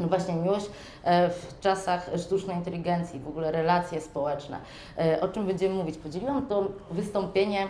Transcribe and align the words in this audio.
no 0.00 0.08
właśnie 0.08 0.34
miłość 0.34 0.66
e, 1.04 1.30
w 1.30 1.60
czasach 1.60 2.10
sztucznej 2.18 2.56
inteligencji, 2.56 3.20
w 3.20 3.28
ogóle 3.28 3.52
relacje 3.52 4.00
społeczne. 4.00 4.58
E, 4.98 5.20
o 5.20 5.28
czym 5.28 5.46
będziemy 5.46 5.74
mówić? 5.74 5.96
Podzieliłam 5.96 6.46
to 6.46 6.68
wystąpienie 6.90 7.68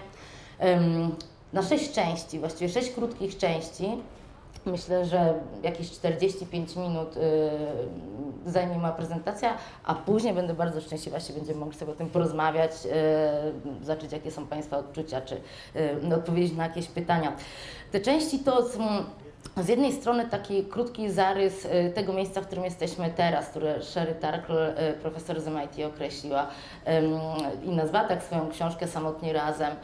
na 1.52 1.62
sześć 1.62 1.92
części, 1.92 2.38
właściwie 2.38 2.68
sześć 2.68 2.90
krótkich 2.90 3.38
części. 3.38 3.88
Myślę, 4.66 5.06
że 5.06 5.34
jakieś 5.62 5.90
45 5.90 6.76
minut 6.76 7.16
y, 7.16 7.20
zajmie 8.46 8.78
moja 8.78 8.92
prezentacja, 8.92 9.58
a 9.84 9.94
później 9.94 10.34
będę 10.34 10.54
bardzo 10.54 10.80
szczęśliwa, 10.80 11.18
jeśli 11.18 11.34
będziemy 11.34 11.60
mogli 11.60 11.78
sobie 11.78 11.92
o 11.92 11.94
tym 11.94 12.10
porozmawiać, 12.10 12.72
y, 13.80 13.84
zobaczyć 13.84 14.12
jakie 14.12 14.30
są 14.30 14.46
Państwa 14.46 14.78
odczucia, 14.78 15.20
czy 15.20 15.40
y, 16.10 16.14
odpowiedzieć 16.14 16.56
na 16.56 16.64
jakieś 16.64 16.86
pytania. 16.86 17.32
Te 17.92 18.00
części 18.00 18.38
to 18.38 18.68
są 18.68 18.80
z 19.62 19.68
jednej 19.68 19.92
strony 19.92 20.28
taki 20.28 20.64
krótki 20.64 21.10
zarys 21.10 21.64
y, 21.64 21.92
tego 21.94 22.12
miejsca, 22.12 22.40
w 22.40 22.46
którym 22.46 22.64
jesteśmy 22.64 23.10
teraz, 23.16 23.48
które 23.48 23.82
Sherry 23.82 24.14
Tarkle, 24.14 24.90
y, 24.90 24.92
profesor 24.92 25.40
z 25.40 25.46
MIT 25.46 25.86
określiła 25.86 26.46
i 27.64 27.70
nazwała 27.70 28.08
tak 28.08 28.22
swoją 28.22 28.50
książkę 28.50 28.88
Samotnie 28.88 29.32
Razem, 29.32 29.72
y, 29.72 29.76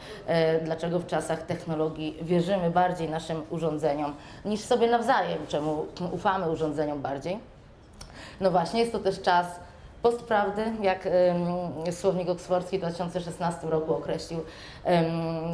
dlaczego 0.63 0.99
w 0.99 1.07
czasach 1.07 1.43
technologii 1.43 2.17
wierzymy 2.21 2.71
bardziej 2.71 3.09
naszym 3.09 3.41
urządzeniom 3.49 4.15
niż 4.45 4.59
sobie 4.59 4.87
nawzajem, 4.87 5.47
czemu 5.47 5.85
ufamy 6.11 6.51
urządzeniom 6.51 7.01
bardziej. 7.01 7.39
No 8.41 8.51
właśnie, 8.51 8.79
jest 8.79 8.91
to 8.91 8.99
też 8.99 9.21
czas 9.21 9.47
postprawdy, 10.01 10.63
jak 10.81 11.07
słownik 11.91 12.29
oksfordzki 12.29 12.77
w 12.77 12.81
2016 12.81 13.69
roku 13.69 13.93
określił 13.93 14.39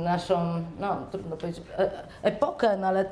naszą, 0.04 0.64
no 0.80 0.98
trudno 1.12 1.38
powiedzieć, 1.38 1.64
e, 1.78 1.92
epokę, 2.24 2.78
no 2.78 2.88
ale 2.88 3.06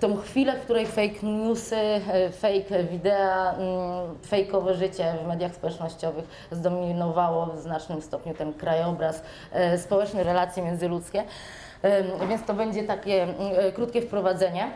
tą 0.00 0.16
chwilę, 0.16 0.56
w 0.56 0.64
której 0.64 0.86
fake 0.86 1.26
newsy, 1.26 1.76
e, 1.76 2.30
fake 2.30 2.84
wideo, 2.90 3.50
mm, 3.50 4.18
fejkowe 4.26 4.74
życie 4.74 5.14
w 5.24 5.26
mediach 5.26 5.54
społecznościowych 5.54 6.24
zdominowało 6.50 7.46
w 7.46 7.60
znacznym 7.60 8.02
stopniu 8.02 8.34
ten 8.34 8.52
krajobraz 8.52 9.22
e, 9.52 9.78
społeczny, 9.78 10.24
relacje 10.24 10.62
międzyludzkie. 10.62 11.24
Więc 12.28 12.44
to 12.44 12.54
będzie 12.54 12.84
takie 12.84 13.22
mm, 13.22 13.36
e, 13.56 13.72
krótkie 13.72 14.02
wprowadzenie. 14.02 14.70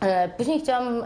E, 0.00 0.28
później 0.28 0.60
chciałam 0.60 1.04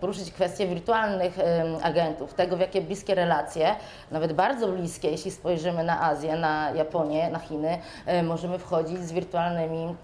poruszyć 0.00 0.32
kwestię 0.32 0.66
wirtualnych 0.66 1.38
agentów, 1.82 2.34
tego 2.34 2.56
w 2.56 2.60
jakie 2.60 2.80
bliskie 2.80 3.14
relacje, 3.14 3.76
nawet 4.10 4.32
bardzo 4.32 4.68
bliskie, 4.68 5.10
jeśli 5.10 5.30
spojrzymy 5.30 5.84
na 5.84 6.02
Azję, 6.02 6.36
na 6.36 6.70
Japonię, 6.70 7.30
na 7.30 7.38
Chiny, 7.38 7.78
e, 8.06 8.22
możemy 8.22 8.58
wchodzić 8.58 8.98
z 8.98 9.12
wirtualnymi 9.12 9.94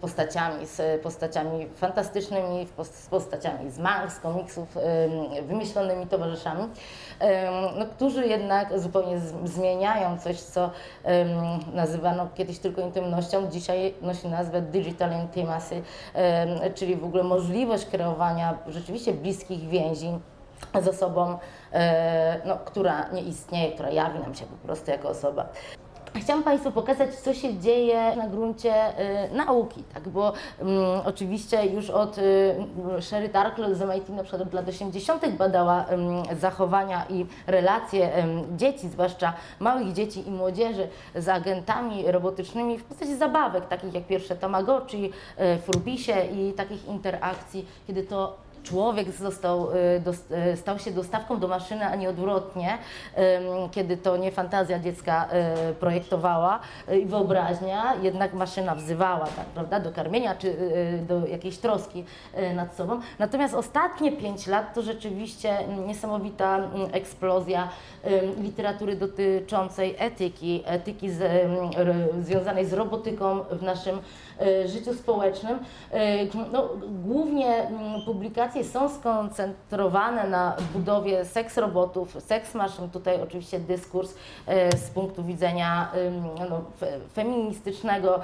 postaciami, 0.00 0.66
z 0.66 1.02
postaciami 1.02 1.66
fantastycznymi, 1.76 2.66
z 2.82 3.06
postaciami 3.06 3.70
z 3.70 3.78
mang, 3.78 4.12
z 4.12 4.20
komiksów, 4.20 4.78
wymyślonymi 5.42 6.06
towarzyszami, 6.06 6.68
no, 7.78 7.86
którzy 7.86 8.26
jednak 8.26 8.78
zupełnie 8.78 9.20
zmieniają 9.44 10.18
coś, 10.18 10.40
co 10.40 10.70
nazywano 11.72 12.28
kiedyś 12.34 12.58
tylko 12.58 12.80
intymnością, 12.80 13.50
dzisiaj 13.50 13.94
nosi 14.02 14.28
nazwę 14.28 14.62
digital 14.62 15.12
intimacy, 15.20 15.82
czy 16.74 16.84
czyli 16.84 16.96
w 16.96 17.04
ogóle 17.04 17.22
możliwość 17.22 17.86
kreowania 17.86 18.58
rzeczywiście 18.68 19.12
bliskich 19.12 19.68
więzi 19.68 20.08
z 20.82 20.88
osobą, 20.88 21.38
e, 21.72 22.40
no, 22.46 22.56
która 22.56 23.08
nie 23.08 23.22
istnieje, 23.22 23.72
która 23.72 23.90
jawi 23.90 24.18
nam 24.18 24.34
się 24.34 24.44
po 24.46 24.66
prostu 24.66 24.90
jako 24.90 25.08
osoba. 25.08 25.48
Chciałam 26.16 26.42
Państwu 26.42 26.72
pokazać, 26.72 27.14
co 27.14 27.34
się 27.34 27.58
dzieje 27.58 28.16
na 28.16 28.28
gruncie 28.28 29.00
y, 29.30 29.34
nauki, 29.34 29.82
tak? 29.94 30.08
bo 30.08 30.32
y, 30.32 30.34
oczywiście 31.04 31.66
już 31.66 31.90
od 31.90 32.18
y, 32.18 32.54
Sherry 33.00 33.28
Darkle 33.28 33.74
z 33.74 33.80
MIT 33.80 34.08
na 34.08 34.22
przykład 34.22 34.42
od 34.42 34.52
lat 34.52 34.68
80. 34.68 35.28
badała 35.28 35.84
zachowania 36.40 37.04
i 37.10 37.26
relacje 37.46 38.26
dzieci, 38.56 38.88
zwłaszcza 38.88 39.32
małych 39.60 39.92
dzieci 39.92 40.28
i 40.28 40.30
młodzieży 40.30 40.88
z 41.14 41.28
agentami 41.28 42.12
robotycznymi 42.12 42.78
w 42.78 42.84
postaci 42.84 43.16
zabawek, 43.16 43.68
takich 43.68 43.94
jak 43.94 44.06
pierwsze 44.06 44.36
Tamagotchi, 44.36 45.04
y, 45.04 45.58
Furbisie 45.58 46.26
i 46.32 46.52
takich 46.52 46.88
interakcji, 46.88 47.66
kiedy 47.86 48.02
to 48.02 48.43
człowiek 48.64 49.10
został, 49.10 49.70
y, 49.70 49.74
y, 50.52 50.56
stał 50.56 50.78
się 50.78 50.90
dostawką 50.90 51.38
do 51.38 51.48
maszyny, 51.48 51.86
a 51.86 51.96
nie 51.96 52.08
odwrotnie, 52.08 52.78
kiedy 53.70 53.96
to 53.96 54.16
nie 54.16 54.32
fantazja 54.32 54.78
dziecka 54.78 55.28
y, 55.70 55.74
projektowała 55.74 56.60
i 57.02 57.06
wyobraźnia, 57.06 57.94
jednak 58.02 58.34
maszyna 58.34 58.74
wzywała 58.74 59.26
tak, 59.26 59.46
prawda, 59.46 59.80
do 59.80 59.92
karmienia 59.92 60.34
czy 60.34 60.56
do 61.08 61.26
jakiejś 61.26 61.58
troski 61.58 62.04
nad 62.54 62.76
sobą. 62.76 63.00
Natomiast 63.18 63.54
ostatnie 63.54 64.12
pięć 64.12 64.46
lat 64.46 64.74
to 64.74 64.82
rzeczywiście 64.82 65.58
niesamowita 65.86 66.60
eksplozja 66.92 67.68
literatury 68.40 68.96
dotyczącej 68.96 69.94
etyki, 69.98 70.62
etyki 70.66 71.10
z, 71.10 71.48
związanej 72.24 72.66
z 72.66 72.72
robotyką 72.72 73.40
w 73.50 73.62
naszym 73.62 73.98
życiu 74.66 74.94
społecznym. 74.94 75.58
No, 76.52 76.68
głównie 77.04 77.70
publikacje 78.06 78.64
są 78.64 78.88
skoncentrowane 78.88 80.28
na 80.28 80.56
budowie 80.72 81.24
seks 81.24 81.58
robotów, 81.58 82.16
seks 82.18 82.54
maszyn, 82.54 82.90
tutaj 82.90 83.22
oczywiście 83.22 83.60
dyskurs 83.60 84.14
e, 84.46 84.76
z 84.76 84.90
punktu 84.90 85.24
widzenia 85.24 85.92
no, 86.50 86.62
feministycznego, 87.14 88.20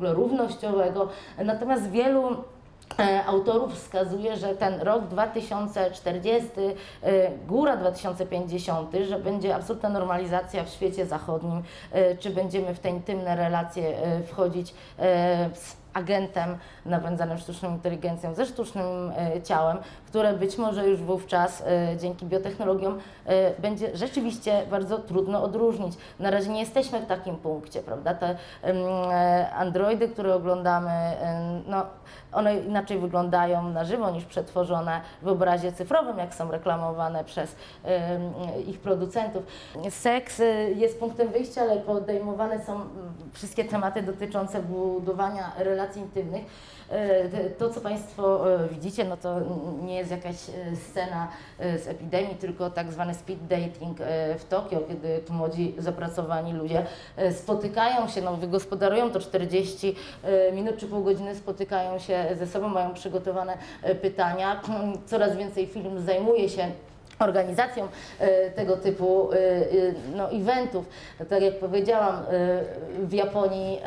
równościowego, 0.00 1.08
natomiast 1.44 1.90
wielu 1.90 2.30
e, 2.30 2.36
autorów 3.26 3.74
wskazuje, 3.74 4.36
że 4.36 4.54
ten 4.54 4.80
rok 4.80 5.06
2040, 5.06 6.50
e, 7.02 7.30
góra 7.46 7.76
2050, 7.76 8.90
że 9.08 9.18
będzie 9.18 9.54
absolutna 9.54 9.88
normalizacja 9.88 10.64
w 10.64 10.68
świecie 10.68 11.06
zachodnim, 11.06 11.62
czy 12.18 12.30
będziemy 12.30 12.74
w 12.74 12.80
te 12.80 12.88
intymne 12.88 13.36
relacje 13.36 13.94
wchodzić 14.26 14.74
z 15.54 15.76
agentem 15.94 16.58
napędzanym 16.88 17.38
sztuczną 17.38 17.70
inteligencją, 17.70 18.34
ze 18.34 18.46
sztucznym 18.46 18.86
e, 19.36 19.42
ciałem, 19.42 19.78
które 20.06 20.34
być 20.34 20.58
może 20.58 20.88
już 20.88 21.02
wówczas 21.02 21.62
e, 21.66 21.96
dzięki 21.96 22.26
biotechnologiom 22.26 22.98
e, 23.26 23.60
będzie 23.60 23.96
rzeczywiście 23.96 24.66
bardzo 24.70 24.98
trudno 24.98 25.42
odróżnić. 25.42 25.94
Na 26.18 26.30
razie 26.30 26.50
nie 26.50 26.60
jesteśmy 26.60 27.00
w 27.00 27.06
takim 27.06 27.36
punkcie, 27.36 27.82
prawda? 27.82 28.14
Te 28.14 28.36
androidy, 29.56 30.08
które 30.08 30.34
oglądamy, 30.34 30.90
no, 31.66 31.86
one 32.32 32.56
inaczej 32.56 32.98
wyglądają 32.98 33.70
na 33.70 33.84
żywo 33.84 34.10
niż 34.10 34.24
przetworzone 34.24 35.00
w 35.22 35.28
obrazie 35.28 35.72
cyfrowym, 35.72 36.18
jak 36.18 36.34
są 36.34 36.50
reklamowane 36.50 37.24
przez 37.24 37.56
ich 38.66 38.80
producentów. 38.80 39.42
Seks 39.90 40.42
jest 40.76 41.00
punktem 41.00 41.28
wyjścia, 41.28 41.60
ale 41.60 41.76
podejmowane 41.76 42.64
są 42.64 42.80
wszystkie 43.32 43.64
tematy 43.64 44.02
dotyczące 44.02 44.62
budowania 44.62 45.52
relacji 45.58 46.02
intymnych. 46.02 46.44
E, 46.90 47.50
to, 47.50 47.70
co 47.70 47.80
Państwo 47.80 48.54
e, 48.54 48.68
widzicie, 48.68 49.04
no 49.04 49.16
to 49.16 49.40
nie 49.82 49.96
jest 49.96 50.10
jakaś 50.10 50.36
e, 50.48 50.76
scena 50.76 51.28
z 51.58 51.88
epidemii, 51.88 52.34
tylko 52.34 52.70
tak 52.70 52.92
zwany 52.92 53.14
speed 53.14 53.46
dating 53.48 53.98
w 54.38 54.44
Tokio, 54.48 54.80
kiedy 54.80 55.20
młodzi 55.30 55.74
zapracowani 55.78 56.52
ludzie 56.52 56.86
spotykają 57.32 58.08
się, 58.08 58.22
no 58.22 58.36
wygospodarują 58.36 59.10
to 59.10 59.20
40 59.20 59.96
minut 60.52 60.76
czy 60.76 60.86
pół 60.86 61.04
godziny, 61.04 61.34
spotykają 61.34 61.98
się 61.98 62.26
ze 62.38 62.46
sobą, 62.46 62.68
mają 62.68 62.94
przygotowane 62.94 63.58
pytania. 64.02 64.60
Coraz 65.06 65.36
więcej 65.36 65.66
film 65.66 66.00
zajmuje 66.00 66.48
się 66.48 66.70
organizacją 67.18 67.88
e, 68.18 68.50
tego 68.50 68.76
typu 68.76 69.32
e, 69.32 69.36
e, 69.36 69.66
no, 70.16 70.30
eventów. 70.30 70.84
Tak 71.28 71.42
jak 71.42 71.58
powiedziałam, 71.58 72.22
w 72.98 73.12
Japonii 73.12 73.80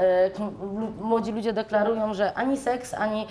młodzi 1.01 1.31
ludzie 1.31 1.53
deklarują, 1.53 2.13
że 2.13 2.33
ani 2.33 2.57
seks, 2.57 2.93
ani 2.93 3.27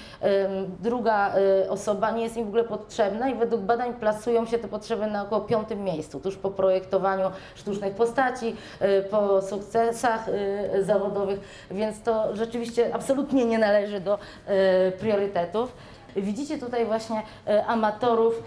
druga 0.80 1.34
osoba 1.68 2.10
nie 2.10 2.22
jest 2.22 2.36
im 2.36 2.44
w 2.44 2.48
ogóle 2.48 2.64
potrzebna 2.64 3.28
i 3.28 3.34
według 3.34 3.60
badań 3.60 3.94
plasują 3.94 4.46
się 4.46 4.58
te 4.58 4.68
potrzeby 4.68 5.06
na 5.06 5.22
około 5.22 5.40
piątym 5.40 5.84
miejscu, 5.84 6.20
tuż 6.20 6.36
po 6.36 6.50
projektowaniu 6.50 7.30
sztucznych 7.54 7.94
postaci, 7.94 8.56
po 9.10 9.42
sukcesach 9.42 10.26
zawodowych, 10.80 11.40
więc 11.70 12.02
to 12.02 12.36
rzeczywiście 12.36 12.94
absolutnie 12.94 13.44
nie 13.44 13.58
należy 13.58 14.00
do 14.00 14.18
priorytetów. 15.00 15.72
Widzicie 16.16 16.58
tutaj 16.58 16.86
właśnie 16.86 17.22
e, 17.46 17.66
amatorów, 17.66 18.42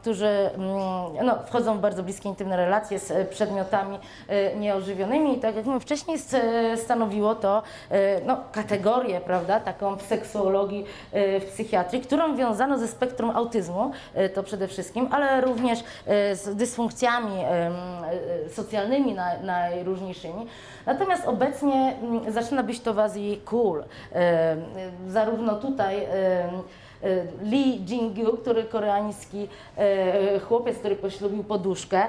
którzy 0.00 0.26
mm, 0.26 1.26
no, 1.26 1.38
wchodzą 1.46 1.76
w 1.78 1.80
bardzo 1.80 2.02
bliskie, 2.02 2.28
intymne 2.28 2.56
relacje 2.56 2.98
z 2.98 3.10
e, 3.10 3.24
przedmiotami 3.24 3.98
e, 4.28 4.56
nieożywionymi. 4.56 5.38
I 5.38 5.40
tak 5.40 5.56
jak 5.56 5.66
wcześniej 5.80 6.18
stanowiło 6.76 7.34
to 7.34 7.62
no, 8.26 8.36
kategorię, 8.52 9.20
prawda, 9.20 9.60
taką 9.60 9.96
w 9.96 10.02
seksuologii, 10.02 10.84
w 11.12 11.44
psychiatrii, 11.52 12.02
którą 12.02 12.36
wiązano 12.36 12.78
ze 12.78 12.88
spektrum 12.88 13.30
autyzmu, 13.30 13.92
to 14.34 14.42
przede 14.42 14.68
wszystkim, 14.68 15.08
ale 15.10 15.40
również 15.40 15.78
z 16.32 16.56
dysfunkcjami 16.56 17.32
socjalnymi 18.52 19.16
najróżniejszymi. 19.42 20.46
Natomiast 20.86 21.28
obecnie 21.28 21.96
mm, 22.02 22.32
zaczyna 22.32 22.62
być 22.62 22.80
to 22.80 22.94
w 22.94 22.98
Azji 22.98 23.40
cool. 23.44 23.84
Zarówno 25.08 25.54
tutaj 25.54 26.06
Lee 27.42 27.80
Jin-gyu, 27.84 28.36
który 28.36 28.64
koreański 28.64 29.48
e, 29.76 30.38
chłopiec, 30.40 30.78
który 30.78 30.96
poślubił 30.96 31.44
poduszkę. 31.44 32.02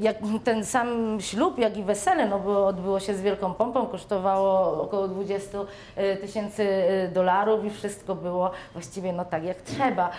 Jak 0.00 0.16
ten 0.44 0.64
sam 0.64 1.18
ślub, 1.20 1.58
jak 1.58 1.76
i 1.76 1.82
wesele, 1.82 2.28
no 2.28 2.38
bo 2.38 2.66
odbyło 2.66 3.00
się 3.00 3.14
z 3.14 3.22
wielką 3.22 3.54
pompą, 3.54 3.86
kosztowało 3.86 4.82
około 4.82 5.08
20 5.08 5.58
e, 5.96 6.16
tysięcy 6.16 6.66
dolarów 7.14 7.64
i 7.64 7.70
wszystko 7.70 8.14
było 8.14 8.50
właściwie 8.72 9.12
no 9.12 9.24
tak 9.24 9.44
jak 9.44 9.62
trzeba. 9.62 10.10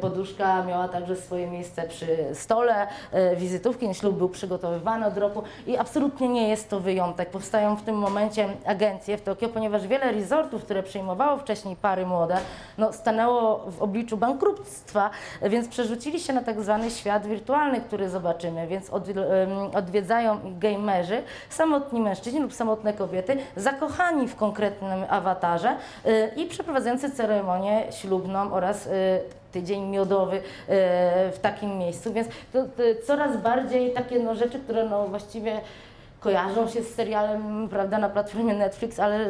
Poduszka 0.00 0.62
miała 0.62 0.88
także 0.88 1.16
swoje 1.16 1.46
miejsce 1.46 1.88
przy 1.88 2.06
stole, 2.34 2.86
wizytówki, 3.36 3.94
ślub 3.94 4.16
był 4.16 4.28
przygotowywany 4.28 5.06
od 5.06 5.18
roku 5.18 5.42
i 5.66 5.76
absolutnie 5.76 6.28
nie 6.28 6.48
jest 6.48 6.70
to 6.70 6.80
wyjątek. 6.80 7.30
Powstają 7.30 7.76
w 7.76 7.82
tym 7.82 7.96
momencie 7.96 8.48
agencje 8.66 9.18
w 9.18 9.22
Tokio, 9.22 9.48
ponieważ 9.48 9.86
wiele 9.86 10.12
resortów, 10.12 10.64
które 10.64 10.82
przyjmowało 10.82 11.38
wcześniej 11.38 11.76
pary 11.76 12.06
młode, 12.06 12.36
no, 12.78 12.92
stanęło 12.92 13.33
w 13.66 13.82
obliczu 13.82 14.16
bankructwa, 14.16 15.10
więc 15.42 15.68
przerzucili 15.68 16.20
się 16.20 16.32
na 16.32 16.42
tak 16.42 16.60
zwany 16.60 16.90
świat 16.90 17.26
wirtualny, 17.26 17.80
który 17.80 18.08
zobaczymy, 18.08 18.66
więc 18.66 18.90
odwiedzają 19.74 20.40
gamerzy, 20.58 21.22
samotni 21.50 22.00
mężczyźni 22.00 22.40
lub 22.40 22.54
samotne 22.54 22.92
kobiety, 22.92 23.36
zakochani 23.56 24.28
w 24.28 24.36
konkretnym 24.36 25.04
awatarze 25.08 25.76
y, 26.06 26.30
i 26.36 26.46
przeprowadzający 26.46 27.10
ceremonię 27.10 27.86
ślubną 27.90 28.52
oraz 28.52 28.86
y, 28.86 28.90
tydzień 29.52 29.82
miodowy 29.82 30.36
y, 30.36 30.42
w 31.32 31.38
takim 31.42 31.78
miejscu, 31.78 32.12
więc 32.12 32.28
to, 32.52 32.62
to 32.62 32.82
coraz 33.06 33.36
bardziej 33.36 33.92
takie 33.92 34.18
no, 34.18 34.34
rzeczy, 34.34 34.58
które 34.58 34.84
no, 34.84 35.06
właściwie 35.06 35.60
kojarzą 36.20 36.68
się 36.68 36.82
z 36.82 36.94
serialem 36.94 37.68
prawda, 37.70 37.98
na 37.98 38.08
platformie 38.08 38.54
Netflix, 38.54 39.00
ale 39.00 39.26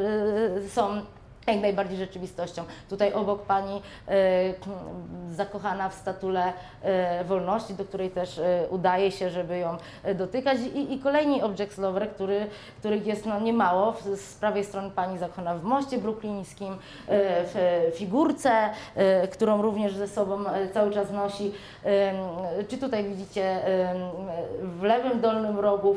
są 0.68 1.00
jak 1.46 1.60
najbardziej 1.62 1.98
rzeczywistością. 1.98 2.62
Tutaj 2.90 3.12
obok 3.12 3.42
pani 3.42 3.76
y, 3.76 5.34
zakochana 5.34 5.88
w 5.88 5.94
statule 5.94 6.52
y, 7.20 7.24
wolności, 7.24 7.74
do 7.74 7.84
której 7.84 8.10
też 8.10 8.38
y, 8.38 8.42
udaje 8.70 9.10
się, 9.10 9.30
żeby 9.30 9.58
ją 9.58 9.76
y, 10.08 10.14
dotykać 10.14 10.58
i, 10.74 10.92
i 10.92 10.98
kolejni 10.98 11.42
objects 11.42 11.78
lover, 11.78 12.10
który, 12.10 12.46
których 12.78 13.06
jest 13.06 13.26
no, 13.26 13.40
niemało. 13.40 13.92
W- 13.92 14.16
Z 14.16 14.34
prawej 14.34 14.64
strony 14.64 14.90
pani 14.90 15.18
zakochana 15.18 15.54
w 15.54 15.62
moście 15.64 15.98
brooklińskim, 15.98 16.72
y, 16.72 16.76
w 17.08 17.92
figurce, 17.94 18.70
y, 19.24 19.28
którą 19.28 19.62
również 19.62 19.94
ze 19.96 20.08
sobą 20.08 20.38
cały 20.74 20.90
czas 20.90 21.10
nosi. 21.10 21.52
Czy 22.68 22.78
tutaj 22.78 23.04
widzicie 23.04 23.58
w 24.62 24.82
lewym 24.82 25.20
dolnym 25.20 25.58
rogu 25.60 25.96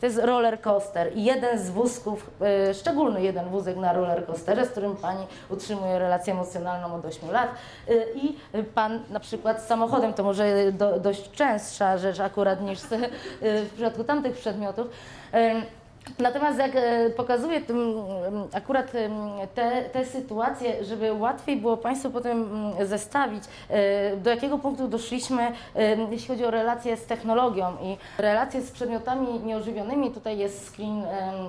to 0.00 0.06
jest 0.06 0.18
roller 0.18 0.60
coaster 0.60 1.16
i 1.16 1.24
jeden 1.24 1.58
z 1.58 1.70
wózków, 1.70 2.30
szczególny 2.74 3.22
jeden 3.22 3.48
wózek 3.48 3.76
na 3.76 3.92
roller 3.92 4.26
z 4.46 4.68
którym 4.68 4.96
pani 4.96 5.26
utrzymuje 5.50 5.98
relację 5.98 6.32
emocjonalną 6.32 6.94
od 6.94 7.04
8 7.04 7.30
lat 7.30 7.48
Y, 7.88 8.06
i 8.14 8.36
pan 8.74 9.00
na 9.10 9.20
przykład 9.20 9.62
z 9.62 9.66
samochodem, 9.66 10.14
to 10.14 10.22
może 10.24 10.72
do, 10.72 11.00
dość 11.00 11.30
częstsza 11.30 11.98
rzecz 11.98 12.20
akurat 12.20 12.60
niż 12.60 12.78
y, 12.82 13.10
w 13.40 13.70
przypadku 13.74 14.04
tamtych 14.04 14.36
przedmiotów. 14.36 14.86
Natomiast 16.18 16.58
jak 16.58 16.76
e, 16.76 17.10
pokazuję 17.10 17.60
mm, 17.68 17.94
akurat 18.52 18.94
em, 18.94 19.12
te, 19.54 19.82
te 19.82 20.04
sytuacje, 20.04 20.84
żeby 20.84 21.12
łatwiej 21.12 21.56
było 21.56 21.76
Państwu 21.76 22.10
potem 22.10 22.42
mm, 22.42 22.86
zestawić, 22.86 23.44
e, 23.70 24.16
do 24.16 24.30
jakiego 24.30 24.58
punktu 24.58 24.88
doszliśmy, 24.88 25.52
em, 25.74 26.12
jeśli 26.12 26.28
chodzi 26.28 26.44
o 26.44 26.50
relacje 26.50 26.96
z 26.96 27.06
technologią 27.06 27.76
i 27.82 27.96
relacje 28.18 28.60
z 28.60 28.70
przedmiotami 28.70 29.40
nieożywionymi. 29.40 30.10
Tutaj 30.10 30.38
jest 30.38 30.74
screen 30.74 31.02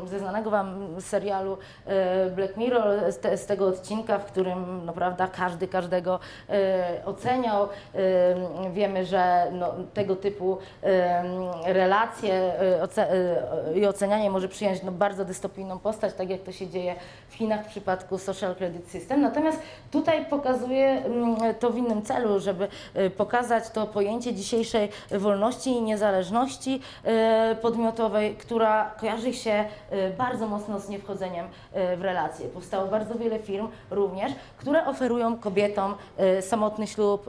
ze 0.06 0.20
znanego 0.20 0.50
Wam 0.50 1.02
serialu 1.02 1.58
e, 1.86 2.30
Black 2.30 2.58
Mirror, 2.58 3.12
z, 3.12 3.20
te, 3.20 3.38
z 3.38 3.46
tego 3.46 3.68
odcinka, 3.68 4.20
w 4.20 4.26
którym 4.26 4.86
no, 4.86 4.94
prawda, 4.94 5.28
każdy 5.28 5.68
każdego 5.68 6.20
e, 6.50 7.02
oceniał. 7.06 7.68
Em, 7.94 8.74
Wiemy, 8.74 9.06
że 9.06 9.48
no, 9.52 9.74
tego 9.94 10.16
typu 10.16 10.58
relacje 11.66 12.34
e, 12.34 12.88
e, 12.98 13.80
i 13.80 13.86
ocenianie 13.86 14.30
może 14.30 14.47
przyjąć 14.48 14.84
no, 14.84 14.92
bardzo 14.92 15.26
dystopijną 15.26 15.80
postać, 15.80 16.14
tak 16.14 16.30
jak 16.30 16.42
to 16.42 16.52
się 16.52 16.68
dzieje 16.68 16.96
w 17.30 17.34
Chinach 17.36 17.66
w 17.66 17.70
przypadku 17.70 18.18
Social 18.18 18.56
Credit 18.56 18.90
System. 18.90 19.22
Natomiast 19.22 19.60
tutaj 19.92 20.26
pokazuję 20.26 20.88
mm, 21.06 21.56
to 21.60 21.70
w 21.70 21.78
innym 21.78 22.02
celu, 22.02 22.40
żeby 22.40 22.68
e, 22.94 23.10
pokazać 23.10 23.70
to 23.70 23.88
pojęcie 23.88 24.34
dzisiejszej 24.34 24.90
wolności 25.12 25.70
i 25.70 25.82
niezależności 25.82 26.82
e, 27.04 27.56
podmiotowej, 27.62 28.36
która 28.36 28.92
kojarzy 29.00 29.34
się 29.34 29.66
e, 29.90 30.10
bardzo 30.10 30.48
mocno 30.48 30.80
z 30.80 30.90
niewchodzeniem 30.90 31.48
w 31.98 32.02
relacje. 32.02 32.48
Powstało 32.48 32.88
bardzo 32.88 33.16
wiele 33.16 33.40
firm 33.40 33.68
również, 33.92 34.32
które 34.58 34.86
oferują 34.86 35.38
kobietom 35.38 35.96
samotny 36.42 36.88
ślub 36.88 37.26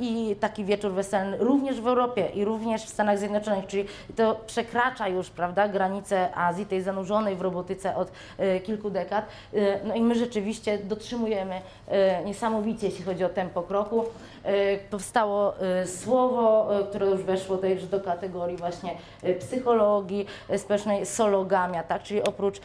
i 0.00 0.36
taki 0.40 0.64
wieczór 0.64 0.92
weselny 0.92 1.36
również 1.38 1.80
w 1.80 1.86
Europie 1.86 2.28
i 2.34 2.44
również 2.44 2.84
w 2.84 2.88
Stanach 2.88 3.18
Zjednoczonych, 3.18 3.66
czyli 3.66 3.84
to 4.16 4.40
przekracza 4.46 5.08
już 5.08 5.30
prawda, 5.30 5.68
granice 5.68 6.36
Azji, 6.46 6.66
tej 6.66 6.82
zanurzonej 6.82 7.36
w 7.36 7.40
robotyce 7.40 7.96
od 7.96 8.10
e, 8.38 8.60
kilku 8.60 8.90
dekad. 8.90 9.26
E, 9.54 9.84
No 9.84 9.94
i 9.94 10.00
my 10.00 10.14
rzeczywiście 10.14 10.78
dotrzymujemy 10.78 11.60
e, 11.88 12.24
niesamowicie, 12.24 12.86
jeśli 12.86 13.04
chodzi 13.04 13.24
o 13.24 13.28
tempo 13.28 13.62
kroku. 13.62 14.04
E, 14.46 14.78
Powstało 14.90 15.60
e, 15.60 15.86
słowo, 15.86 16.68
e, 16.80 16.84
które 16.84 17.06
już 17.06 17.22
weszło 17.22 17.56
też 17.58 17.86
do 17.86 18.00
kategorii 18.00 18.56
właśnie 18.56 18.94
psychologii 19.38 20.26
społecznej, 20.56 21.06
sologamia, 21.06 21.82
tak? 21.82 22.02
czyli 22.02 22.22
oprócz 22.22 22.60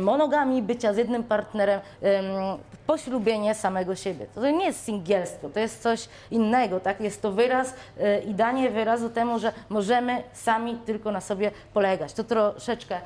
monogamii, 0.00 0.62
bycia 0.62 0.94
z 0.94 0.96
jednym 0.96 1.24
partnerem, 1.24 1.80
em, 2.02 2.24
poślubienie 2.86 3.54
samego 3.54 3.94
siebie. 3.94 4.26
To 4.34 4.50
nie 4.50 4.64
jest 4.66 4.84
singielstwo, 4.84 5.48
to 5.48 5.60
jest 5.60 5.82
coś 5.82 6.08
innego, 6.30 6.80
tak? 6.80 7.00
Jest 7.00 7.22
to 7.22 7.32
wyraz 7.32 7.74
i 8.26 8.34
danie 8.34 8.70
wyrazu 8.70 9.10
temu, 9.10 9.38
że 9.38 9.52
możemy 9.68 10.22
sami 10.32 10.76
tylko 10.86 11.12
na 11.12 11.20
sobie 11.20 11.50
polegać. 11.74 12.12
To 12.12 12.24
troszeczkę 12.24 13.00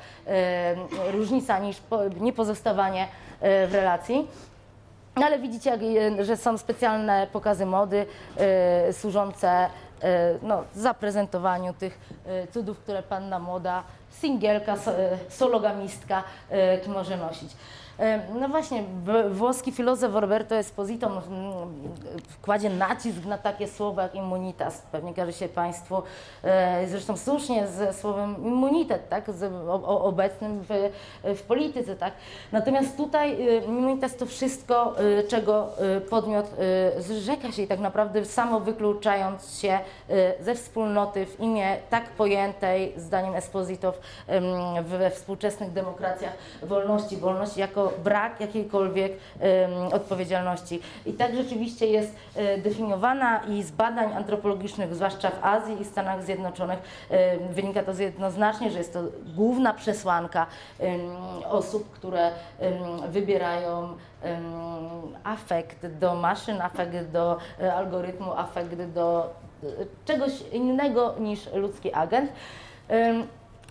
różnica 1.11 1.59
niż 1.59 1.77
po, 1.77 1.99
niepozostawanie 2.19 3.07
e, 3.41 3.67
w 3.67 3.73
relacji. 3.73 4.27
No 5.17 5.25
ale 5.25 5.39
widzicie, 5.39 5.73
e, 6.19 6.25
że 6.25 6.37
są 6.37 6.57
specjalne 6.57 7.27
pokazy 7.33 7.65
mody 7.65 8.05
e, 8.37 8.93
służące 8.93 9.49
e, 9.49 9.69
no, 10.41 10.63
zaprezentowaniu 10.75 11.73
tych 11.73 11.99
cudów, 12.53 12.79
które 12.79 13.03
panna 13.03 13.39
moda, 13.39 13.83
singielka, 14.11 14.77
so, 14.77 14.91
sologamistka 15.29 16.23
może 16.87 17.17
nosić. 17.17 17.51
No 18.39 18.49
właśnie, 18.49 18.83
włoski 19.31 19.71
filozof 19.71 20.15
Roberto 20.15 20.55
Esposito 20.55 21.21
kładzie 22.41 22.69
nacisk 22.69 23.25
na 23.25 23.37
takie 23.37 23.67
słowa 23.67 24.03
jak 24.03 24.15
immunitas. 24.15 24.81
Pewnie 24.91 25.13
kojarzy 25.13 25.33
się 25.33 25.49
Państwu, 25.49 26.03
e, 26.43 26.87
zresztą 26.87 27.17
słusznie 27.17 27.67
ze 27.67 27.93
słowem 27.93 28.35
immunitet, 28.45 29.09
tak, 29.09 29.31
z, 29.31 29.53
obecnym 29.85 30.63
w, 30.69 30.89
w 31.23 31.41
polityce. 31.41 31.95
Tak. 31.95 32.13
Natomiast 32.51 32.97
tutaj 32.97 33.47
e, 33.57 33.57
immunitas 33.65 34.15
to 34.15 34.25
wszystko, 34.25 34.95
e, 34.99 35.23
czego 35.23 35.67
e, 35.97 36.01
podmiot 36.01 36.45
zrzeka 36.99 37.51
się 37.51 37.61
i 37.61 37.67
tak 37.67 37.79
naprawdę 37.79 38.25
samo 38.25 38.59
wykluczając 38.59 39.59
się 39.59 39.79
ze 40.39 40.55
wspólnoty 40.55 41.25
w 41.25 41.39
imię 41.39 41.77
tak 41.89 42.09
pojętej, 42.09 42.93
zdaniem 42.97 43.35
Esposito, 43.35 43.91
w- 43.91 43.99
em, 44.27 44.43
we 44.83 45.09
współczesnych 45.11 45.71
demokracjach 45.71 46.33
wolności, 46.63 47.17
wolności 47.17 47.59
jako 47.59 47.86
brak 48.03 48.41
jakiejkolwiek 48.41 49.11
odpowiedzialności. 49.93 50.79
I 51.05 51.13
tak 51.13 51.35
rzeczywiście 51.35 51.85
jest 51.85 52.15
e, 52.35 52.57
definiowana 52.57 53.43
i 53.43 53.63
z 53.63 53.71
badań 53.71 54.13
antropologicznych, 54.13 54.95
zwłaszcza 54.95 55.29
w 55.29 55.45
Azji 55.45 55.81
i 55.81 55.85
Stanach 55.85 56.23
Zjednoczonych, 56.23 56.79
wynika 57.51 57.83
to 57.83 57.91
jednoznacznie, 58.01 58.71
że 58.71 58.77
jest 58.77 58.93
to 58.93 58.99
główna 59.35 59.73
przesłanka 59.73 60.45
osób, 61.49 61.91
które 61.91 62.31
wybierają 63.09 63.97
afekt 65.23 65.87
do 65.87 66.15
maszyn, 66.15 66.61
afekt 66.61 67.11
do 67.11 67.37
e, 67.59 67.73
algorytmu, 67.73 68.33
afekt 68.33 68.83
do 68.83 69.33
e, 69.63 69.67
czegoś 70.05 70.31
innego 70.51 71.15
niż 71.19 71.53
ludzki 71.53 71.93
agent. 71.93 72.31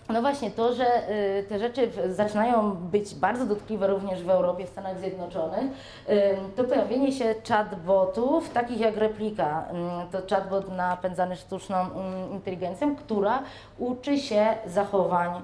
No 0.09 0.21
właśnie, 0.21 0.51
to, 0.51 0.73
że 0.73 1.09
y, 1.09 1.43
te 1.49 1.59
rzeczy 1.59 1.91
zaczynają 2.09 2.71
być 2.75 3.15
bardzo 3.15 3.45
dotkliwe 3.45 3.87
również 3.87 4.23
w 4.23 4.29
Europie, 4.29 4.65
w 4.65 4.69
Stanach 4.69 4.99
Zjednoczonych, 4.99 5.71
to 6.55 6.63
pojawienie 6.63 7.11
się 7.11 7.35
chatbotów, 7.47 8.49
takich 8.49 8.79
jak 8.79 8.97
replika. 8.97 9.65
To 10.11 10.35
chatbot 10.35 10.69
napędzany 10.69 11.35
sztuczną 11.35 11.75
inteligencją, 12.31 12.95
która 12.95 13.43
uczy 13.77 14.17
się 14.17 14.45
zachowań 14.65 15.41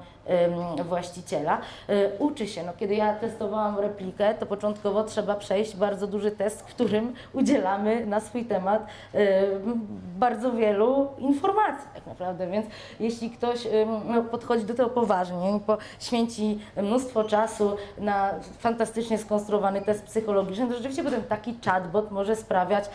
właściciela. 0.86 1.58
E, 1.90 2.18
Uczy 2.20 2.48
się, 2.48 2.64
no 2.64 2.72
kiedy 2.78 2.96
ja 2.96 3.14
testowałam 3.14 3.80
replikę, 3.80 4.34
to 4.34 4.46
początkowo 4.46 5.04
trzeba 5.04 5.36
przejść 5.36 5.76
bardzo 5.76 6.08
duży 6.08 6.32
test, 6.32 6.62
w 6.62 6.66
którym 6.66 7.14
udzielamy 7.34 8.06
na 8.06 8.20
swój 8.20 8.46
temat 8.46 8.88
em, 9.14 9.88
bardzo 10.20 10.52
wielu 10.52 11.08
informacji 11.18 11.88
tak 11.96 12.06
naprawdę, 12.06 12.48
więc 12.48 12.66
jeśli 13.00 13.30
ktoś 13.32 13.68
no, 14.06 14.24
podchodzi 14.24 14.66
do 14.66 14.74
tego 14.74 14.90
poważnie 14.90 15.60
poświęci 15.66 16.60
mnóstwo 16.78 17.24
czasu 17.24 17.76
na 17.98 18.34
fantastycznie 18.60 19.18
skonstruowany 19.18 19.82
test 19.82 20.04
psychologiczny, 20.04 20.68
to 20.68 20.74
rzeczywiście 20.74 21.04
potem 21.04 21.24
taki 21.24 21.56
chatbot 21.66 22.12
może 22.12 22.36
sprawiać 22.36 22.90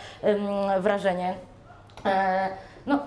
wrażenie 0.81 1.35
e, 2.05 2.49
no, 2.87 2.99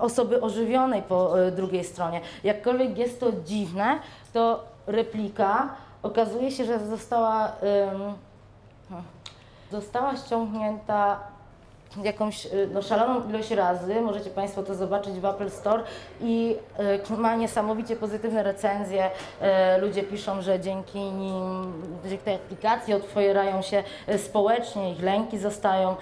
osoby 0.00 0.40
ożywionej 0.40 1.02
po 1.02 1.40
e, 1.46 1.50
drugiej 1.50 1.84
stronie. 1.84 2.20
Jakkolwiek 2.44 2.98
jest 2.98 3.20
to 3.20 3.32
dziwne, 3.44 3.98
to 4.32 4.64
replika 4.86 5.68
okazuje 6.02 6.50
się, 6.50 6.64
że 6.64 6.78
została, 6.78 7.52
hmm, 7.58 8.14
została 9.70 10.16
ściągnięta 10.16 11.20
jakąś 12.02 12.46
y, 12.46 12.68
no, 12.72 12.82
szaloną 12.82 13.28
ilość 13.28 13.50
razy. 13.50 14.00
Możecie 14.00 14.30
Państwo 14.30 14.62
to 14.62 14.74
zobaczyć 14.74 15.14
w 15.20 15.24
Apple 15.24 15.50
Store 15.50 15.82
i 16.20 16.56
y, 17.10 17.16
ma 17.16 17.34
niesamowicie 17.36 17.96
pozytywne 17.96 18.42
recenzje. 18.42 19.06
Y, 19.06 19.80
ludzie 19.80 20.02
piszą, 20.02 20.42
że 20.42 20.60
dzięki 20.60 20.98
nim, 20.98 21.72
dzięki 22.08 22.24
tej 22.24 22.34
aplikacji 22.34 22.94
otwierają 22.94 23.62
się 23.62 23.82
y, 24.08 24.18
społecznie, 24.18 24.92
ich 24.92 25.02
lęki 25.02 25.38
zostają 25.38 25.96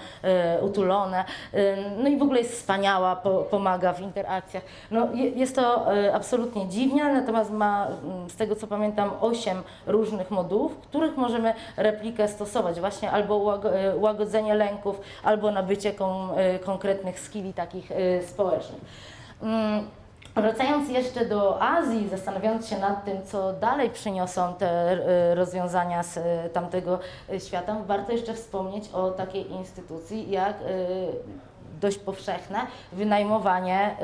y, 0.59 0.63
utulone. 0.63 1.25
Y, 1.53 1.77
no 2.03 2.09
i 2.09 2.17
w 2.17 2.21
ogóle 2.23 2.39
jest 2.39 2.53
wspaniała, 2.53 3.15
po, 3.15 3.29
pomaga 3.29 3.93
w 3.93 4.01
interakcjach. 4.01 4.63
No, 4.91 5.07
je, 5.13 5.29
jest 5.29 5.55
to 5.55 5.85
absolutnie 6.13 6.67
dziwne, 6.67 7.13
natomiast 7.13 7.51
ma 7.51 7.87
z 8.27 8.35
tego 8.35 8.55
co 8.55 8.67
pamiętam 8.67 9.11
8 9.21 9.63
różnych 9.87 10.31
modułów, 10.31 10.73
w 10.73 10.87
których 10.87 11.17
możemy 11.17 11.53
replikę 11.77 12.27
stosować. 12.27 12.79
Właśnie 12.79 13.11
albo 13.11 13.35
łago- 13.35 13.71
łagodzenie 13.99 14.53
lęków, 14.55 15.01
albo 15.23 15.51
nabycie 15.51 15.78
kon, 15.97 16.39
y, 16.39 16.59
konkretnych 16.59 17.19
skilli 17.19 17.53
takich 17.53 17.91
y, 17.91 18.21
społecznych. 18.27 18.81
Mm, 19.41 19.87
Wracając 20.35 20.89
jeszcze 20.89 21.25
do 21.25 21.61
Azji, 21.61 22.09
zastanawiając 22.09 22.67
się 22.67 22.79
nad 22.79 23.05
tym, 23.05 23.25
co 23.25 23.53
dalej 23.53 23.89
przyniosą 23.89 24.53
te 24.53 24.93
y, 25.31 25.35
rozwiązania 25.35 26.03
z 26.03 26.19
tamtego 26.53 26.99
świata, 27.47 27.75
warto 27.87 28.11
jeszcze 28.11 28.33
wspomnieć 28.33 28.89
o 28.93 29.11
takiej 29.11 29.51
instytucji 29.51 30.31
jak 30.31 30.53
dość 31.81 31.97
powszechne 31.97 32.59
wynajmowanie 32.91 33.95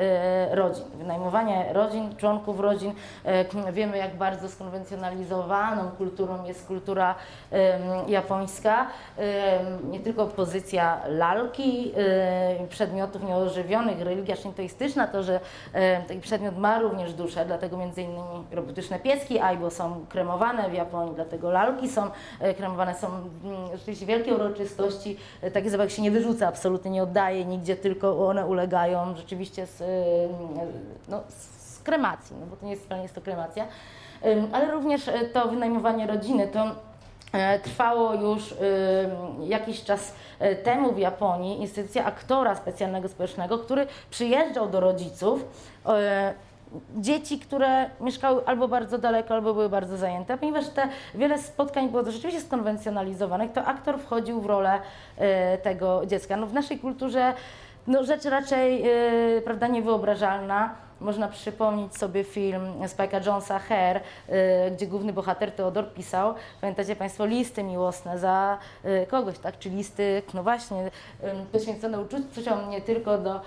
y, 0.52 0.54
rodzin. 0.54 0.84
Wynajmowanie 0.98 1.72
rodzin, 1.72 2.16
członków 2.16 2.60
rodzin. 2.60 2.92
Y, 3.68 3.72
Wiemy, 3.72 3.98
jak 3.98 4.16
bardzo 4.16 4.48
skonwencjonalizowaną 4.48 5.90
kulturą 5.90 6.44
jest 6.44 6.66
kultura 6.66 7.14
y, 7.52 7.56
japońska. 8.10 8.86
Nie 9.90 10.00
tylko 10.00 10.26
pozycja 10.26 11.00
lalki, 11.08 11.92
przedmiotów 12.68 13.22
nieożywionych, 13.22 14.00
religia 14.00 14.36
szintoistyczna, 14.36 15.06
to, 15.06 15.22
że 15.22 15.40
taki 16.08 16.20
przedmiot 16.20 16.58
ma 16.58 16.78
również 16.78 17.12
duszę, 17.12 17.46
dlatego 17.46 17.76
między 17.76 18.02
innymi 18.02 18.46
robotyczne 18.52 18.98
pieski 18.98 19.38
aibo 19.38 19.70
są 19.70 20.06
kremowane 20.08 20.70
w 20.70 20.72
Japonii, 20.72 21.14
dlatego 21.14 21.50
lalki 21.50 21.88
są 21.88 22.10
kremowane, 22.56 22.94
są 22.94 23.06
mm, 23.06 23.76
rzeczywiście 23.76 24.06
wielkie 24.06 24.34
uroczystości, 24.34 25.16
takie 25.54 25.70
zabawy 25.70 25.90
się 25.90 26.02
nie 26.02 26.10
wyrzuca, 26.10 26.48
absolutnie 26.48 26.90
nie 26.90 27.02
oddaje 27.02 27.44
nigdzie, 27.56 27.76
tylko 27.76 28.28
one 28.28 28.46
ulegają 28.46 29.16
rzeczywiście 29.16 29.66
z, 29.66 29.80
y, 29.80 29.84
no, 31.08 31.22
z 31.28 31.82
kremacji, 31.82 32.36
no 32.40 32.46
bo 32.46 32.56
to 32.56 32.66
nie 32.66 32.70
jest, 32.70 32.90
jest 33.02 33.14
to 33.14 33.20
kremacja, 33.20 33.66
ale 34.52 34.70
również 34.70 35.08
y, 35.08 35.30
to 35.32 35.48
wynajmowanie 35.48 36.06
rodziny, 36.06 36.48
to 36.48 36.64
e, 37.32 37.60
trwało 37.60 38.14
już 38.14 38.54
jakiś 39.44 39.84
czas 39.84 40.14
e, 40.38 40.56
temu 40.56 40.92
w 40.92 40.98
Japonii 40.98 41.60
instytucja 41.60 42.04
aktora 42.04 42.54
specjalnego 42.54 43.08
społecznego, 43.08 43.58
który 43.58 43.86
przyjeżdżał 44.10 44.68
do 44.68 44.80
rodziców 44.80 45.44
e, 45.86 46.34
dzieci, 46.96 47.38
które 47.38 47.90
mieszkały 48.00 48.46
albo 48.46 48.68
bardzo 48.68 48.98
daleko, 48.98 49.34
albo 49.34 49.54
były 49.54 49.68
bardzo 49.68 49.96
zajęte, 49.96 50.38
ponieważ 50.38 50.68
te 50.68 50.88
wiele 51.14 51.38
spotkań 51.38 51.88
było 51.88 52.10
rzeczywiście 52.10 52.40
skonwencjonalizowanych, 52.40 53.52
to 53.52 53.64
aktor 53.64 53.98
wchodził 53.98 54.40
w 54.40 54.46
rolę 54.46 54.80
e, 55.16 55.58
tego 55.58 56.06
dziecka. 56.06 56.36
No, 56.36 56.46
w 56.46 56.52
naszej 56.52 56.78
kulturze 56.78 57.34
no, 57.86 58.04
rzecz 58.04 58.24
raczej 58.24 58.82
e, 58.88 59.42
prawda, 59.44 59.66
niewyobrażalna. 59.66 60.85
Można 61.00 61.28
przypomnieć 61.28 61.96
sobie 61.96 62.24
film 62.24 62.62
Spike'a 62.82 63.26
Jonesa 63.26 63.58
Hair, 63.58 63.96
y, 63.96 64.02
gdzie 64.70 64.86
główny 64.86 65.12
bohater 65.12 65.52
Teodor 65.52 65.92
pisał, 65.94 66.34
pamiętacie 66.60 66.96
Państwo, 66.96 67.26
listy 67.26 67.62
miłosne 67.62 68.18
za 68.18 68.58
y, 68.84 69.06
kogoś, 69.06 69.38
tak? 69.38 69.58
Czy 69.58 69.70
listy, 69.70 70.22
no 70.34 70.42
właśnie, 70.42 70.90
poświęcone 71.52 72.00
uczuciom 72.00 72.70
nie 72.70 72.80
tylko 72.80 73.18
do 73.18 73.40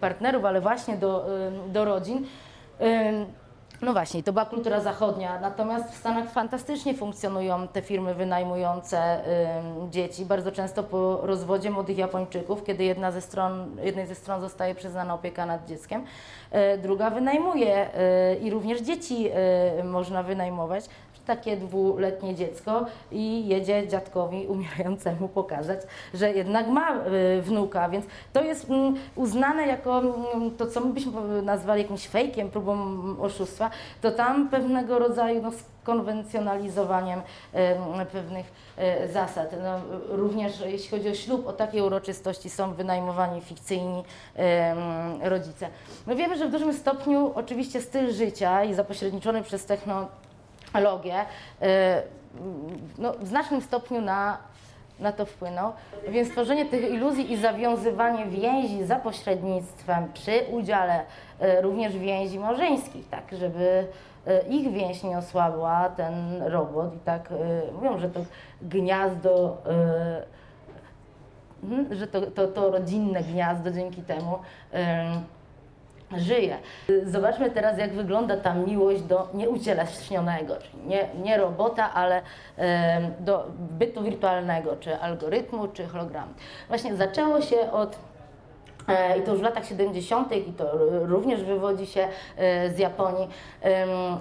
partnerów, 0.00 0.44
ale 0.44 0.60
właśnie 0.60 0.96
do, 0.96 1.26
do 1.68 1.84
rodzin. 1.84 2.26
Y, 3.82 3.86
no 3.86 3.92
właśnie, 3.92 4.22
to 4.22 4.32
była 4.32 4.44
kultura 4.44 4.80
zachodnia, 4.80 5.40
natomiast 5.40 5.92
w 5.92 5.96
Stanach 5.96 6.30
fantastycznie 6.30 6.94
funkcjonują 6.94 7.68
te 7.68 7.82
firmy 7.82 8.14
wynajmujące 8.14 9.20
ym, 9.80 9.90
dzieci. 9.90 10.24
Bardzo 10.24 10.52
często 10.52 10.82
po 10.82 11.20
rozwodzie 11.22 11.70
młodych 11.70 11.98
Japończyków, 11.98 12.64
kiedy 12.64 12.84
jedna 12.84 13.12
ze 13.12 13.20
stron, 13.20 13.76
jednej 13.82 14.06
ze 14.06 14.14
stron 14.14 14.40
zostaje 14.40 14.74
przyznana 14.74 15.14
opieka 15.14 15.46
nad 15.46 15.68
dzieckiem, 15.68 16.04
y, 16.74 16.78
druga 16.78 17.10
wynajmuje 17.10 17.88
y, 18.32 18.36
i 18.36 18.50
również 18.50 18.80
dzieci 18.80 19.28
y, 19.80 19.84
można 19.84 20.22
wynajmować 20.22 20.84
takie 21.26 21.56
dwuletnie 21.56 22.34
dziecko 22.34 22.86
i 23.12 23.48
jedzie 23.48 23.88
dziadkowi 23.88 24.46
umierającemu 24.46 25.28
pokazać, 25.28 25.80
że 26.14 26.32
jednak 26.32 26.68
ma 26.68 26.96
y, 27.38 27.42
wnuka, 27.42 27.88
więc 27.88 28.06
to 28.32 28.42
jest 28.42 28.70
mm, 28.70 28.94
uznane 29.14 29.66
jako 29.66 29.98
mm, 29.98 30.50
to, 30.56 30.66
co 30.66 30.80
my 30.80 30.92
byśmy 30.92 31.42
nazwali 31.42 31.82
jakimś 31.82 32.08
fejkiem, 32.08 32.50
próbą 32.50 32.76
oszustwa, 33.20 33.70
to 34.00 34.10
tam 34.10 34.48
pewnego 34.48 34.98
rodzaju 34.98 35.42
no, 35.42 35.50
skonwencjonalizowaniem 35.82 37.22
em, 37.52 38.06
pewnych 38.12 38.52
e, 38.76 39.08
zasad. 39.08 39.54
No, 39.62 39.80
również 40.08 40.60
jeśli 40.60 40.90
chodzi 40.90 41.08
o 41.08 41.14
ślub, 41.14 41.46
o 41.46 41.52
takie 41.52 41.84
uroczystości 41.84 42.50
są 42.50 42.74
wynajmowani 42.74 43.40
fikcyjni 43.40 44.04
rodzice. 45.22 45.68
No 46.06 46.16
wiemy, 46.16 46.38
że 46.38 46.48
w 46.48 46.50
dużym 46.50 46.72
stopniu 46.72 47.32
oczywiście 47.34 47.80
styl 47.80 48.12
życia 48.12 48.64
i 48.64 48.74
zapośredniczony 48.74 49.42
przez 49.42 49.64
technologię 49.64 50.22
e, 51.62 52.02
no, 52.98 53.12
w 53.12 53.26
znacznym 53.26 53.60
stopniu 53.60 54.00
na 54.00 54.38
na 55.02 55.12
to 55.12 55.26
wpłynął. 55.26 55.72
Więc 56.08 56.30
tworzenie 56.30 56.66
tych 56.66 56.90
iluzji 56.90 57.32
i 57.32 57.36
zawiązywanie 57.36 58.26
więzi 58.26 58.84
za 58.84 58.96
pośrednictwem 58.96 60.12
przy 60.12 60.40
udziale 60.50 61.04
e, 61.40 61.60
również 61.62 61.98
więzi 61.98 62.38
małżeńskich, 62.38 63.08
tak, 63.08 63.24
żeby 63.32 63.86
e, 64.26 64.42
ich 64.48 64.72
więź 64.72 65.02
nie 65.02 65.18
osłabła, 65.18 65.88
ten 65.88 66.42
robot 66.42 66.94
i 66.96 66.98
tak 66.98 67.28
mówią, 67.74 67.98
że 67.98 68.10
to 68.10 68.20
gniazdo, 68.62 69.56
mhm, 71.64 71.94
że 71.94 72.06
to, 72.06 72.20
to, 72.20 72.48
to 72.48 72.70
rodzinne 72.70 73.22
gniazdo 73.22 73.70
dzięki 73.70 74.02
temu 74.02 74.38
em, 74.72 75.22
żyje. 76.16 76.56
Zobaczmy 77.04 77.50
teraz, 77.50 77.78
jak 77.78 77.92
wygląda 77.92 78.36
ta 78.36 78.54
miłość 78.54 79.02
do 79.02 79.28
nieucieleśnionego, 79.34 80.56
czyli 80.56 80.86
nie, 80.86 81.08
nie 81.22 81.36
robota, 81.36 81.94
ale 81.94 82.22
do 83.20 83.46
bytu 83.58 84.02
wirtualnego, 84.02 84.76
czy 84.76 84.96
algorytmu, 84.96 85.68
czy 85.68 85.86
hologramu. 85.86 86.32
Właśnie 86.68 86.96
zaczęło 86.96 87.40
się 87.40 87.72
od 87.72 87.98
I 89.18 89.22
to 89.22 89.30
już 89.30 89.40
w 89.40 89.42
latach 89.42 89.66
70. 89.66 90.32
i 90.32 90.52
to 90.52 90.64
również 91.06 91.44
wywodzi 91.44 91.86
się 91.86 92.08
e, 92.36 92.70
z 92.70 92.78
Japonii. 92.78 93.28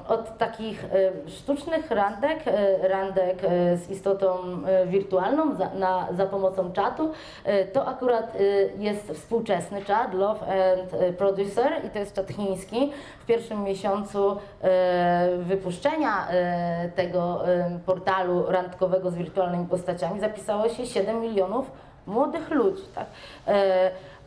Od 0.07 0.37
takich 0.37 0.85
e, 0.85 0.89
sztucznych 1.29 1.91
randek, 1.91 2.39
e, 2.45 2.87
randek 2.87 3.43
e, 3.43 3.77
z 3.77 3.89
istotą 3.89 4.37
e, 4.65 4.85
wirtualną 4.85 5.55
za, 5.55 5.69
na, 5.69 6.07
za 6.11 6.25
pomocą 6.25 6.71
czatu. 6.71 7.11
E, 7.43 7.65
To 7.65 7.87
akurat 7.87 8.35
e, 8.35 8.39
jest 8.83 9.11
współczesny 9.11 9.85
czat, 9.85 10.13
Love 10.13 10.39
and 10.41 10.93
e, 10.93 11.13
Producer 11.13 11.71
i 11.87 11.89
to 11.89 11.99
jest 11.99 12.15
czat 12.15 12.27
chiński. 12.29 12.91
W 13.19 13.25
pierwszym 13.25 13.63
miesiącu 13.63 14.37
e, 14.61 15.29
wypuszczenia 15.37 16.27
e, 16.29 16.89
tego 16.95 17.47
e, 17.47 17.79
portalu 17.85 18.45
randkowego 18.47 19.11
z 19.11 19.15
wirtualnymi 19.15 19.65
postaciami 19.65 20.19
zapisało 20.19 20.69
się 20.69 20.85
7 20.85 21.21
milionów 21.21 21.71
młodych 22.07 22.49
ludzi. 22.49 22.83
Tak? 22.95 23.05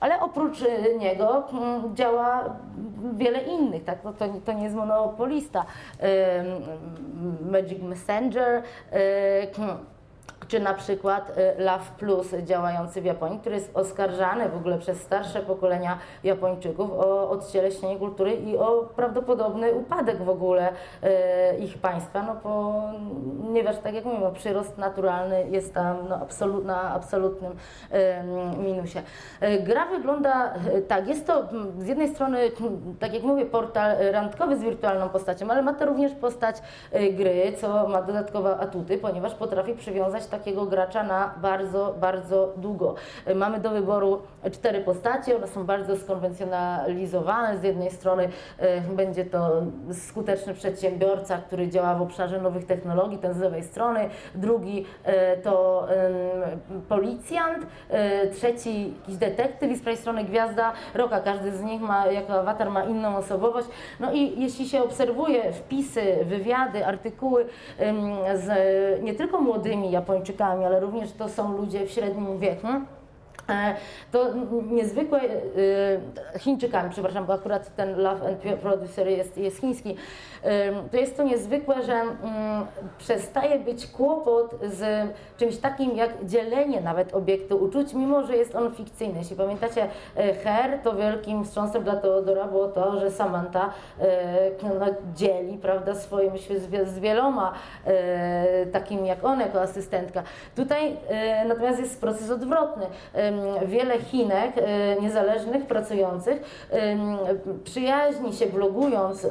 Ale 0.04 0.20
oprócz 0.20 0.62
e, 0.62 0.94
niego 0.98 1.44
mm, 1.52 1.96
działa 1.96 2.56
wiele 3.14 3.38
innych, 3.38 3.84
tak? 3.84 4.02
to, 4.02 4.12
to 4.44 4.52
nie 4.52 4.64
jest 4.64 4.76
monopolista. 4.76 5.64
Magic 7.50 7.82
Messenger, 7.82 8.62
e, 8.92 9.46
czy 10.48 10.60
na 10.60 10.74
przykład 10.74 11.38
y, 11.58 11.62
Love 11.64 11.84
Plus 11.98 12.34
działający 12.44 13.00
w 13.00 13.04
Japonii, 13.04 13.38
który 13.38 13.54
jest 13.54 13.70
oskarżany 13.76 14.48
w 14.48 14.56
ogóle 14.56 14.78
przez 14.78 15.00
starsze 15.00 15.40
pokolenia 15.40 15.98
Japończyków 16.24 16.90
o 16.90 17.30
odcieleśnienie 17.30 17.96
kultury 17.96 18.34
i 18.34 18.56
o 18.56 18.88
prawdopodobny 18.96 19.72
upadek 19.72 20.22
w 20.22 20.28
ogóle 20.28 20.68
y, 20.68 21.58
ich 21.58 21.78
państwa, 21.78 22.22
no 22.22 22.36
ponieważ 22.42 23.78
tak 23.78 23.94
jak 23.94 24.04
mówię, 24.04 24.30
przyrost 24.34 24.78
naturalny 24.78 25.46
jest 25.50 25.74
tam 25.74 25.96
no, 26.08 26.16
absolut, 26.16 26.64
na 26.64 26.82
absolutnym 26.82 27.52
y, 27.52 28.58
minusie. 28.58 29.02
Gra 29.60 29.86
wygląda 29.86 30.54
tak, 30.88 31.08
jest 31.08 31.26
to 31.26 31.50
mm, 31.50 31.80
z 31.80 31.86
jednej 31.86 32.08
strony, 32.08 32.38
tak 33.00 33.14
jak 33.14 33.22
mówię, 33.22 33.46
portal 33.46 33.96
randkowy 34.12 34.56
z 34.56 34.62
wirtualną 34.62 35.08
postacią, 35.08 35.50
ale 35.50 35.62
ma 35.62 35.74
to 35.74 35.86
również 35.86 36.12
postać 36.12 36.56
gry, 37.12 37.52
co 37.60 37.88
ma 37.88 38.02
dodatkowe 38.02 38.56
atuty, 38.56 38.98
ponieważ 38.98 39.34
potrafi 39.34 39.74
przywiązać 39.74 40.13
takiego 40.26 40.66
gracza 40.66 41.02
na 41.02 41.34
bardzo, 41.42 41.94
bardzo 42.00 42.52
długo. 42.56 42.94
Mamy 43.34 43.60
do 43.60 43.70
wyboru 43.70 44.22
cztery 44.52 44.80
postacie, 44.80 45.36
one 45.36 45.48
są 45.48 45.64
bardzo 45.64 45.96
skonwencjonalizowane. 45.96 47.58
Z 47.58 47.62
jednej 47.62 47.90
strony 47.90 48.28
e, 48.58 48.80
będzie 48.80 49.24
to 49.24 49.62
skuteczny 49.92 50.54
przedsiębiorca, 50.54 51.38
który 51.38 51.68
działa 51.68 51.94
w 51.94 52.02
obszarze 52.02 52.40
nowych 52.40 52.66
technologii, 52.66 53.18
ten 53.18 53.34
z 53.34 53.38
lewej 53.38 53.62
strony, 53.62 54.08
drugi 54.34 54.86
e, 55.04 55.36
to 55.36 55.86
policjant, 56.88 57.66
e, 57.90 58.28
trzeci 58.28 58.94
jakiś 59.00 59.16
detektyw 59.16 59.70
i 59.70 59.76
z 59.76 59.82
prawej 59.82 59.96
strony 59.96 60.24
gwiazda 60.24 60.72
roka. 60.94 61.20
Każdy 61.20 61.52
z 61.52 61.62
nich 61.62 61.80
ma, 61.80 62.06
jako 62.06 62.40
awatar 62.40 62.70
ma 62.70 62.84
inną 62.84 63.16
osobowość. 63.16 63.68
No 64.00 64.12
i 64.12 64.40
jeśli 64.40 64.68
się 64.68 64.82
obserwuje 64.82 65.52
wpisy, 65.52 66.18
wywiady, 66.24 66.86
artykuły 66.86 67.46
z 68.34 68.48
nie 69.02 69.14
tylko 69.14 69.40
młodymi 69.40 69.90
Japończykami, 70.04 70.64
ale 70.64 70.80
również 70.80 71.12
to 71.12 71.28
są 71.28 71.56
ludzie 71.56 71.86
w 71.86 71.90
średnim 71.90 72.38
wieku. 72.38 72.66
E, 73.48 73.74
to 74.12 74.26
niezwykłe 74.70 75.20
e, 75.22 76.38
Chińczykami, 76.38 76.90
przepraszam, 76.90 77.26
bo 77.26 77.32
akurat 77.32 77.76
ten 77.76 77.96
Love 77.96 78.28
and 78.28 78.60
Producer 78.60 79.08
jest, 79.08 79.38
jest 79.38 79.60
chiński. 79.60 79.96
To 80.90 80.96
jest 80.96 81.16
to 81.16 81.22
niezwykłe, 81.22 81.82
że 81.82 81.92
mm, 81.92 82.66
przestaje 82.98 83.58
być 83.58 83.86
kłopot 83.86 84.54
z 84.62 85.08
czymś 85.36 85.56
takim 85.56 85.96
jak 85.96 86.24
dzielenie 86.24 86.80
nawet 86.80 87.14
obiektu 87.14 87.56
uczuć, 87.56 87.94
mimo 87.94 88.26
że 88.26 88.36
jest 88.36 88.54
on 88.54 88.74
fikcyjny. 88.74 89.18
Jeśli 89.18 89.36
pamiętacie 89.36 89.88
e, 90.16 90.34
Her, 90.34 90.78
to 90.82 90.96
wielkim 90.96 91.44
wstrząsem 91.44 91.84
dla 91.84 91.96
Teodora 91.96 92.44
było 92.44 92.68
to, 92.68 93.00
że 93.00 93.10
Samantha 93.10 93.70
no, 94.62 94.86
dzieli 95.14 95.58
prawda, 95.58 95.94
swoją 95.94 96.30
z, 96.38 96.88
z 96.88 96.98
wieloma 96.98 97.52
takimi 98.72 99.08
jak 99.08 99.24
on 99.24 99.40
jako 99.40 99.60
asystentka. 99.60 100.22
Tutaj 100.56 100.96
natomiast 101.46 101.80
jest 101.80 102.00
proces 102.00 102.30
odwrotny 102.30 102.86
wiele 103.66 103.98
Chinek 103.98 104.52
e, 104.56 104.96
niezależnych, 105.00 105.66
pracujących. 105.66 106.42
Przyjaźni 107.64 108.32
się 108.32 108.46
blogując 108.46 109.24
e, 109.24 109.28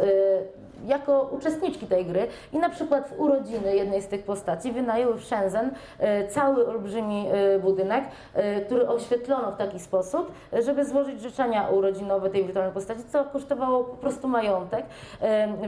jako 0.86 1.30
uczestniczki 1.32 1.88
tej 1.88 2.06
gry 2.06 2.28
i 2.54 2.60
na 2.60 2.70
przykład 2.70 3.10
w 3.10 3.20
urodziny 3.20 3.76
jednej 3.76 4.02
z 4.02 4.08
tych 4.08 4.24
postaci 4.24 4.72
wynajęły 4.72 5.18
w 5.18 5.24
Shenzhen 5.24 5.72
e, 6.00 6.28
cały 6.28 6.68
olbrzymi 6.68 7.28
e, 7.28 7.60
budynek, 7.60 8.04
e, 8.34 8.62
który 8.62 8.88
oświetlono 8.88 9.52
w 9.52 9.58
taki 9.58 9.80
sposób, 9.80 10.32
żeby 10.66 10.86
złożyć 10.86 11.22
życzenia 11.22 11.68
urodzinowe 11.68 12.30
tej 12.30 12.44
wirtualnej 12.44 12.74
postaci, 12.74 13.02
co 13.12 13.24
kosztowało 13.24 13.84
po 13.84 13.98
prostu 13.98 14.28
majątek, 14.28 14.86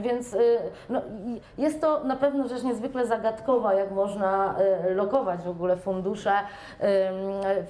więc 0.02 0.36
no, 0.88 1.02
jest 1.58 1.80
to 1.80 2.04
na 2.04 2.16
pewno 2.16 2.48
rzecz 2.48 2.62
niezwykle 2.62 3.06
zagadkowa, 3.06 3.74
jak 3.74 3.90
można 3.90 4.54
lokować 4.94 5.40
w 5.40 5.48
ogóle 5.48 5.76
fundusze 5.76 6.32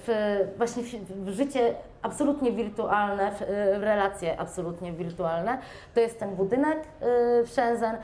w, 0.05 0.37
właśnie 0.57 0.83
w 1.09 1.29
życie 1.29 1.75
absolutnie 2.01 2.51
wirtualne, 2.51 3.31
w 3.79 3.83
relacje 3.83 4.39
absolutnie 4.39 4.93
wirtualne. 4.93 5.57
To 5.93 5.99
jest 5.99 6.19
ten 6.19 6.35
budynek 6.35 6.79
y, 6.79 7.45
w 7.45 7.49
Shenzhen 7.49 7.95
y, 7.95 7.99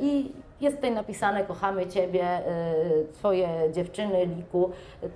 i 0.00 0.32
jest 0.60 0.76
tutaj 0.76 0.92
napisane 0.92 1.44
kochamy 1.44 1.86
Ciebie, 1.86 2.38
y, 2.38 3.12
Twoje 3.12 3.48
dziewczyny, 3.72 4.26
Liku, 4.26 4.70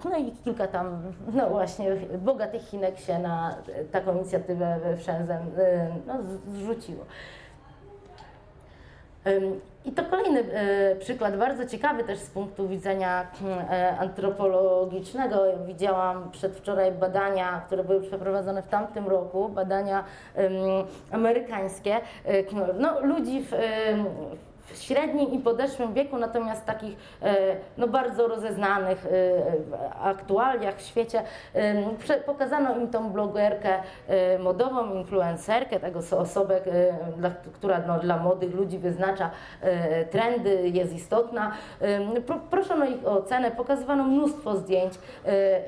no 0.04 0.18
i 0.18 0.32
kilka 0.32 0.66
tam, 0.66 1.02
no 1.32 1.48
właśnie, 1.48 1.96
bogatych 2.18 2.62
Chinek 2.62 2.98
się 2.98 3.18
na 3.18 3.54
taką 3.92 4.14
inicjatywę 4.14 4.78
w 4.96 5.02
Shenzhen 5.02 5.42
no, 6.06 6.14
zrzuciło. 6.48 7.04
I 9.84 9.92
to 9.92 10.04
kolejny 10.04 10.40
e, 10.40 10.96
przykład, 10.96 11.36
bardzo 11.36 11.66
ciekawy 11.66 12.04
też 12.04 12.18
z 12.18 12.30
punktu 12.30 12.68
widzenia 12.68 13.26
e, 13.70 13.96
antropologicznego. 13.98 15.42
Widziałam 15.66 16.30
przedwczoraj 16.30 16.92
badania, 16.92 17.62
które 17.66 17.84
były 17.84 18.00
przeprowadzone 18.00 18.62
w 18.62 18.68
tamtym 18.68 19.08
roku, 19.08 19.48
badania 19.48 20.04
amerykańskie, 21.12 21.96
e, 21.96 22.00
no, 22.78 23.00
ludzi 23.00 23.44
w, 23.44 23.54
w 24.72 24.82
średnim 24.82 25.32
i 25.32 25.38
podeszłym 25.38 25.94
wieku, 25.94 26.18
natomiast 26.18 26.64
takich 26.64 26.96
e, 27.22 27.36
no, 27.78 27.88
bardzo 27.88 28.28
rozeznanych 28.28 29.06
e, 29.06 30.00
aktualiach 30.00 30.76
w 30.76 30.86
świecie. 30.86 31.22
Pokazano 32.26 32.76
im 32.76 32.88
tą 32.88 33.12
blogerkę 33.12 33.68
e, 34.08 34.38
modową, 34.38 34.94
influencerkę, 34.94 35.80
tego 35.80 36.00
osobę, 36.18 36.60
która 37.52 37.82
no, 37.86 37.98
dla 37.98 38.16
młodych 38.16 38.54
ludzi 38.54 38.78
wyznacza 38.78 39.30
trendy, 40.10 40.68
jest 40.68 40.92
istotna. 40.92 41.52
Proszono 42.50 42.84
ich 42.84 43.06
o 43.06 43.10
ocenę, 43.10 43.50
pokazywano 43.50 44.04
mnóstwo 44.04 44.56
zdjęć 44.56 44.94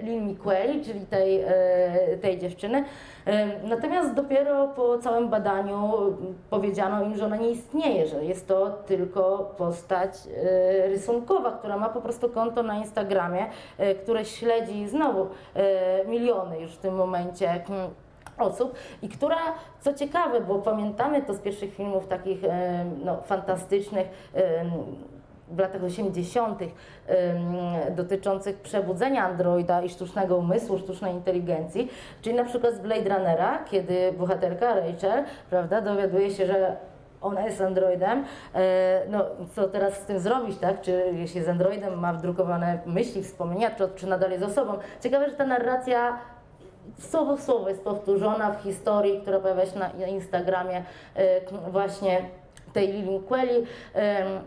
Lil 0.02 0.22
Miqueli, 0.22 0.84
czyli 0.84 1.06
tej, 1.06 1.44
tej 2.22 2.38
dziewczyny. 2.38 2.84
Natomiast 3.64 4.14
dopiero 4.14 4.68
po 4.68 4.98
całym 4.98 5.28
badaniu 5.28 5.92
powiedziano 6.50 7.04
im, 7.04 7.16
że 7.16 7.26
ona 7.26 7.36
nie 7.36 7.50
istnieje, 7.50 8.06
że 8.06 8.24
jest 8.24 8.48
to 8.48 8.70
tylko 8.90 9.54
postać 9.58 10.10
e, 10.26 10.88
rysunkowa, 10.88 11.52
która 11.52 11.76
ma 11.76 11.88
po 11.88 12.00
prostu 12.00 12.28
konto 12.28 12.62
na 12.62 12.76
Instagramie, 12.76 13.46
e, 13.78 13.94
które 13.94 14.24
śledzi 14.24 14.88
znowu 14.88 15.26
e, 15.54 16.04
miliony 16.04 16.60
już 16.60 16.72
w 16.72 16.78
tym 16.78 16.94
momencie 16.94 17.50
mm, 17.50 17.90
osób 18.38 18.74
i 19.02 19.08
która, 19.08 19.36
co 19.80 19.94
ciekawe, 19.94 20.40
bo 20.40 20.58
pamiętamy 20.58 21.22
to 21.22 21.34
z 21.34 21.38
pierwszych 21.38 21.74
filmów 21.74 22.06
takich 22.06 22.40
no, 23.04 23.22
fantastycznych, 23.22 24.08
w 25.48 25.58
latach 25.58 25.84
80. 25.84 26.60
dotyczących 27.90 28.56
przebudzenia 28.56 29.24
androida 29.24 29.82
i 29.82 29.88
sztucznego 29.88 30.36
umysłu, 30.36 30.78
sztucznej 30.78 31.14
inteligencji, 31.14 31.88
czyli 32.22 32.36
na 32.36 32.44
przykład 32.44 32.74
z 32.74 32.78
Blade 32.78 33.16
Runnera, 33.16 33.64
kiedy 33.64 34.12
bohaterka 34.12 34.74
Rachel, 34.74 35.24
prawda, 35.50 35.80
dowiaduje 35.80 36.30
się, 36.30 36.46
że 36.46 36.76
ona 37.20 37.46
jest 37.46 37.60
Androidem, 37.60 38.24
e, 38.54 39.02
no 39.08 39.24
co 39.54 39.68
teraz 39.68 39.94
z 39.94 40.04
tym 40.04 40.18
zrobić, 40.18 40.58
tak? 40.58 40.80
Czy 40.80 41.04
jeśli 41.12 41.42
z 41.42 41.48
Androidem 41.48 41.98
ma 41.98 42.12
wdrukowane 42.12 42.78
myśli, 42.86 43.22
wspomnienia, 43.22 43.70
czy, 43.70 43.88
czy 43.96 44.06
nadal 44.06 44.30
jest 44.30 44.44
osobą. 44.44 44.72
Ciekawe, 45.00 45.30
że 45.30 45.36
ta 45.36 45.46
narracja 45.46 46.18
słowo 46.98 47.36
w 47.36 47.42
słowo 47.42 47.68
jest 47.68 47.84
powtórzona 47.84 48.50
w 48.50 48.62
historii, 48.62 49.20
która 49.20 49.40
pojawia 49.40 49.66
się 49.66 49.78
na, 49.78 50.06
Instagramie 50.06 50.84
e, 51.14 51.70
właśnie 51.70 52.22
tej 52.72 52.92
Lili 52.92 53.20
Quelli. 53.28 53.66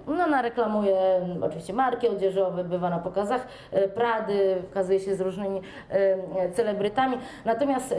No, 0.08 0.24
ona 0.24 0.42
reklamuje 0.42 0.96
oczywiście 1.42 1.74
marki 1.74 2.08
odzieżowe, 2.08 2.64
bywa 2.64 2.90
na 2.90 3.00
pokazach 3.00 3.48
e, 3.72 3.88
Prady, 3.88 4.62
okazuje 4.72 5.00
się 5.00 5.16
z 5.16 5.22
różnymi 5.22 5.62
celebrytami. 6.54 7.18
Natomiast 7.46 7.96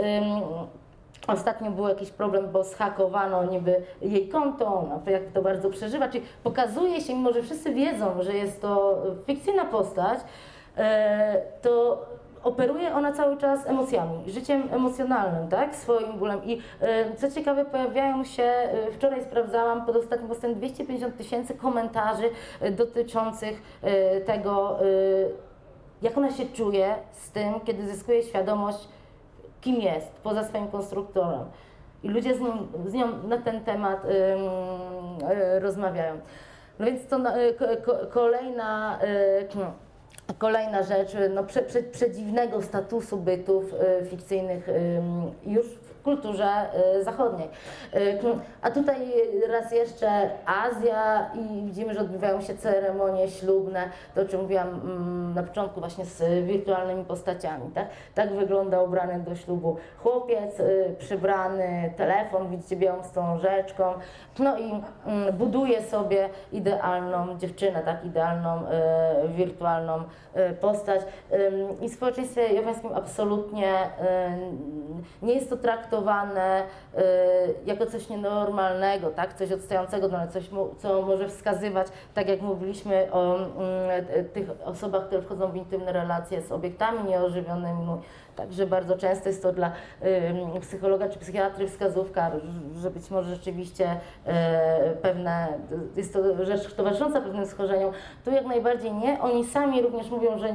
Ostatnio 1.27 1.71
był 1.71 1.89
jakiś 1.89 2.11
problem, 2.11 2.49
bo 2.53 2.65
zhakowano 2.65 3.45
niby 3.45 3.83
jej 4.03 4.29
konto, 4.29 4.67
ona 4.67 5.11
jak 5.11 5.23
to 5.35 5.43
bardzo 5.43 5.71
przeżywa, 5.71 6.09
czyli 6.09 6.25
pokazuje 6.43 7.01
się, 7.01 7.15
mimo 7.15 7.33
że 7.33 7.43
wszyscy 7.43 7.75
wiedzą, 7.75 8.23
że 8.23 8.35
jest 8.35 8.61
to 8.61 9.03
fikcyjna 9.27 9.65
postać, 9.65 10.19
e, 10.77 11.43
to 11.63 12.05
operuje 12.43 12.95
ona 12.95 13.13
cały 13.13 13.37
czas 13.37 13.67
emocjami, 13.67 14.31
życiem 14.31 14.69
emocjonalnym, 14.73 15.49
tak, 15.49 15.77
swoim 15.77 16.13
bólem. 16.19 16.45
I 16.45 16.61
e, 16.81 17.17
co 17.17 17.31
ciekawe, 17.31 17.65
pojawiają 17.65 18.25
się, 18.25 18.43
e, 18.43 18.93
wczoraj 18.93 19.23
sprawdzałam 19.23 19.87
pod 19.87 19.97
ostatnim 19.97 20.29
postem 20.29 20.55
250 20.55 21.17
tysięcy 21.17 21.55
komentarzy 21.55 22.31
dotyczących 22.73 23.81
tego, 24.27 24.79
jak 26.03 26.19
ona 26.19 26.31
się 26.31 26.47
czuje 26.47 26.95
z 27.13 27.31
tym, 27.31 27.61
kiedy 27.61 27.89
zyskuje 27.89 28.23
świadomość, 28.23 28.89
kim 29.65 29.81
jest, 29.81 30.13
poza 30.23 30.45
swoim 30.45 30.69
konstruktorem. 30.69 31.45
I 32.03 32.09
ludzie 32.09 32.35
z, 32.35 32.41
nią, 32.41 32.67
z 32.87 32.93
nią 32.93 33.23
na 33.23 33.39
ten 33.39 33.65
temat 33.65 34.05
y, 34.05 34.09
y, 35.57 35.61
rozmawiają. 35.61 36.19
No 36.79 36.87
więc 36.87 37.07
to 37.07 37.17
y, 37.17 37.55
kolejna 38.11 38.99
Kolejna 40.39 40.83
rzecz, 40.83 41.17
no, 41.35 41.45
prze, 41.45 41.63
prze, 41.63 41.83
przedziwnego 41.83 42.63
statusu 42.63 43.17
bytów 43.17 43.65
y, 44.03 44.07
fikcyjnych 44.07 44.69
y, 44.69 45.01
już 45.47 45.67
kulturze 46.05 46.67
y, 46.99 47.05
zachodniej. 47.05 47.49
Y, 47.95 48.19
a 48.63 48.71
tutaj 48.71 48.97
raz 49.49 49.73
jeszcze 49.73 50.31
Azja 50.47 51.31
i 51.35 51.65
widzimy, 51.67 51.95
że 51.95 52.01
odbywają 52.01 52.41
się 52.41 52.57
ceremonie 52.57 53.29
ślubne, 53.29 53.89
to 54.15 54.23
o 54.23 54.25
czym 54.25 54.41
mówiłam 54.41 54.69
mm, 54.69 55.35
na 55.35 55.43
początku 55.43 55.81
właśnie 55.81 56.05
z 56.05 56.47
wirtualnymi 56.47 57.05
postaciami. 57.05 57.71
Tak, 57.75 57.87
tak 58.15 58.33
wygląda 58.33 58.83
ubrany 58.83 59.19
do 59.19 59.37
ślubu 59.37 59.77
chłopiec, 59.99 60.61
y, 60.61 60.95
przybrany, 60.99 61.95
telefon, 61.97 62.51
widzicie 62.51 62.77
białą 62.77 63.03
wstążeczką, 63.03 63.85
no 64.39 64.59
i 64.59 64.71
mm, 65.07 65.37
buduje 65.37 65.83
sobie 65.83 66.29
idealną 66.53 67.39
dziewczynę, 67.39 67.83
tak, 67.83 68.05
idealną 68.05 68.63
wirtualną 69.29 70.03
postać. 70.61 71.01
I 71.81 71.89
w 71.89 71.95
społeczeństwie 71.95 72.53
japońskim 72.53 72.91
absolutnie 72.95 73.75
nie 75.23 75.35
jest 75.35 75.51
to 75.51 75.57
traktowane 75.57 75.94
jako 77.67 77.87
coś 77.87 78.09
nienormalnego, 78.09 79.11
tak, 79.11 79.35
coś 79.35 79.53
odstającego, 79.53 80.09
no, 80.09 80.29
coś, 80.29 80.51
co 80.79 81.03
może 81.03 81.29
wskazywać, 81.29 81.87
tak 82.15 82.29
jak 82.29 82.43
mówiliśmy 82.43 83.13
o 83.13 83.37
mm, 83.37 84.05
tych 84.33 84.49
osobach, 84.65 85.07
które 85.07 85.23
wchodzą 85.23 85.51
w 85.51 85.57
intymne 85.57 85.93
relacje 85.93 86.43
z 86.43 86.53
obiektami 86.53 87.05
nieożywionymi, 87.05 87.87
Także 88.37 88.67
bardzo 88.67 88.97
często 88.97 89.29
jest 89.29 89.43
to 89.43 89.53
dla 89.53 89.73
y, 90.57 90.61
psychologa 90.61 91.09
czy 91.09 91.19
psychiatry 91.19 91.69
wskazówka, 91.69 92.31
że 92.77 92.91
być 92.91 93.11
może 93.11 93.35
rzeczywiście 93.35 93.93
y, 93.93 94.31
pewne, 94.97 95.49
jest 95.97 96.13
to 96.13 96.45
rzecz 96.45 96.75
towarzysząca 96.75 97.21
pewnym 97.21 97.47
schorzeniom. 97.47 97.93
Tu 98.25 98.31
jak 98.31 98.47
najbardziej 98.47 98.93
nie. 98.93 99.21
Oni 99.21 99.45
sami 99.45 99.83
również 99.83 100.11
mówią, 100.11 100.39
że 100.39 100.53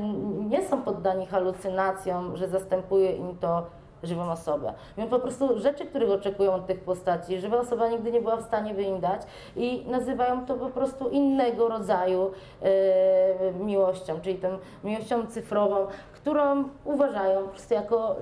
nie 0.50 0.68
są 0.68 0.82
poddani 0.82 1.26
halucynacjom, 1.26 2.38
że 2.38 2.48
zastępuje 2.48 3.12
im 3.12 3.38
to 3.38 3.66
żywą 4.04 4.32
osobę. 4.32 4.74
Więc 4.98 5.10
po 5.10 5.20
prostu 5.20 5.60
rzeczy, 5.60 5.86
których 5.86 6.12
oczekują 6.12 6.54
od 6.54 6.68
tych 6.68 6.80
postaci, 6.80 7.40
żywa 7.40 7.60
osoba 7.60 7.90
nigdy 7.90 8.12
nie 8.12 8.22
była 8.22 8.38
w 8.38 8.44
stanie 8.44 8.74
by 8.74 8.84
im 8.84 9.00
dać 9.00 9.22
i 9.56 9.86
nazywają 9.88 10.46
to 10.46 10.56
po 10.56 10.70
prostu 10.70 11.10
innego 11.10 11.70
rodzaju 11.70 12.32
e, 12.62 13.54
miłością, 13.54 14.22
czyli 14.22 14.36
tą 14.36 14.58
miłością 14.84 15.28
cyfrową, 15.28 15.88
którą 16.14 16.64
uważają 16.86 17.42
po 17.42 17.50
prostu 17.50 17.74
jako, 17.74 18.16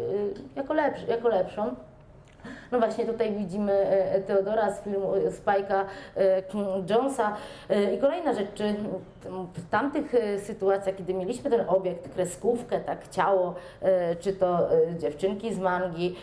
e, 0.55 0.55
jako, 0.55 0.73
jako 1.07 1.27
lepszą. 1.27 1.75
No 2.71 2.79
właśnie 2.79 3.05
tutaj 3.05 3.33
widzimy 3.33 3.73
e, 3.73 4.21
Teodora 4.21 4.71
z 4.71 4.81
filmu 4.81 5.15
e, 5.15 5.19
Spike'a 5.29 5.85
e, 6.17 6.43
Jonesa. 6.89 7.33
I 7.95 7.97
kolejna 7.97 8.33
rzecz, 8.33 8.53
czy 8.53 8.75
w 9.53 9.69
tamtych 9.69 10.13
sytuacjach, 10.43 10.95
kiedy 10.95 11.13
mieliśmy 11.13 11.49
ten 11.49 11.61
obiekt, 11.67 12.13
kreskówkę, 12.13 12.79
tak, 12.79 13.07
ciało, 13.07 13.55
czy 14.19 14.33
to 14.33 14.69
dziewczynki 14.97 15.53
z 15.53 15.59
mangi, 15.59 16.15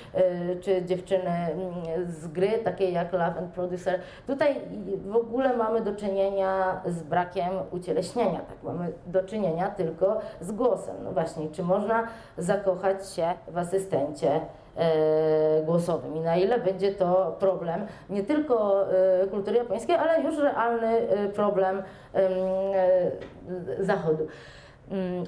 czy 0.60 0.84
dziewczyny 0.84 1.30
z 2.08 2.28
gry, 2.28 2.48
takiej 2.64 2.92
jak 2.92 3.12
Love 3.12 3.38
and 3.38 3.52
Producer, 3.54 4.00
tutaj 4.26 4.60
w 5.06 5.16
ogóle 5.16 5.56
mamy 5.56 5.80
do 5.80 5.94
czynienia 5.94 6.80
z 6.86 7.02
brakiem 7.02 7.50
ucieleśnienia, 7.70 8.40
tak, 8.40 8.62
mamy 8.62 8.92
do 9.06 9.22
czynienia 9.22 9.68
tylko 9.68 10.20
z 10.40 10.52
głosem. 10.52 10.96
No 11.04 11.12
właśnie, 11.12 11.48
czy 11.48 11.62
można 11.62 12.06
zakochać 12.38 13.10
się 13.10 13.34
w 13.48 13.58
asystencie 13.58 14.04
E, 14.24 14.40
głosowym 15.64 16.16
i 16.16 16.20
na 16.20 16.36
ile 16.36 16.58
będzie 16.58 16.92
to 16.92 17.36
problem 17.38 17.86
nie 18.10 18.22
tylko 18.22 18.86
e, 18.92 19.26
kultury 19.26 19.56
japońskiej, 19.56 19.96
ale 19.96 20.22
już 20.22 20.38
realny 20.38 20.86
e, 20.86 21.28
problem 21.28 21.82
Zachodu. 23.80 24.26
Mm, 24.90 25.24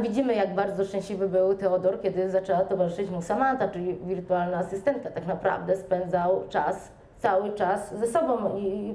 widzimy, 0.00 0.34
jak 0.34 0.54
bardzo 0.54 0.84
szczęśliwy 0.84 1.28
był 1.28 1.54
Teodor, 1.54 2.00
kiedy 2.00 2.30
zaczęła 2.30 2.60
towarzyszyć 2.60 3.10
mu 3.10 3.22
Samantha, 3.22 3.68
czyli 3.68 3.94
wirtualna 3.94 4.58
asystentka. 4.58 5.10
Tak 5.10 5.26
naprawdę 5.26 5.76
spędzał 5.76 6.44
czas 6.48 6.92
cały 7.24 7.52
czas 7.52 7.94
ze 7.94 8.06
sobą 8.06 8.56
i 8.56 8.94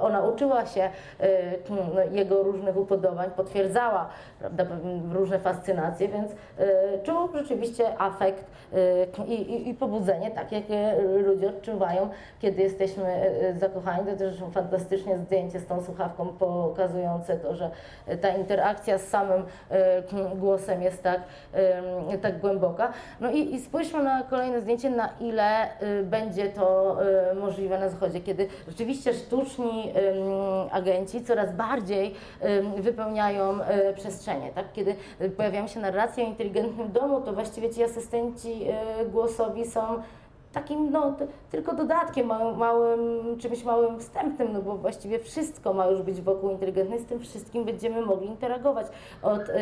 ona 0.00 0.22
uczyła 0.22 0.66
się 0.66 0.90
y, 1.20 1.28
jego 2.12 2.42
różnych 2.42 2.76
upodobań, 2.76 3.30
potwierdzała 3.36 4.08
prawda, 4.38 4.64
różne 5.12 5.38
fascynacje, 5.38 6.08
więc 6.08 6.30
y, 6.32 6.34
czuł 7.02 7.28
rzeczywiście 7.34 8.00
afekt 8.00 8.44
y, 8.72 9.24
i, 9.26 9.32
i, 9.32 9.68
i 9.68 9.74
pobudzenie, 9.74 10.30
tak 10.30 10.52
jak 10.52 10.64
ludzie 11.26 11.48
odczuwają, 11.48 12.08
kiedy 12.40 12.62
jesteśmy 12.62 13.30
zakochani. 13.56 14.06
To 14.06 14.16
też 14.16 14.34
fantastycznie 14.52 15.18
zdjęcie 15.18 15.60
z 15.60 15.66
tą 15.66 15.82
słuchawką 15.82 16.28
pokazujące 16.28 17.36
to, 17.36 17.54
że 17.54 17.70
ta 18.20 18.28
interakcja 18.28 18.98
z 18.98 19.08
samym 19.08 19.42
głosem 20.36 20.82
jest 20.82 21.02
tak, 21.02 21.20
tak 22.22 22.40
głęboka. 22.40 22.92
No 23.20 23.30
i, 23.30 23.54
i 23.54 23.60
spójrzmy 23.60 24.02
na 24.02 24.22
kolejne 24.22 24.60
zdjęcie, 24.60 24.90
na 24.90 25.08
ile 25.20 25.68
będzie 26.04 26.48
to 26.48 26.96
możliwe 27.34 27.78
na 27.78 27.88
Zachodzie, 27.88 28.20
kiedy 28.20 28.48
rzeczywiście 28.68 29.14
sztuczni 29.14 29.92
agenci 30.70 31.24
coraz 31.24 31.52
bardziej 31.56 32.14
wypełniają 32.76 33.62
e, 33.62 33.94
przestrzenie. 33.94 34.50
Tak? 34.54 34.72
Kiedy 34.72 34.94
pojawiają 35.36 35.66
się 35.66 35.80
narracje 35.80 36.24
o 36.24 36.26
inteligentnym 36.26 36.92
domu, 36.92 37.20
to 37.20 37.32
właściwie 37.32 37.70
ci 37.70 37.82
asystenci 37.82 38.64
e, 38.68 39.06
głosowi 39.06 39.66
są 39.66 40.02
takim 40.52 40.90
no, 40.90 41.16
tylko 41.50 41.74
dodatkiem, 41.74 42.26
małym, 42.26 42.56
małym, 42.58 43.38
czymś 43.38 43.64
małym 43.64 44.00
wstępnym, 44.00 44.52
no 44.52 44.62
bo 44.62 44.76
właściwie 44.76 45.18
wszystko 45.18 45.72
ma 45.72 45.86
już 45.86 46.02
być 46.02 46.20
wokół 46.20 46.50
inteligentnej, 46.50 47.00
z 47.00 47.06
tym 47.06 47.20
wszystkim 47.20 47.64
będziemy 47.64 48.02
mogli 48.02 48.28
interagować, 48.28 48.86
od, 49.22 49.40
y, 49.40 49.52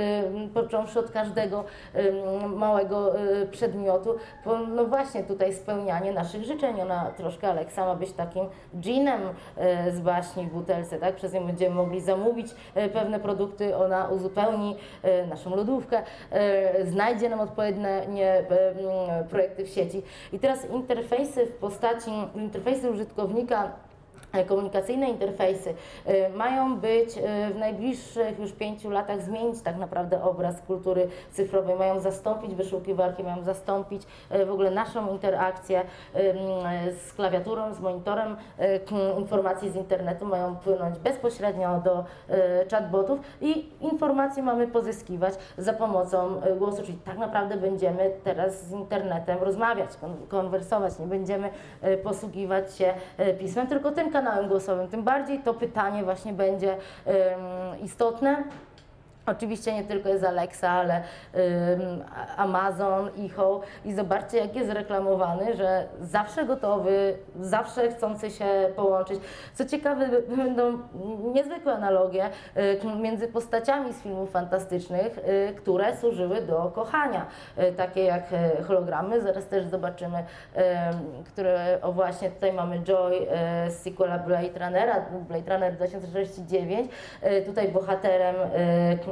począwszy 0.55 0.99
od 0.99 1.11
każdego 1.11 1.65
y, 1.95 2.13
małego 2.49 3.21
y, 3.21 3.47
przedmiotu, 3.47 4.15
bo 4.45 4.59
no 4.59 4.85
właśnie 4.85 5.25
tutaj 5.25 5.53
spełnianie 5.55 6.13
naszych 6.13 6.45
życzeń, 6.45 6.81
ona 6.81 7.11
troszkę 7.17 7.49
Aleksa 7.49 7.87
ma 7.87 7.95
być 7.95 8.13
takim 8.13 8.47
dżinem 8.81 9.21
y, 9.23 9.93
z 9.93 10.01
baśni 10.01 10.47
w 10.47 10.53
butelce, 10.53 10.99
tak, 10.99 11.17
przez 11.17 11.33
nią 11.33 11.47
będziemy 11.47 11.75
mogli 11.75 12.01
zamówić 12.01 12.47
y, 12.77 12.89
pewne 12.89 13.21
produkty, 13.21 13.77
ona 13.77 14.09
uzupełni 14.09 14.77
y, 15.05 15.27
naszą 15.27 15.57
lodówkę, 15.57 16.03
znajdzie 16.85 17.29
nam 17.29 17.41
odpowiednie 17.41 18.45
projekty 19.31 19.65
w 19.65 19.69
sieci. 19.69 20.03
I 20.33 20.39
teraz 20.39 20.67
interfejsy 20.77 21.47
w 21.47 21.53
postaci 21.53 22.11
interfejsy 22.35 22.91
użytkownika 22.91 23.73
komunikacyjne 24.45 25.11
interfejsy 25.11 25.75
e, 26.05 26.29
mają 26.29 26.77
być 26.77 27.19
e, 27.19 27.51
w 27.51 27.59
najbliższych 27.59 28.39
już 28.39 28.53
pięciu 28.53 28.91
latach 28.91 29.23
zmienić 29.23 29.63
tak 29.63 29.77
naprawdę 29.77 30.23
obraz 30.23 30.61
kultury 30.61 31.09
cyfrowej, 31.33 31.77
mają 31.77 32.01
zastąpić 32.01 32.55
wyszukiwarki, 32.55 33.23
mają 33.23 33.43
zastąpić 33.43 34.03
w 34.47 34.51
ogóle 34.51 34.71
naszą 34.71 35.13
interakcję 35.13 35.83
z 37.07 37.13
klawiaturą, 37.13 37.75
z 37.75 37.81
monitorem 37.81 38.37
informacji 39.19 39.71
z 39.71 39.77
internetu, 39.77 40.27
mają 40.27 40.57
płynąć 40.57 40.99
bezpośrednio 40.99 41.81
do 41.81 42.05
chatbotów 42.71 43.21
i 43.41 43.69
informacje 43.81 44.43
mamy 44.43 44.69
pozyskiwać 44.69 45.35
za 45.59 45.73
pomocą 45.73 46.41
głosu, 46.59 46.83
czyli 46.83 46.99
tak 46.99 47.19
naprawdę 47.19 47.57
będziemy 47.57 48.11
teraz 48.25 48.65
z 48.65 48.73
internetem 48.73 49.39
rozmawiać, 49.43 49.91
konwersować, 50.29 50.99
nie 50.99 51.07
będziemy 51.07 51.51
posługiwać 52.03 52.77
się 52.77 52.95
pismem, 53.39 53.67
tylko 53.67 53.93
tym 53.93 54.13
kanałem 54.13 54.26
kanałem 54.27 54.49
głosowym, 54.49 54.89
tym 54.89 55.03
bardziej 55.03 55.39
to 55.39 55.55
pytanie 55.55 56.05
właśnie 56.05 56.33
będzie 56.33 56.77
istotne. 57.83 58.45
Oczywiście 59.27 59.75
nie 59.75 59.85
tylko 59.85 60.09
jest 60.09 60.25
Alexa, 60.25 60.71
ale 60.71 61.03
Amazon, 62.37 63.11
Echo 63.27 63.61
i 63.85 63.93
zobaczcie 63.95 64.39
jak 64.39 64.57
jest 64.57 64.71
reklamowany, 64.71 65.57
że 65.57 65.87
zawsze 66.01 66.45
gotowy, 66.45 67.19
zawsze 67.41 67.89
chcący 67.89 68.31
się 68.31 68.45
połączyć. 68.77 69.21
Co 69.55 69.65
ciekawe, 69.65 70.09
będą 70.37 70.79
niezwykłe 71.35 71.73
analogie 71.73 72.31
y, 72.57 72.97
między 73.01 73.29
postaciami 73.29 73.93
z 73.93 74.03
filmów 74.03 74.31
fantastycznych, 74.31 75.19
y, 75.19 75.55
które 75.55 75.97
służyły 75.97 76.43
do 76.43 76.73
kochania, 76.75 77.27
y, 77.59 77.73
takie 77.73 78.05
jak 78.05 78.25
hologramy, 78.67 79.21
zaraz 79.21 79.47
też 79.47 79.65
zobaczymy, 79.65 80.25
które, 81.27 81.79
o 81.83 81.93
właśnie 81.93 82.31
tutaj 82.31 82.53
mamy 82.53 82.79
Joy 82.79 83.27
z 83.69 83.75
sequela 83.75 84.19
Blade 84.19 84.59
Runnera, 84.59 85.07
Blade 85.29 85.55
Runner 85.55 85.77
2049, 85.77 86.91
tutaj 87.47 87.69
bohaterem 87.69 88.37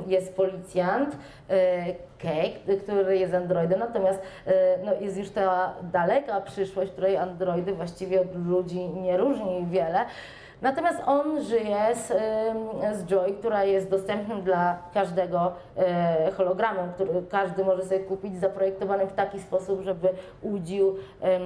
jest 0.07 0.37
policjant, 0.37 1.17
Cake, 2.19 2.77
który 2.83 3.19
jest 3.19 3.35
Androidem, 3.35 3.79
natomiast 3.79 4.23
e, 4.47 4.79
no, 4.85 4.93
jest 5.01 5.17
już 5.17 5.31
ta 5.31 5.75
daleka 5.93 6.41
przyszłość, 6.41 6.93
której 6.93 7.17
Androidy 7.17 7.75
właściwie 7.75 8.21
od 8.21 8.47
ludzi 8.47 8.89
nie 8.89 9.17
różni 9.17 9.67
wiele. 9.67 10.05
Natomiast 10.65 11.03
on 11.07 11.43
żyje 11.43 11.95
z, 11.95 12.07
z 12.97 13.05
Joy, 13.05 13.33
która 13.33 13.65
jest 13.65 13.91
dostępnym 13.91 14.43
dla 14.43 14.79
każdego 14.95 15.53
e, 15.77 16.31
hologramem, 16.37 16.93
który 16.93 17.11
każdy 17.31 17.65
może 17.65 17.83
sobie 17.83 18.01
kupić, 18.01 18.39
zaprojektowanym 18.39 19.09
w 19.09 19.13
taki 19.13 19.41
sposób, 19.41 19.83
żeby 19.83 20.09
udził 20.43 20.97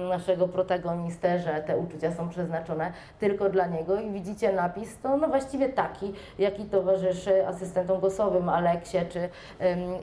naszego 0.09 0.47
protagonistę, 0.47 1.39
że 1.39 1.63
te 1.67 1.77
uczucia 1.77 2.11
są 2.11 2.29
przeznaczone 2.29 2.93
tylko 3.19 3.49
dla 3.49 3.67
niego 3.67 3.99
i 3.99 4.11
widzicie 4.11 4.53
napis, 4.53 4.99
to 4.99 5.17
no 5.17 5.27
właściwie 5.27 5.69
taki, 5.69 6.13
jaki 6.39 6.65
towarzyszy 6.65 7.47
asystentom 7.47 7.99
głosowym 7.99 8.49
Aleksie 8.49 8.97
czy 9.09 9.29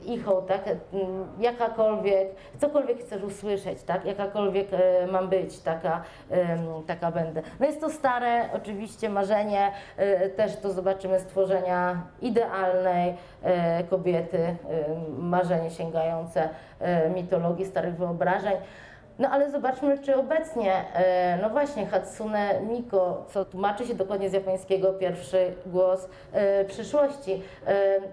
Icho, 0.05 0.41
tak? 0.41 0.61
Jakakolwiek, 1.39 2.27
cokolwiek 2.57 2.99
chcesz 2.99 3.23
usłyszeć, 3.23 3.83
tak? 3.83 4.05
Jakakolwiek 4.05 4.67
e, 4.71 5.07
mam 5.07 5.29
być, 5.29 5.59
taka, 5.59 6.01
taka 6.87 7.11
będę. 7.11 7.41
No 7.59 7.65
jest 7.65 7.81
to 7.81 7.89
stare 7.89 8.49
oczywiście 8.53 9.06
marzenie, 9.09 9.71
e, 9.97 10.29
też 10.29 10.55
to 10.55 10.71
zobaczymy 10.71 11.19
stworzenia 11.19 12.01
idealnej 12.21 13.15
e, 13.43 13.83
kobiety, 13.83 14.37
e, 14.37 14.55
marzenie 15.17 15.69
sięgające 15.69 16.49
mitologii, 17.15 17.65
starych 17.65 17.95
wyobrażeń. 17.95 18.53
No 19.19 19.29
ale 19.29 19.51
zobaczmy, 19.51 19.99
czy 19.99 20.15
obecnie, 20.15 20.73
no 21.41 21.49
właśnie, 21.49 21.85
Hatsune 21.85 22.61
Miko, 22.61 23.25
co 23.29 23.45
tłumaczy 23.45 23.85
się 23.85 23.95
dokładnie 23.95 24.29
z 24.29 24.33
japońskiego, 24.33 24.93
pierwszy 24.93 25.53
głos 25.65 26.09
przyszłości. 26.67 27.41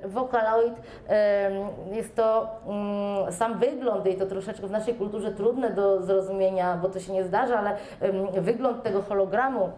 Vocaloid 0.05 0.75
jest 1.93 2.17
to 2.17 2.49
mm, 2.67 3.33
sam 3.33 3.59
wygląd 3.59 4.07
i 4.07 4.15
to 4.15 4.27
troszeczkę 4.27 4.67
w 4.67 4.71
naszej 4.71 4.95
kulturze 4.95 5.33
trudne 5.33 5.71
do 5.71 6.03
zrozumienia, 6.03 6.79
bo 6.83 6.89
to 6.89 7.01
się 7.01 7.13
nie 7.13 7.25
zdarza, 7.25 7.59
ale 7.59 7.77
wygląd 8.41 8.83
tego 8.83 9.03
hologramu 9.03 9.71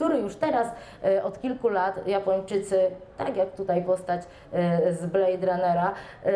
który 0.00 0.18
już 0.18 0.36
teraz 0.36 0.68
e, 1.04 1.24
od 1.24 1.40
kilku 1.40 1.68
lat 1.68 2.06
Japończycy, 2.06 2.90
tak 3.18 3.36
jak 3.36 3.52
tutaj 3.52 3.84
postać 3.84 4.22
e, 4.52 4.92
z 4.92 5.06
Blade 5.06 5.46
Runnera, 5.46 5.94
e, 6.24 6.32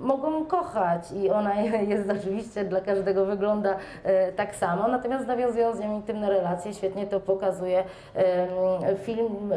mogą 0.00 0.46
kochać 0.46 1.12
i 1.12 1.30
ona 1.30 1.54
jest 1.94 2.10
oczywiście 2.10 2.64
dla 2.64 2.80
każdego 2.80 3.26
wygląda 3.26 3.76
tak 4.36 4.54
samo, 4.54 4.88
natomiast 4.88 5.26
nawiązując 5.26 5.76
z 5.76 5.80
nią 5.80 5.96
intymne 5.96 6.30
relacje, 6.30 6.74
świetnie 6.74 7.06
to 7.06 7.20
pokazuje 7.20 7.84
film. 9.02 9.52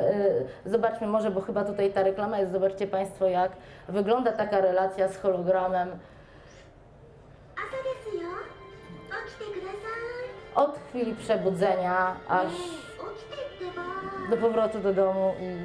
Zobaczmy 0.65 1.07
może, 1.07 1.31
bo 1.31 1.41
chyba 1.41 1.63
tutaj 1.63 1.91
ta 1.91 2.03
reklama 2.03 2.39
jest, 2.39 2.51
zobaczcie 2.51 2.87
Państwo 2.87 3.27
jak 3.27 3.51
wygląda 3.87 4.31
taka 4.31 4.61
relacja 4.61 5.07
z 5.07 5.17
hologramem. 5.17 5.89
Od 10.55 10.79
chwili 10.89 11.15
przebudzenia 11.15 12.15
aż 12.29 12.82
do 14.35 14.41
powrotu 14.41 14.79
do 14.79 14.93
domu 14.93 15.35
i 15.41 15.55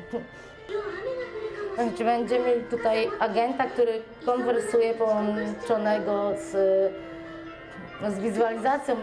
czy 1.98 2.04
będziemy 2.04 2.46
mieli 2.46 2.64
tutaj 2.64 3.08
agenta, 3.20 3.64
który 3.66 4.02
konwersuje 4.26 4.94
połączonego 4.94 6.32
z, 6.36 6.50
z 8.14 8.18
wizualizacją 8.18 8.96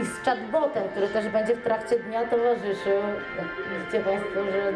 i 0.00 0.04
z 0.04 0.24
chatbotem, 0.24 0.88
który 0.88 1.08
też 1.08 1.28
będzie 1.28 1.54
w 1.54 1.64
trakcie 1.64 1.98
dnia 1.98 2.26
towarzyszył. 2.26 3.02
Tak, 3.36 3.46
widzicie 3.78 4.00
Państwo, 4.00 4.44
że 4.44 4.72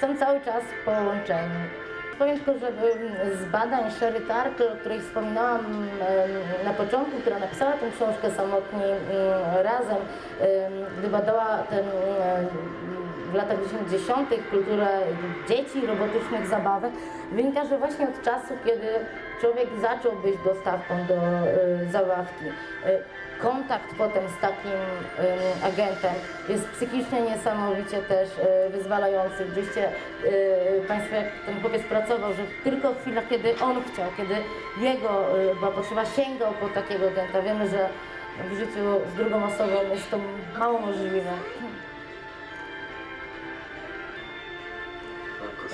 są 0.00 0.18
cały 0.18 0.40
czas 0.40 0.62
połączeni. 0.84 1.83
Powiem 2.18 2.40
tylko, 2.40 2.60
że 2.60 2.68
em, 2.68 2.74
z 3.40 3.44
badań 3.44 3.90
Sherry 3.90 4.20
Tarkle, 4.20 4.72
o 4.72 4.76
której 4.76 5.00
wspominałam 5.00 5.60
na 6.64 6.72
początku, 6.72 7.20
która 7.20 7.38
napisała 7.38 7.72
tę 7.72 7.90
książkę 7.96 8.30
samotni 8.30 8.82
em, 8.84 9.02
razem, 9.62 9.96
em, 10.40 10.72
gdy 10.98 11.08
badała 11.08 11.58
ten 11.58 11.84
em, 11.84 12.46
w 13.34 13.36
latach 13.36 13.58
80. 13.66 14.28
kulturę 14.50 14.88
dzieci, 15.48 15.86
robotycznych 15.86 16.46
zabawek, 16.46 16.92
wynika, 17.32 17.64
że 17.64 17.78
właśnie 17.78 18.08
od 18.08 18.22
czasu, 18.22 18.54
kiedy 18.64 18.88
człowiek 19.40 19.68
zaczął 19.80 20.12
być 20.12 20.34
dostawcą 20.44 20.94
do 21.08 21.14
y, 21.14 21.90
zabawki, 21.92 22.44
y, 22.44 23.33
kontakt 23.42 23.94
potem 23.98 24.28
z 24.28 24.40
takim 24.40 24.70
y, 24.70 25.64
agentem 25.64 26.14
jest 26.48 26.68
psychicznie 26.68 27.20
niesamowicie 27.20 28.02
też 28.02 28.28
y, 28.28 28.70
wyzwalający. 28.70 29.44
Gdyście 29.44 29.88
y, 30.24 30.88
Państwo, 30.88 31.16
jak 31.16 31.26
ten 31.46 31.60
chłopiec 31.60 31.82
pracował, 31.82 32.32
że 32.34 32.42
tylko 32.64 32.92
w 32.92 33.00
chwilach, 33.00 33.28
kiedy 33.28 33.60
on 33.60 33.82
chciał, 33.92 34.10
kiedy 34.16 34.34
jego 34.80 35.38
y, 35.38 35.54
była 35.54 35.70
potrzeba, 35.70 36.04
sięgał 36.04 36.52
po 36.52 36.68
takiego 36.68 37.06
agenta. 37.06 37.42
Wiemy, 37.42 37.68
że 37.68 37.88
w 38.50 38.58
życiu 38.58 39.00
z 39.12 39.16
drugą 39.16 39.44
osobą 39.44 39.72
jest 39.94 40.10
to 40.10 40.18
mało 40.58 40.78
możliwe. 40.78 41.30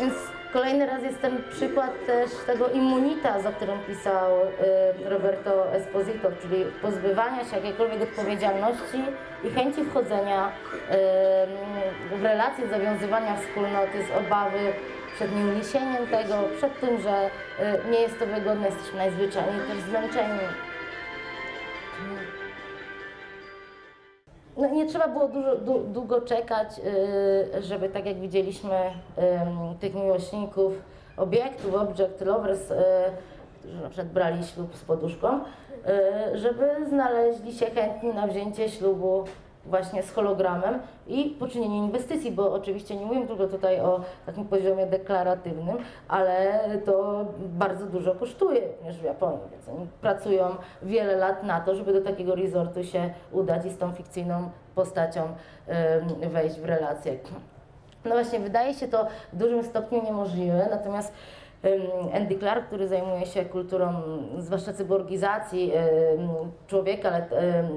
Więc 0.01 0.15
kolejny 0.53 0.87
raz 0.87 1.03
jest 1.03 1.21
ten 1.21 1.43
przykład 1.51 2.07
też 2.07 2.31
tego 2.47 2.69
immunita, 2.69 3.41
za 3.41 3.53
którym 3.53 3.79
pisał 3.79 4.37
y, 5.05 5.09
Roberto 5.09 5.75
Esposito, 5.75 6.29
czyli 6.43 6.65
pozbywania 6.83 7.45
się 7.45 7.57
jakiejkolwiek 7.57 8.03
odpowiedzialności 8.03 9.03
i 9.45 9.51
chęci 9.51 9.85
wchodzenia 9.85 10.49
y, 10.49 12.17
w 12.17 12.23
relacje, 12.23 12.69
zawiązywania 12.69 13.37
wspólnoty 13.37 14.05
z 14.07 14.27
obawy 14.27 14.59
przed 15.15 15.37
nieuniesieniem 15.37 16.07
tego, 16.07 16.35
przed 16.57 16.81
tym, 16.81 17.01
że 17.01 17.27
y, 17.27 17.91
nie 17.91 18.01
jest 18.01 18.19
to 18.19 18.27
wygodne, 18.27 18.67
jesteśmy 18.67 18.99
najzwyczajniej 18.99 19.61
też 19.61 19.79
zmęczeni. 19.79 20.41
No, 24.61 24.69
nie 24.69 24.87
trzeba 24.87 25.09
było 25.09 25.29
dużo, 25.29 25.57
du, 25.57 25.79
długo 25.79 26.21
czekać, 26.21 26.69
y, 27.59 27.63
żeby 27.63 27.89
tak 27.89 28.07
jak 28.07 28.21
widzieliśmy 28.21 28.71
ym, 28.71 29.79
tych 29.81 29.95
miłośników 29.95 30.73
obiektów, 31.17 31.75
object 31.75 32.21
lovers, 32.21 32.71
y, 32.71 32.75
którzy 33.59 33.83
na 33.83 33.89
przykład 33.89 34.09
brali 34.09 34.45
ślub 34.45 34.77
z 34.77 34.85
poduszką, 34.85 35.41
y, 36.35 36.39
żeby 36.39 36.87
znaleźli 36.89 37.53
się 37.55 37.67
chętni 37.67 38.15
na 38.15 38.27
wzięcie 38.27 38.69
ślubu 38.69 39.25
właśnie 39.65 40.03
z 40.03 40.13
hologramem 40.13 40.79
i 41.07 41.25
poczynienie 41.25 41.79
inwestycji, 41.79 42.33
bo 42.33 42.53
oczywiście 42.53 42.97
nie 42.97 43.07
mówię 43.07 43.27
tylko 43.27 43.47
tutaj 43.47 43.81
o 43.81 44.01
takim 44.27 44.45
poziomie 44.45 44.87
deklaratywnym, 44.87 45.77
ale 46.09 46.61
to 46.85 47.25
bardzo 47.39 47.87
dużo 47.87 48.15
kosztuje 48.15 48.61
również 48.79 48.99
w 48.99 49.05
Japonii, 49.05 49.41
więc 49.53 49.69
oni 49.69 49.87
pracują 50.01 50.57
wiele 50.83 51.17
lat 51.17 51.43
na 51.43 51.61
to, 51.61 51.75
żeby 51.75 51.93
do 51.93 52.01
takiego 52.01 52.35
resortu 52.35 52.85
się 52.85 53.11
udać 53.33 53.67
i 53.67 53.71
z 53.71 53.79
tą 53.79 53.93
fikcyjną 53.93 54.51
postacią 54.75 55.23
wejść 56.31 56.61
w 56.61 56.65
relację. 56.65 57.17
No 58.05 58.11
właśnie, 58.11 58.41
wydaje 58.41 58.75
się 58.75 58.89
to 58.89 59.07
w 59.33 59.37
dużym 59.37 59.65
stopniu 59.65 60.03
niemożliwe, 60.05 60.69
natomiast 60.71 61.13
Andy 62.15 62.39
Clark, 62.39 62.67
który 62.67 62.89
zajmuje 62.89 63.27
się 63.27 63.45
kulturą, 63.45 64.03
zwłaszcza 64.39 64.73
cyborgizacji 64.73 65.73
człowieka, 66.67 67.09
ale 67.09 67.27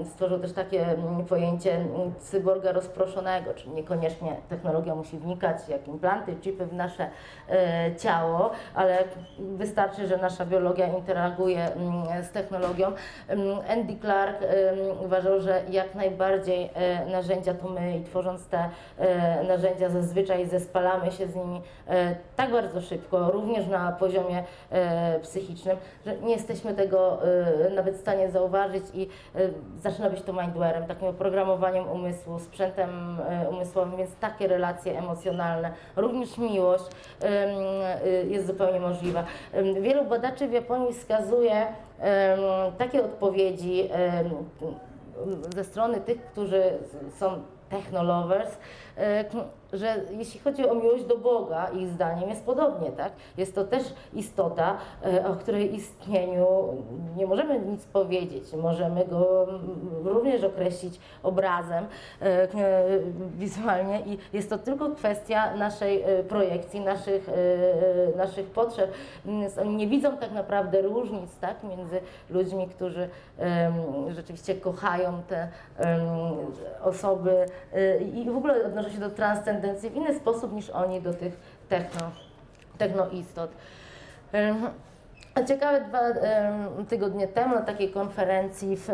stworzył 0.05 0.39
też 0.39 0.53
takie 0.53 0.85
pojęcie 1.29 1.85
cyborga 2.19 2.71
rozproszonego, 2.71 3.53
czyli 3.53 3.71
niekoniecznie 3.71 4.35
technologia 4.49 4.95
musi 4.95 5.17
wnikać, 5.17 5.57
jak 5.69 5.87
implanty, 5.87 6.35
chipy 6.35 6.65
w 6.65 6.73
nasze 6.73 7.09
e, 7.49 7.95
ciało, 7.95 8.51
ale 8.75 9.03
wystarczy, 9.39 10.07
że 10.07 10.17
nasza 10.17 10.45
biologia 10.45 10.87
interaguje 10.87 11.67
z 12.21 12.31
technologią. 12.31 12.91
Andy 13.69 13.95
Clark 14.01 14.37
uważał, 15.05 15.41
że 15.41 15.61
jak 15.69 15.95
najbardziej 15.95 16.69
e, 16.73 17.05
narzędzia 17.05 17.53
to 17.53 17.67
my 17.67 17.97
i 17.97 18.03
tworząc 18.03 18.47
te 18.47 18.69
e, 18.97 19.43
narzędzia 19.43 19.89
zazwyczaj 19.89 20.45
zespalamy 20.45 21.11
się 21.11 21.27
z 21.27 21.35
nimi 21.35 21.61
tak 22.35 22.51
bardzo 22.51 22.81
szybko, 22.81 23.31
również 23.31 23.67
na 23.73 23.91
poziomie 23.91 24.43
e, 24.71 25.19
psychicznym, 25.19 25.77
że 26.05 26.17
nie 26.17 26.33
jesteśmy 26.33 26.73
tego 26.73 27.19
e, 27.67 27.69
nawet 27.69 27.95
w 27.95 27.99
stanie 28.01 28.31
zauważyć 28.31 28.83
i 28.93 29.09
e, 29.35 29.39
zaczyna 29.77 30.09
być 30.09 30.21
to 30.21 30.33
mindwarem, 30.33 30.85
takim 30.85 31.07
oprogramowaniem 31.07 31.89
umysłu, 31.89 32.39
sprzętem 32.39 33.17
umysłowym, 33.49 33.97
więc 33.97 34.15
takie 34.15 34.47
relacje 34.47 34.99
emocjonalne, 34.99 35.71
również 35.95 36.37
miłość 36.37 36.83
jest 38.29 38.47
zupełnie 38.47 38.79
możliwa. 38.79 39.23
Wielu 39.81 40.05
badaczy 40.05 40.47
w 40.47 40.51
Japonii 40.51 40.93
wskazuje 40.93 41.67
takie 42.77 43.05
odpowiedzi 43.05 43.89
ze 45.55 45.63
strony 45.63 46.01
tych, 46.01 46.25
którzy 46.25 46.63
są 47.19 47.41
technolovers, 47.69 48.57
że 49.73 49.95
jeśli 50.11 50.39
chodzi 50.39 50.69
o 50.69 50.75
miłość 50.75 51.03
do 51.03 51.17
Boga, 51.17 51.67
ich 51.67 51.89
zdaniem 51.89 52.29
jest 52.29 52.45
podobnie, 52.45 52.91
tak? 52.91 53.11
Jest 53.37 53.55
to 53.55 53.63
też 53.63 53.83
istota, 54.13 54.77
e, 55.05 55.27
o 55.27 55.33
której 55.33 55.75
istnieniu 55.75 56.47
nie 57.17 57.25
możemy 57.25 57.59
nic 57.59 57.85
powiedzieć. 57.85 58.53
Możemy 58.53 59.05
go 59.05 59.43
mm, 59.49 59.61
również 60.07 60.43
określić 60.43 60.99
obrazem 61.23 61.85
e, 62.21 62.25
e, 62.25 62.49
wizualnie 63.37 64.01
i 64.05 64.17
jest 64.33 64.49
to 64.49 64.57
tylko 64.57 64.89
kwestia 64.89 65.55
naszej 65.55 66.01
e, 66.01 66.23
projekcji, 66.23 66.79
naszych, 66.79 67.29
e, 67.29 67.33
e, 67.33 68.17
naszych 68.17 68.45
potrzeb. 68.45 68.91
Więc 69.25 69.57
Oni 69.57 69.75
nie 69.75 69.87
widzą 69.87 70.17
tak 70.17 70.31
naprawdę 70.31 70.81
różnic 70.81 71.37
tak, 71.41 71.63
między 71.63 71.99
ludźmi, 72.29 72.67
którzy 72.67 73.09
rzeczywiście 74.09 74.55
kochają 74.55 75.21
te 75.27 75.47
osoby 76.83 77.45
e, 77.73 77.97
i 77.97 78.29
w 78.29 78.37
ogóle 78.37 78.65
odnoszą 78.65 78.82
się 78.89 78.99
do 78.99 79.09
transcendencji 79.09 79.89
w 79.89 79.95
inny 79.95 80.15
sposób 80.15 80.53
niż 80.53 80.69
oni 80.69 81.01
do 81.01 81.13
tych 81.13 81.33
techno, 81.69 82.11
technoistot. 82.77 83.51
Ciekawe, 85.41 85.81
dwa 85.81 85.99
tygodnie 86.89 87.27
temu 87.27 87.55
na 87.55 87.61
takiej 87.61 87.89
konferencji 87.89 88.77
w 88.77 88.89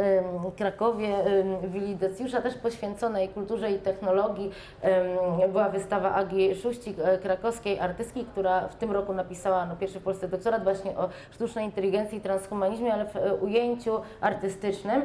Krakowie 0.57 1.15
Willi 1.63 1.95
Decjusza, 1.95 2.41
też 2.41 2.55
poświęconej 2.55 3.29
kulturze 3.29 3.71
i 3.71 3.79
technologii, 3.79 4.51
była 5.49 5.69
wystawa 5.69 6.15
Agi 6.15 6.55
Szuścik, 6.55 6.97
e, 6.99 7.17
krakowskiej 7.17 7.79
artystki, 7.79 8.25
która 8.25 8.67
w 8.67 8.75
tym 8.75 8.91
roku 8.91 9.13
napisała 9.13 9.65
no, 9.65 9.75
pierwszy 9.75 9.99
w 9.99 10.03
Polsce 10.03 10.27
doktorat 10.27 10.63
właśnie 10.63 10.97
o 10.97 11.09
sztucznej 11.31 11.65
inteligencji 11.65 12.17
i 12.17 12.21
transhumanizmie, 12.21 12.93
ale 12.93 13.05
w 13.05 13.15
e, 13.15 13.35
ujęciu 13.35 14.01
artystycznym 14.21 15.01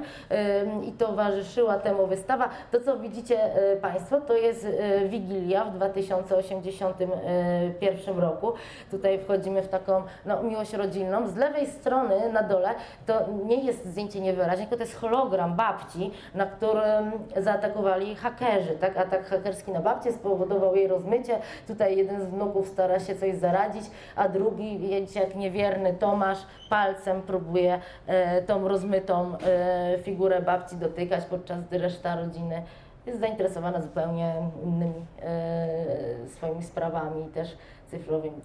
i 0.85 0.93
towarzyszyła 0.93 1.79
temu 1.79 2.07
wystawa. 2.07 2.49
To, 2.73 2.81
co 2.81 2.99
widzicie 2.99 3.55
e, 3.55 3.77
Państwo, 3.77 4.21
to 4.21 4.37
jest 4.37 4.67
Wigilia 5.09 5.65
w 5.65 5.75
2081 5.75 8.19
roku. 8.19 8.53
Tutaj 8.91 9.19
wchodzimy 9.19 9.63
w 9.63 9.69
taką 9.69 10.03
no, 10.27 10.43
miłość 10.43 10.73
rodzinną. 10.73 11.24
Z 11.29 11.37
lewej 11.37 11.67
strony 11.67 12.33
na 12.33 12.43
dole 12.43 12.69
to 13.07 13.21
nie 13.47 13.65
jest 13.65 13.87
zdjęcie 13.87 14.21
niewyraźne, 14.21 14.57
tylko 14.57 14.77
to 14.77 14.83
jest 14.83 14.97
hologram 14.97 15.57
babci, 15.57 16.11
na 16.35 16.47
którym 16.47 17.13
zaatakowali 17.37 18.17
hakerzy. 18.17 18.71
Tak? 18.81 18.97
Atak 18.97 19.27
hakerski 19.27 19.73
na 19.73 19.81
babcię 19.81 20.13
spowodował 20.13 20.77
jej 20.77 20.89
rozmycie. 20.89 21.39
Tutaj 21.67 21.97
jeden 21.97 22.21
z 22.21 22.25
wnuków 22.25 22.69
stara 22.69 23.01
się 23.01 23.15
coś 23.15 23.37
zaradzić, 23.37 23.85
a 24.17 24.29
drugi, 24.29 24.91
jak 25.15 25.37
niewierny 25.37 25.95
Tomasz, 25.95 26.39
palcem 26.71 27.23
próbuje 27.23 27.81
e, 28.07 28.43
tą 28.43 28.69
rozmytą 28.69 29.37
e, 29.47 29.99
figurę 29.99 30.43
babci 30.43 30.77
dotykać, 30.77 31.25
podczas 31.25 31.65
gdy 31.65 31.79
reszta 31.79 32.17
rodziny 32.17 32.63
jest 33.07 33.21
zainteresowana 33.21 33.81
zupełnie 33.81 34.35
innymi 34.65 35.07
e, 35.23 36.29
swoimi 36.29 36.63
sprawami, 36.63 37.27
też 37.29 37.57
cyfrowymi. 37.91 38.41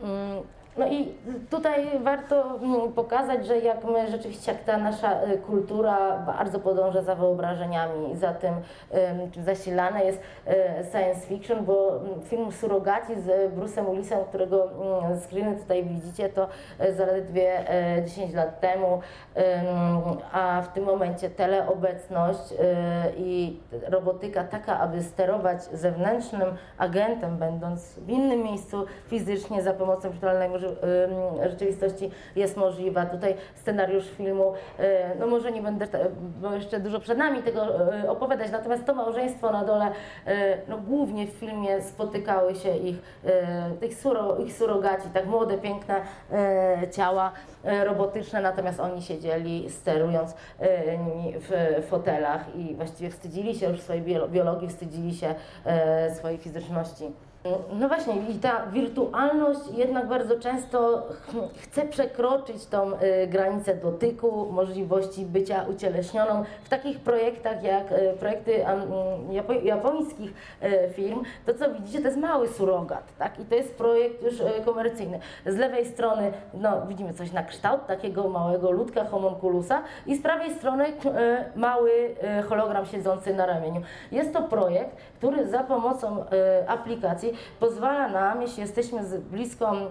Mm, 0.00 0.48
No 0.78 0.86
i 0.86 1.14
tutaj 1.50 1.98
warto 2.00 2.58
pokazać, 2.94 3.46
że 3.46 3.58
jak 3.58 3.84
my 3.84 4.10
rzeczywiście, 4.10 4.52
jak 4.52 4.64
ta 4.64 4.76
nasza 4.76 5.22
y, 5.22 5.38
kultura 5.38 6.18
bardzo 6.26 6.60
podąża 6.60 7.02
za 7.02 7.14
wyobrażeniami, 7.14 8.16
za 8.16 8.32
tym 8.32 8.54
ym, 8.54 9.30
czym 9.30 9.44
zasilane 9.44 10.04
jest 10.04 10.18
y, 10.18 10.52
science 10.90 11.26
fiction, 11.26 11.64
bo 11.64 11.96
mm, 11.96 12.22
film 12.22 12.52
Surogaci 12.52 13.20
z 13.20 13.54
Bruce'em 13.54 13.90
Willisem, 13.90 14.18
którego 14.28 14.70
mm, 14.70 15.20
screeny 15.20 15.56
tutaj 15.56 15.84
widzicie, 15.84 16.28
to 16.28 16.48
y, 16.80 16.94
zaledwie 16.94 17.74
y, 17.98 18.04
10 18.04 18.34
lat 18.34 18.60
temu, 18.60 19.00
a 20.32 20.62
w 20.62 20.68
tym 20.68 20.84
momencie 20.84 21.30
teleobecność 21.30 22.52
y, 22.52 22.56
i 23.16 23.60
robotyka 23.88 24.44
taka, 24.44 24.80
aby 24.80 25.02
sterować 25.02 25.62
zewnętrznym 25.62 26.56
agentem, 26.78 27.36
będąc 27.36 27.94
w 27.94 28.08
innym 28.08 28.42
miejscu 28.42 28.86
fizycznie 29.08 29.62
za 29.62 29.72
pomocą 29.72 30.10
wirtualnej 30.10 30.48
rzeczywistości 31.50 32.10
jest 32.36 32.56
możliwa. 32.56 33.06
Tutaj 33.06 33.34
scenariusz 33.54 34.10
filmu, 34.10 34.52
y, 34.80 34.84
no 35.18 35.26
może 35.26 35.52
nie 35.52 35.62
będę, 35.62 35.86
bo 36.40 36.52
jeszcze 36.54 36.80
dużo 36.80 37.00
przed 37.00 37.18
nami 37.18 37.42
tego 37.42 37.92
y, 38.04 38.10
opowiadać, 38.10 38.50
natomiast 38.52 38.84
to 38.84 38.94
małżeństwo 38.94 39.50
na 39.52 39.64
dole, 39.64 39.86
y, 39.86 40.30
no 40.68 40.78
głównie 40.78 41.26
w 41.26 41.30
filmie 41.30 41.82
spotykały 41.82 42.54
się 42.54 42.76
ich, 42.76 42.96
y, 43.76 43.76
tych 43.80 43.94
suro, 43.94 44.36
ich 44.36 44.52
surogaci, 44.52 45.08
tak 45.14 45.26
młode, 45.26 45.58
piękne 45.58 45.94
y, 46.82 46.88
ciała 46.90 47.32
y, 47.64 47.84
robotyczne, 47.84 48.40
natomiast 48.40 48.80
oni 48.80 49.02
siedzieli 49.02 49.70
sterując 49.70 50.30
y, 50.32 50.36
nimi 50.98 51.34
w 51.36 51.82
fotelach 51.88 52.56
i 52.56 52.74
właściwie 52.74 53.10
wstydzili 53.10 53.54
się 53.54 53.70
już 53.70 53.80
swojej 53.80 54.02
biolo- 54.02 54.28
biologii, 54.28 54.68
wstydzili 54.68 55.14
się 55.14 55.34
y, 56.10 56.14
swojej 56.14 56.38
fizyczności. 56.38 57.12
No 57.72 57.88
właśnie, 57.88 58.14
i 58.30 58.34
ta 58.34 58.66
wirtualność 58.66 59.60
jednak 59.74 60.08
bardzo 60.08 60.38
często 60.40 61.02
ch- 61.10 61.58
chce 61.62 61.82
przekroczyć 61.86 62.66
tą 62.66 62.92
y, 62.92 63.26
granicę 63.26 63.74
dotyku, 63.74 64.46
możliwości 64.52 65.24
bycia 65.26 65.64
ucieleśnioną. 65.70 66.44
W 66.64 66.68
takich 66.68 67.00
projektach 67.00 67.62
jak 67.62 67.92
y, 67.92 68.14
projekty 68.20 68.64
japo, 69.30 69.52
japońskich 69.52 70.32
y, 70.62 70.90
firm, 70.92 71.22
to 71.46 71.54
co 71.54 71.74
widzicie, 71.74 71.98
to 71.98 72.04
jest 72.06 72.18
mały 72.18 72.48
surogat, 72.48 73.02
tak? 73.18 73.38
I 73.40 73.44
to 73.44 73.54
jest 73.54 73.74
projekt 73.78 74.22
już 74.22 74.34
komercyjny. 74.64 75.18
Z 75.46 75.56
lewej 75.56 75.86
strony 75.86 76.32
no, 76.54 76.86
widzimy 76.86 77.14
coś 77.14 77.32
na 77.32 77.42
kształt 77.42 77.86
takiego 77.86 78.28
małego 78.28 78.70
ludka 78.70 79.04
homunculusa 79.04 79.82
i 80.06 80.16
z 80.16 80.22
prawej 80.22 80.54
strony 80.54 80.84
mały 81.56 81.90
hologram 82.48 82.86
siedzący 82.86 83.34
na 83.34 83.46
ramieniu. 83.46 83.80
Jest 84.12 84.32
to 84.32 84.42
projekt, 84.42 84.96
który 85.18 85.46
za 85.46 85.58
pomocą 85.58 86.22
y, 86.22 86.24
pozwala 87.60 88.08
nam, 88.08 88.42
jeśli 88.42 88.60
jesteśmy 88.60 89.04
z 89.04 89.20
bliską 89.20 89.76
y, 89.76 89.88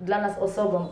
dla 0.00 0.20
nas 0.20 0.38
osobą 0.38 0.88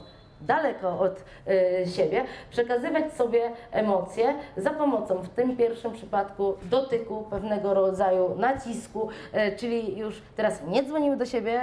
daleko 0.47 0.99
od 0.99 1.25
y, 1.49 1.87
siebie, 1.87 2.25
przekazywać 2.51 3.13
sobie 3.13 3.51
emocje 3.73 4.35
za 4.57 4.71
pomocą 4.71 5.15
w 5.15 5.29
tym 5.29 5.57
pierwszym 5.57 5.93
przypadku 5.93 6.55
dotyku, 6.63 7.27
pewnego 7.31 7.75
rodzaju 7.75 8.35
nacisku, 8.39 9.09
y, 9.35 9.57
czyli 9.57 9.99
już 9.99 10.23
teraz 10.37 10.63
nie 10.67 10.83
dzwonimy 10.83 11.17
do 11.17 11.27
siebie 11.27 11.63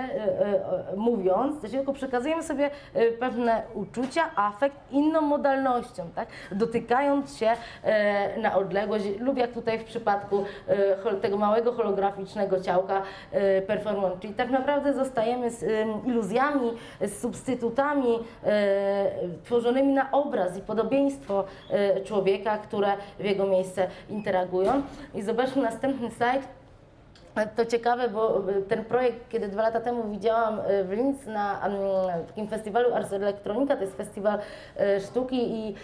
y, 0.94 0.98
mówiąc, 0.98 1.62
tylko 1.72 1.94
przekazujemy 1.94 2.44
sobie 2.44 2.70
pewne 3.20 3.62
uczucia, 3.74 4.22
afekt 4.36 4.92
inną 4.92 5.22
modalnością, 5.22 6.10
tak? 6.16 6.28
dotykając 6.52 7.38
się 7.38 7.52
na 8.38 8.56
odległość 8.56 9.06
lub 9.20 9.38
jak 9.38 9.52
tutaj 9.52 9.80
w 9.80 9.84
przypadku 9.84 10.46
tego 11.22 11.38
małego 11.38 11.74
holograficznego 11.74 12.60
ciałka 12.60 13.02
performance, 13.68 14.18
czyli 14.20 14.34
tak 14.34 14.50
naprawdę 14.50 14.94
zostajemy 14.94 15.50
z 15.52 15.88
iluzjami, 16.06 16.72
z 17.02 17.22
substytutami 17.22 18.20
tworzonymi 19.44 19.94
na 19.94 20.12
obraz 20.12 20.58
i 20.58 20.62
podobieństwo 20.62 21.44
y, 21.98 22.04
człowieka, 22.04 22.58
które 22.58 22.88
w 23.20 23.24
jego 23.24 23.48
miejsce 23.48 23.88
interagują. 24.10 24.82
I 25.16 25.22
zobaczmy 25.22 25.62
następny 25.62 26.12
slajd. 26.12 26.42
To 27.56 27.66
ciekawe, 27.66 28.10
bo 28.10 28.44
ten 28.70 28.86
projekt, 28.86 29.30
kiedy 29.30 29.48
dwa 29.48 29.62
lata 29.62 29.82
temu 29.82 30.12
widziałam 30.12 30.60
w 30.84 30.92
Linz 30.92 31.26
na 31.26 31.66
mm, 31.66 31.80
takim 32.28 32.48
festiwalu 32.48 32.94
Ars 32.94 33.14
Electronica, 33.14 33.76
to 33.76 33.82
jest 33.82 33.98
festiwal 33.98 34.40
sztuki 35.08 35.54
i 35.54 35.76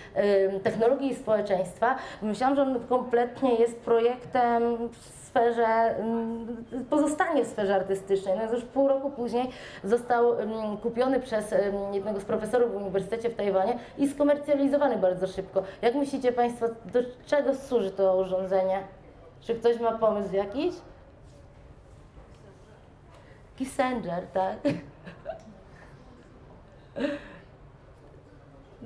technologii 0.64 1.12
i 1.12 1.16
społeczeństwa, 1.16 1.96
myślałam, 2.22 2.56
że 2.56 2.62
on 2.62 2.80
kompletnie 2.90 3.56
jest 3.56 3.80
projektem 3.80 4.90
sferze, 5.36 5.98
mm, 5.98 6.66
pozostanie 6.90 7.46
w 7.46 7.48
sferze 7.48 7.76
artystycznej. 7.76 8.38
No 8.38 8.54
już 8.54 8.66
pół 8.66 8.88
roku 8.88 9.10
później 9.10 9.50
został 9.84 10.40
mm, 10.40 10.78
kupiony 10.78 11.20
przez 11.20 11.54
mm, 11.54 11.94
jednego 11.94 12.20
z 12.20 12.26
profesorów 12.26 12.72
w 12.72 12.76
uniwersytecie 12.76 13.30
w 13.30 13.36
Tajwanie 13.36 13.80
i 13.98 14.10
skomercjalizowany 14.10 14.98
bardzo 14.98 15.28
szybko. 15.28 15.64
Jak 15.82 15.96
myślicie 15.96 16.32
Państwo, 16.32 16.68
do 16.86 17.00
czego 17.26 17.56
służy 17.56 17.92
to 17.92 18.18
urządzenie? 18.18 18.84
Czy 19.42 19.56
ktoś 19.56 19.80
ma 19.80 19.92
pomysł 19.92 20.36
jakiś? 20.36 20.76
Kissinger, 23.56 24.28
tak? 24.34 24.58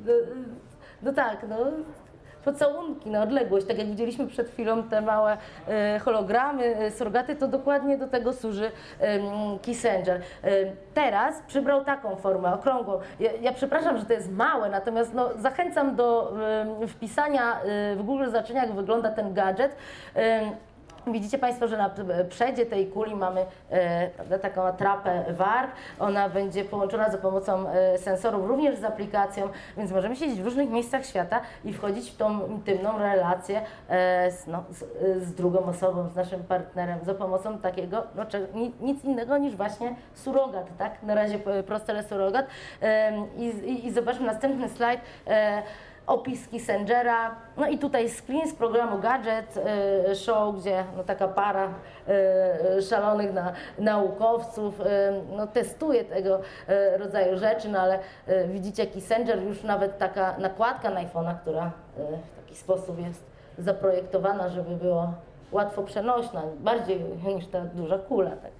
No, 0.06 0.14
no 1.02 1.14
tak, 1.14 1.46
no. 1.50 1.58
Pocałunki 2.46 3.10
na 3.10 3.24
odległość, 3.24 3.66
tak 3.66 3.78
jak 3.78 3.88
widzieliśmy 3.88 4.28
przed 4.28 4.50
chwilą 4.50 4.84
te 4.84 5.02
małe 5.02 5.38
e, 5.68 6.00
hologramy, 6.00 6.76
e, 6.76 6.92
surrogaty, 6.92 7.36
to 7.36 7.48
dokładnie 7.48 7.98
do 7.98 8.08
tego 8.08 8.34
służy 8.34 8.72
Kissinger. 9.62 10.22
E, 10.44 10.50
teraz 10.94 11.42
przybrał 11.48 11.86
taką 11.86 12.16
formę, 12.16 12.54
okrągłą. 12.54 13.00
Ja, 13.20 13.32
ja 13.42 13.54
przepraszam, 13.54 13.98
że 13.98 14.06
to 14.06 14.14
jest 14.14 14.32
małe, 14.32 14.70
natomiast 14.70 15.14
no, 15.14 15.30
zachęcam 15.38 15.96
do 15.96 16.34
wpisania 16.88 17.60
w 17.96 18.04
Google 18.04 18.26
zobaczenia, 18.26 18.66
jak 18.66 18.74
wygląda 18.74 19.10
ten 19.10 19.34
gadżet. 19.34 19.76
Widzicie 21.12 21.38
Państwo, 21.38 21.68
że 21.68 21.78
na 21.78 21.92
przedzie 22.30 22.66
tej 22.66 22.88
kuli 22.88 23.16
mamy 23.16 23.46
e, 23.70 24.10
prawda, 24.10 24.40
taką 24.40 24.64
atrapę 24.64 25.24
warg. 25.30 25.72
Ona 26.00 26.30
będzie 26.30 26.66
połączona 26.66 27.10
za 27.10 27.18
pomocą 27.18 27.70
e, 27.70 27.98
sensorów, 27.98 28.48
również 28.48 28.80
z 28.80 28.84
aplikacją, 28.84 29.50
więc 29.78 29.92
możemy 29.92 30.16
siedzieć 30.16 30.42
w 30.42 30.46
różnych 30.46 30.70
miejscach 30.70 31.06
świata 31.06 31.42
i 31.66 31.74
wchodzić 31.74 32.12
w 32.12 32.18
tą 32.18 32.48
intymną 32.48 32.98
relację 32.98 33.62
e, 33.90 34.32
z, 34.32 34.48
no, 34.48 34.64
z, 34.70 34.84
z 35.24 35.34
drugą 35.34 35.66
osobą, 35.66 36.10
z 36.10 36.16
naszym 36.16 36.44
partnerem 36.44 37.00
za 37.04 37.14
pomocą 37.14 37.58
takiego, 37.58 38.04
no, 38.16 38.26
nic 38.82 39.04
innego 39.04 39.38
niż 39.38 39.56
właśnie 39.56 39.96
surogat, 40.14 40.68
tak? 40.78 41.04
Na 41.04 41.16
razie 41.16 41.40
prosty, 41.40 42.04
surogat. 42.04 42.46
I, 43.38 43.46
i, 43.46 43.88
I 43.88 43.92
zobaczmy 43.92 44.26
następny 44.26 44.70
slajd. 44.70 45.02
E, 46.10 46.14
opis 46.14 46.48
Kissingera, 46.48 47.36
no 47.58 47.68
i 47.68 47.78
tutaj 47.78 48.10
screen 48.10 48.50
z 48.50 48.54
programu 48.54 49.00
Gadget 49.00 49.58
e, 49.58 50.16
Show, 50.16 50.56
gdzie 50.56 50.84
no, 50.98 51.04
taka 51.04 51.28
para 51.28 51.70
e, 52.08 52.82
szalonych 52.82 53.34
na, 53.34 53.54
naukowców 53.78 54.82
e, 54.82 54.86
no, 55.38 55.48
testuje 55.48 56.04
tego 56.04 56.40
rodzaju 56.98 57.38
rzeczy, 57.38 57.70
no 57.70 57.80
ale 57.80 58.00
widzicie 58.48 58.88
Kissinger, 58.88 59.44
już 59.44 59.64
nawet 59.64 59.98
taka 59.98 60.38
nakładka 60.38 60.90
na 60.90 61.04
iPhone'a, 61.04 61.36
która 61.42 61.72
w 61.98 62.44
taki 62.44 62.56
sposób 62.56 63.00
jest 63.00 63.24
zaprojektowana, 63.58 64.50
żeby 64.50 64.76
było 64.76 65.14
łatwo 65.52 65.84
przenośna, 65.84 66.42
bardziej 66.60 67.00
niż 67.36 67.48
ta 67.48 67.62
duża 67.62 67.98
kula. 67.98 68.30
Tak. 68.30 68.52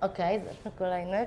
Okej, 0.00 0.40
zacznę 0.40 0.70
kolejny. 0.78 1.26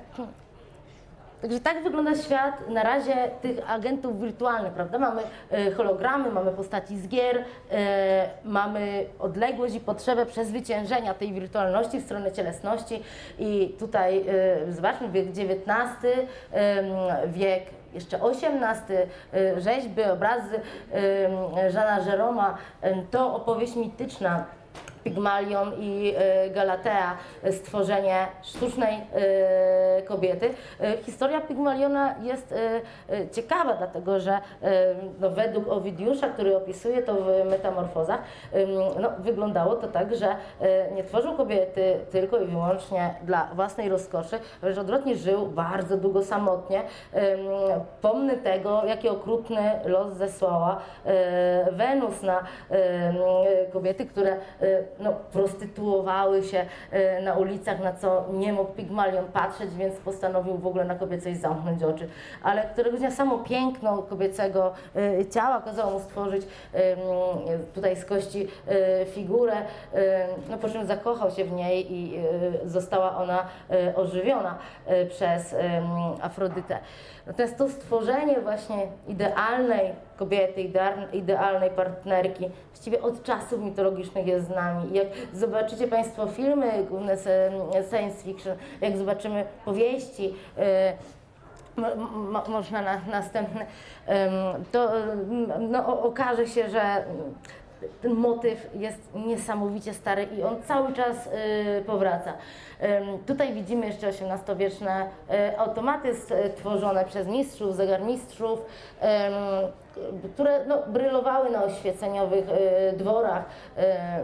Także 1.42 1.60
tak 1.60 1.82
wygląda 1.82 2.14
świat 2.14 2.68
na 2.68 2.82
razie 2.82 3.14
tych 3.42 3.70
agentów 3.70 4.20
wirtualnych, 4.20 4.72
prawda? 4.72 4.98
Mamy 4.98 5.22
e, 5.50 5.70
hologramy, 5.70 6.30
mamy 6.30 6.52
postaci 6.52 6.98
z 6.98 7.08
gier, 7.08 7.44
e, 7.70 8.28
mamy 8.44 9.06
odległość 9.18 9.74
i 9.74 9.80
potrzebę 9.80 10.26
przezwyciężenia 10.26 11.14
tej 11.14 11.32
wirtualności 11.32 12.00
w 12.00 12.04
stronę 12.04 12.32
cielesności 12.32 13.02
i 13.38 13.76
tutaj 13.78 14.24
e, 14.28 14.72
zobaczmy 14.72 15.08
wiek 15.08 15.26
XIX, 15.28 16.26
wiek 17.26 17.62
jeszcze 17.94 18.20
XVIII, 18.20 18.96
rzeźby, 19.58 20.02
obrazy 20.02 20.60
Żana 21.68 21.98
Jeroma, 22.10 22.58
em, 22.82 23.06
to 23.10 23.34
opowieść 23.34 23.76
mityczna 23.76 24.44
Pygmalion 25.06 25.72
i 25.78 26.14
e, 26.16 26.50
Galatea, 26.50 27.16
e, 27.42 27.52
stworzenie 27.52 28.26
sztucznej 28.42 28.94
e, 28.94 30.02
kobiety. 30.02 30.50
Historia 31.02 31.40
Pygmaliona 31.40 32.14
jest 32.22 32.54
ciekawa, 33.32 33.74
dlatego 33.74 34.20
że 34.20 34.38
no, 35.20 35.30
według 35.30 35.68
Owidiusza, 35.68 36.28
który 36.28 36.56
opisuje 36.56 37.02
to 37.02 37.14
w 37.14 37.50
Metamorfozach, 37.50 38.20
no, 39.00 39.10
wyglądało 39.18 39.76
to 39.76 39.88
tak, 39.88 40.16
że 40.16 40.36
nie 40.94 41.04
tworzył 41.04 41.36
kobiety 41.36 41.94
tylko 42.10 42.38
i 42.38 42.46
wyłącznie 42.46 43.14
dla 43.22 43.48
własnej 43.54 43.88
rozkoszy, 43.88 44.38
wręcz 44.60 44.78
odwrotnie 44.78 45.16
żył 45.16 45.46
bardzo 45.46 45.96
długo 45.96 46.22
samotnie, 46.22 46.82
pomny 48.00 48.36
tego, 48.36 48.84
jaki 48.84 49.08
okrutny 49.08 49.70
los 49.84 50.12
zesłała 50.12 50.80
Wenus 51.72 52.22
na 52.22 52.44
kobiety, 53.72 54.06
które 54.06 54.36
no, 55.00 55.12
prostytuowały 55.32 56.42
się 56.42 56.66
e, 56.90 57.22
na 57.22 57.34
ulicach, 57.34 57.80
na 57.80 57.92
co 57.92 58.24
nie 58.32 58.52
mógł 58.52 58.72
Pygmalion 58.72 59.24
patrzeć, 59.24 59.74
więc 59.74 59.96
postanowił 59.96 60.58
w 60.58 60.66
ogóle 60.66 60.84
na 60.84 60.94
kobiecość 60.94 61.40
zamknąć 61.40 61.82
oczy. 61.82 62.08
Ale 62.42 62.62
któregoś 62.62 63.00
dnia 63.00 63.10
samo 63.10 63.38
piękno 63.38 64.02
kobiecego 64.02 64.72
e, 64.96 65.26
ciała 65.26 65.60
kazało 65.60 65.90
mu 65.90 66.00
stworzyć 66.00 66.46
tutaj 67.74 67.96
z 67.96 68.04
kości 68.04 68.48
e, 68.68 69.06
figurę, 69.06 69.56
no, 70.50 70.58
po 70.58 70.68
czym 70.68 70.86
zakochał 70.86 71.30
się 71.30 71.44
w 71.44 71.52
niej 71.52 71.92
i 71.92 72.20
została 72.64 73.16
ona 73.16 73.46
ożywiona 73.94 74.58
przez 75.08 75.54
Afrodytę. 76.22 76.78
Natomiast 77.26 77.58
to 77.58 77.68
stworzenie 77.68 78.40
właśnie 78.40 78.86
idealnej 79.08 79.92
kobiety, 80.16 80.62
ideal- 80.62 81.14
idealnej 81.14 81.70
partnerki, 81.70 82.50
właściwie 82.72 83.02
od 83.02 83.22
czasów 83.22 83.60
mitologicznych 83.60 84.26
jest 84.26 84.46
z 84.46 84.50
nami. 84.50 84.92
Jak 84.92 85.06
zobaczycie 85.32 85.88
Państwo 85.88 86.26
filmy 86.26 86.84
główne 86.90 87.16
science 87.90 88.24
fiction, 88.24 88.56
jak 88.80 88.96
zobaczymy 88.96 89.44
powieści, 89.64 90.34
mo, 91.76 92.42
można 92.48 92.82
na 92.82 93.00
następny, 93.10 93.66
em, 94.06 94.32
to 94.72 94.90
no, 95.58 96.02
okaże 96.02 96.46
się, 96.46 96.70
że 96.70 97.04
ten 98.02 98.14
motyw 98.14 98.70
jest 98.74 99.14
niesamowicie 99.14 99.94
stary 99.94 100.28
i 100.38 100.42
on 100.42 100.62
cały 100.62 100.92
czas 100.92 101.26
y, 101.26 101.84
powraca. 101.86 102.32
Tutaj 103.26 103.54
widzimy 103.54 103.86
jeszcze 103.86 104.08
XVIII-wieczne 104.08 105.06
y, 105.52 105.58
automaty 105.58 106.14
stworzone 106.56 107.04
przez 107.04 107.28
mistrzów, 107.28 107.76
zegarmistrzów, 107.76 108.58
które 110.34 110.64
no, 110.66 110.82
brylowały 110.86 111.50
na 111.50 111.64
oświeceniowych 111.64 112.44
y, 112.48 112.96
dworach. 112.96 113.44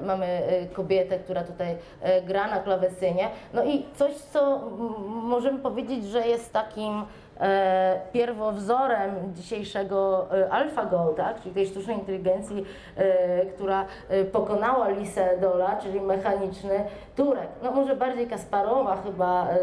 Y, 0.01 0.07
mamy 0.07 0.27
y, 0.63 0.75
kobietę, 0.75 1.19
która 1.19 1.45
tutaj 1.45 1.73
y, 1.73 1.77
gra 2.23 2.47
na 2.49 2.61
klawesynie. 2.61 3.29
No 3.55 3.65
i 3.65 3.87
coś, 3.97 4.15
co 4.15 4.61
możemy 5.09 5.59
powiedzieć, 5.59 6.05
że 6.05 6.29
jest 6.29 6.53
takim 6.53 7.05
pierwowzorem 8.13 9.35
dzisiejszego 9.35 10.27
e, 10.33 10.51
AlphaGo, 10.51 11.15
tak? 11.17 11.43
czyli 11.43 11.55
tej 11.55 11.67
sztucznej 11.67 11.97
inteligencji, 11.97 12.65
e, 12.97 13.47
która 13.47 13.87
e, 14.09 14.25
pokonała 14.25 14.89
Lisę 14.89 15.39
Dola, 15.41 15.77
czyli 15.77 16.01
mechaniczny 16.01 16.85
Turek. 17.17 17.49
No 17.63 17.71
może 17.71 17.97
bardziej 17.97 18.27
Kasparowa 18.27 18.97
chyba, 18.97 19.49
e, 19.49 19.57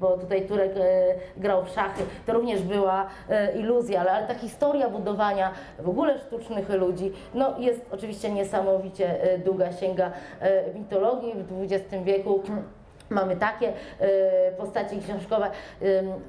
bo 0.00 0.18
tutaj 0.18 0.46
Turek 0.46 0.72
e, 0.76 1.14
grał 1.36 1.64
w 1.64 1.68
szachy. 1.68 2.02
To 2.26 2.32
również 2.32 2.62
była 2.62 3.06
e, 3.28 3.52
iluzja, 3.58 4.00
ale, 4.00 4.12
ale 4.12 4.26
ta 4.26 4.34
historia 4.34 4.88
budowania 4.88 5.50
w 5.78 5.88
ogóle 5.88 6.18
sztucznych 6.18 6.70
ludzi 6.70 7.12
no, 7.34 7.54
jest 7.58 7.86
oczywiście 7.92 8.32
niesamowicie 8.32 9.22
e, 9.22 9.38
długa, 9.38 9.72
sięga 9.72 10.10
e, 10.40 10.74
mitologii 10.74 11.34
w 11.34 11.62
XX 11.62 12.04
wieku. 12.04 12.42
Mamy 13.14 13.36
takie 13.36 13.72
e, 14.00 14.52
postaci 14.52 15.00
książkowe. 15.00 15.50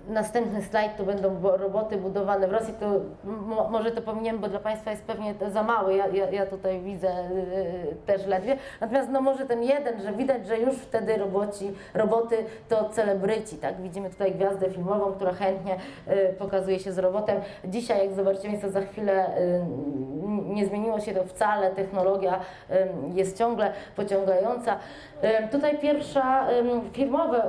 Następny 0.10 0.62
slajd 0.62 0.98
to 0.98 1.04
będą 1.04 1.36
bo- 1.36 1.58
roboty 1.58 1.98
budowane 1.98 2.48
w 2.48 2.52
Rosji. 2.52 2.74
To 2.80 2.86
mo, 3.24 3.70
może 3.70 3.92
to 3.92 4.02
pominiemy, 4.02 4.40
bo 4.40 4.48
dla 4.48 4.60
Państwa 4.60 4.92
jest 4.92 5.04
pewnie 5.04 5.34
za 5.54 5.64
mały. 5.64 5.96
Ja, 5.96 6.08
ja, 6.08 6.30
ja 6.32 6.46
tutaj 6.46 6.80
widzę 6.82 7.08
y, 7.10 7.96
też 8.06 8.26
ledwie. 8.26 8.58
Natomiast 8.82 9.10
no 9.10 9.22
może 9.22 9.46
ten 9.46 9.64
jeden, 9.64 10.02
że 10.02 10.12
widać, 10.14 10.48
że 10.48 10.58
już 10.60 10.76
wtedy 10.76 11.18
roboci, 11.18 11.74
roboty 11.94 12.38
to 12.70 12.90
celebryci. 12.90 13.58
Tak? 13.58 13.82
Widzimy 13.82 14.10
tutaj 14.10 14.32
gwiazdę 14.32 14.70
filmową, 14.70 15.12
która 15.14 15.34
chętnie 15.34 15.76
y, 16.08 16.34
pokazuje 16.40 16.80
się 16.80 16.92
z 16.92 17.00
robotem. 17.00 17.42
Dzisiaj, 17.66 18.00
jak 18.08 18.14
zobaczycie 18.16 18.48
Państwo 18.48 18.70
za 18.70 18.82
chwilę, 18.82 19.38
y, 19.40 19.62
nie 20.54 20.66
zmieniło 20.66 21.00
się 21.00 21.14
to 21.14 21.24
wcale. 21.24 21.72
Technologia 21.72 22.40
y, 22.72 22.74
jest 23.14 23.38
ciągle 23.38 23.72
pociągająca. 23.96 24.78
Y, 25.46 25.48
tutaj 25.52 25.78
pierwsza 25.78 26.48
firmowe 26.92 27.44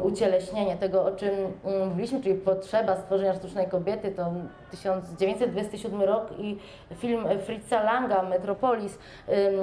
y, 0.00 0.02
ucieleśnienie 0.02 0.76
tego, 0.76 1.04
o 1.04 1.12
czym 1.12 1.34
y, 1.82 1.86
mówiliśmy, 1.86 2.22
czyli 2.22 2.34
potrzeba 2.34 2.96
stworzenia 2.96 3.34
sztucznej 3.34 3.68
kobiety, 3.68 4.10
to 4.10 4.32
1927 4.70 6.02
rok 6.02 6.26
i 6.38 6.58
film 6.94 7.24
Fritza 7.44 7.82
Langa, 7.82 8.22
Metropolis 8.22 8.98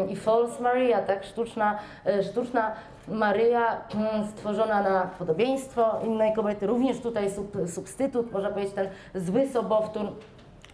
i 0.10 0.16
False 0.16 0.64
Maria, 0.64 1.02
tak, 1.02 1.24
sztuczna, 1.24 1.80
y, 2.08 2.24
sztuczna 2.24 2.72
Maryja 3.08 3.82
mm, 3.96 4.28
stworzona 4.28 4.84
na 4.84 5.10
podobieństwo 5.20 6.00
innej 6.06 6.34
kobiety, 6.34 6.68
również 6.68 7.00
tutaj 7.00 7.32
sub, 7.32 7.58
substytut, 7.68 8.32
można 8.32 8.50
powiedzieć 8.50 8.74
ten 8.74 8.90
zły 9.16 9.48
sobowtór, 9.48 10.06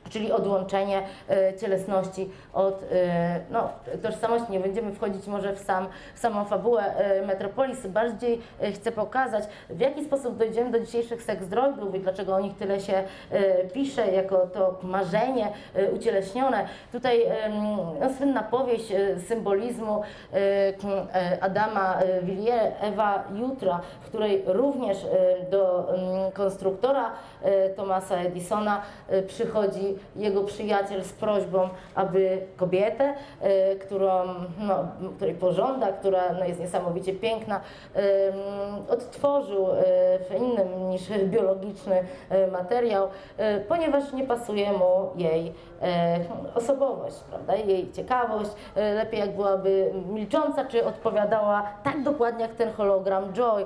czyli 0.09 0.31
odłączenie 0.31 1.01
e, 1.29 1.53
cielesności 1.53 2.29
od 2.53 2.83
e, 2.91 3.39
no, 3.51 3.69
tożsamości. 4.03 4.51
Nie 4.51 4.59
będziemy 4.59 4.91
wchodzić 4.91 5.27
może 5.27 5.53
w, 5.53 5.59
sam, 5.59 5.87
w 6.15 6.19
samą 6.19 6.45
fabułę 6.45 6.83
e, 6.83 7.25
Metropolis. 7.25 7.87
Bardziej 7.87 8.41
chcę 8.75 8.91
pokazać, 8.91 9.43
w 9.69 9.79
jaki 9.79 10.05
sposób 10.05 10.37
dojdziemy 10.37 10.71
do 10.71 10.79
dzisiejszych 10.79 11.23
seks 11.23 11.47
droidów 11.47 11.95
i 11.95 11.99
dlaczego 11.99 12.35
o 12.35 12.39
nich 12.39 12.57
tyle 12.57 12.79
się 12.79 13.03
pisze, 13.73 14.07
jako 14.07 14.47
to 14.47 14.79
marzenie 14.83 15.51
ucieleśnione. 15.95 16.67
Tutaj 16.91 17.25
no, 17.49 17.95
słynna 18.17 18.43
powieść 18.43 18.93
symbolizmu 19.27 20.01
Adama 21.41 21.97
Villiers, 22.23 22.73
Ewa 22.81 23.23
Jutra, 23.35 23.81
w 24.01 24.05
której 24.05 24.43
również 24.45 24.97
do 25.51 25.93
konstruktora 26.33 27.11
Thomasa 27.75 28.15
Edisona 28.15 28.81
przychodzi 29.27 29.94
jego 30.15 30.43
przyjaciel 30.43 31.03
z 31.03 31.13
prośbą, 31.13 31.69
aby 31.95 32.41
kobietę, 32.57 33.13
e, 33.41 33.75
którą, 33.75 34.23
no, 34.59 34.87
której 35.15 35.35
pożąda, 35.35 35.91
która 35.91 36.33
no, 36.33 36.45
jest 36.45 36.59
niesamowicie 36.59 37.13
piękna, 37.13 37.61
odtworzył 38.89 39.67
e, 39.71 39.73
w 40.19 40.35
innym 40.37 40.89
niż 40.89 41.01
biologiczny 41.23 42.03
e, 42.29 42.47
materiał, 42.47 43.07
ponieważ 43.67 44.13
nie 44.13 44.23
pasuje 44.23 44.71
mu 44.71 45.09
jej 45.15 45.53
osobowość, 46.55 47.15
prawda? 47.29 47.55
Jej 47.55 47.91
ciekawość. 47.91 48.49
Lepiej 48.75 49.19
jak 49.19 49.35
byłaby 49.35 49.91
milcząca, 50.09 50.65
czy 50.65 50.85
odpowiadała 50.85 51.63
tak 51.83 52.03
dokładnie 52.03 52.41
jak 52.41 52.55
ten 52.55 52.73
hologram 52.73 53.33
Joy, 53.33 53.65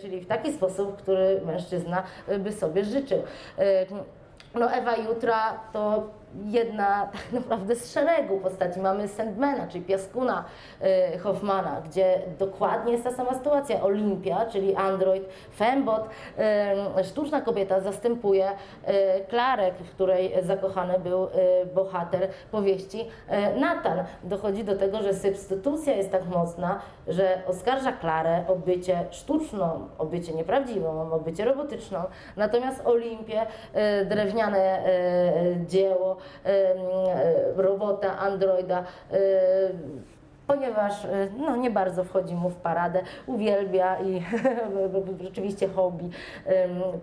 czyli 0.00 0.20
w 0.20 0.26
taki 0.26 0.52
sposób, 0.52 0.96
który 0.96 1.40
mężczyzna 1.46 2.02
by 2.38 2.52
sobie 2.52 2.84
życzył. 2.84 3.22
No 4.54 4.66
Ewa 4.68 4.96
Jutra 4.96 5.70
to 5.72 6.10
jedna 6.44 7.06
tak 7.12 7.32
naprawdę 7.32 7.76
z 7.76 7.92
szeregu 7.92 8.38
postaci. 8.38 8.80
Mamy 8.80 9.08
Sandmana, 9.08 9.66
czyli 9.66 9.84
Piaskuna 9.84 10.44
e, 10.80 11.18
Hoffmana, 11.18 11.80
gdzie 11.80 12.18
dokładnie 12.38 12.92
jest 12.92 13.04
ta 13.04 13.12
sama 13.12 13.34
sytuacja. 13.34 13.82
Olimpia, 13.82 14.46
czyli 14.46 14.74
android, 14.76 15.24
Fembot, 15.56 16.08
e, 16.38 17.04
sztuczna 17.04 17.40
kobieta 17.40 17.80
zastępuje 17.80 18.48
e, 18.84 19.20
Klarę, 19.20 19.72
w 19.72 19.90
której 19.90 20.32
zakochany 20.42 20.98
był 20.98 21.28
bohater 21.74 22.28
powieści 22.50 23.08
Natan. 23.56 24.04
Dochodzi 24.24 24.64
do 24.64 24.76
tego, 24.76 25.02
że 25.02 25.14
substytucja 25.14 25.96
jest 25.96 26.10
tak 26.10 26.26
mocna, 26.26 26.80
że 27.08 27.42
oskarża 27.46 27.92
Klarę 27.92 28.44
o 28.48 28.56
bycie 28.56 29.04
sztuczną, 29.10 29.88
o 29.98 30.06
bycie 30.06 30.34
nieprawdziwą, 30.34 31.12
o 31.12 31.18
bycie 31.18 31.44
robotyczną. 31.44 31.98
Natomiast 32.36 32.86
Olimpię, 32.86 33.46
drewniane 34.04 34.82
dzieło, 35.66 36.16
robota, 37.56 38.18
androida, 38.18 38.84
e, 39.12 39.18
ponieważ 40.46 41.04
e, 41.04 41.28
no, 41.38 41.56
nie 41.56 41.70
bardzo 41.70 42.04
wchodzi 42.04 42.34
mu 42.34 42.50
w 42.50 42.56
paradę, 42.56 43.02
uwielbia 43.26 44.00
i 44.00 44.22
rzeczywiście 45.24 45.68
hobby. 45.68 46.10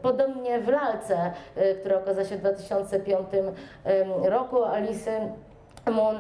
Podobnie 0.02 0.60
w 0.60 0.68
lalce, 0.68 1.32
e, 1.56 1.76
która 1.76 1.98
okazała 1.98 2.28
się 2.28 2.38
w 2.38 2.40
2005 2.40 3.28
em, 3.84 4.12
roku, 4.24 4.64
Alicy 4.64 5.12
Em, 5.92 6.18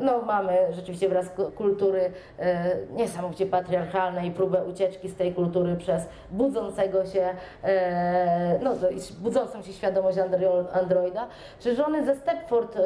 no 0.00 0.22
mamy 0.22 0.58
rzeczywiście 0.70 1.08
wraz 1.08 1.30
ku- 1.30 1.50
kultury 1.50 2.10
e, 2.38 2.76
niesamowicie 2.92 3.46
patriarchalnej, 3.46 4.30
próbę 4.30 4.64
ucieczki 4.64 5.08
z 5.08 5.16
tej 5.16 5.34
kultury 5.34 5.76
przez 5.76 6.02
budzącego 6.30 7.06
się, 7.06 7.28
e, 7.64 8.58
no 8.62 8.72
budzącą 9.20 9.62
się 9.62 9.72
świadomość 9.72 10.18
andro, 10.18 10.64
androida, 10.72 11.26
czy 11.60 11.74
żony 11.76 12.04
ze 12.06 12.14
Stepford 12.14 12.76
e, 12.76 12.80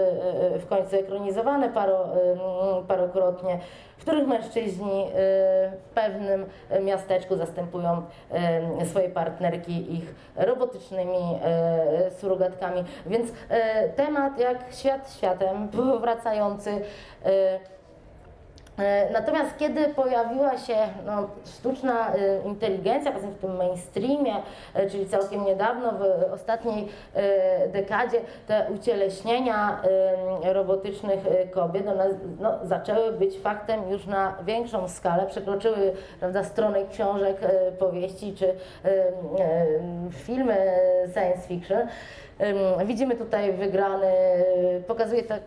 w 0.59 0.67
końcu 0.69 0.97
ekranizowane 0.97 1.69
paro, 1.69 2.09
parokrotnie, 2.89 3.59
w 4.01 4.03
których 4.03 4.27
mężczyźni 4.27 5.03
e, 5.03 5.11
w 5.71 5.95
pewnym 5.95 6.47
miasteczku 6.83 7.37
zastępują 7.37 8.03
e, 8.31 8.87
swoje 8.87 9.09
partnerki 9.09 9.95
ich 9.95 10.15
robotycznymi 10.37 11.39
e, 11.43 12.11
surogatkami. 12.11 12.85
Więc 13.07 13.31
temat 13.97 14.39
jak 14.39 14.59
świat 14.73 15.13
światem, 15.13 15.69
powracający. 15.69 16.71
E, 18.81 19.11
Natomiast 19.12 19.59
kiedy 19.59 19.89
pojawiła 19.89 20.59
się 20.59 20.76
no, 21.07 21.28
sztuczna 21.47 22.14
e, 22.14 22.49
inteligencja, 22.49 23.12
w 23.12 23.41
tym 23.41 23.57
mainstreamie, 23.57 24.35
e, 24.74 24.91
czyli 24.91 25.07
całkiem 25.07 25.45
niedawno, 25.45 25.93
w 25.93 26.33
ostatniej 26.33 26.89
e, 27.14 27.68
dekadzie, 27.68 28.20
te 28.47 28.66
ucieleśnienia 28.74 29.83
robotycznych 30.43 31.20
kobiet 31.51 31.89
one, 31.89 32.09
no, 32.41 32.59
zaczęły 32.62 33.12
być 33.12 33.39
faktem 33.39 33.91
już 33.91 34.07
na 34.07 34.35
większą 34.45 34.89
skalę, 34.89 35.26
przekroczyły 35.26 35.93
prawda, 36.20 36.45
strony 36.45 36.87
książek, 36.93 37.37
powieści 37.78 38.35
czy 38.35 38.55
filmy 40.11 40.57
science 41.14 41.49
fiction. 41.49 41.89
Widzimy 42.84 43.16
tutaj 43.16 43.53
wygrany, 43.53 44.07
y, 44.78 44.82
pokazuję 44.86 45.22
tak 45.22 45.43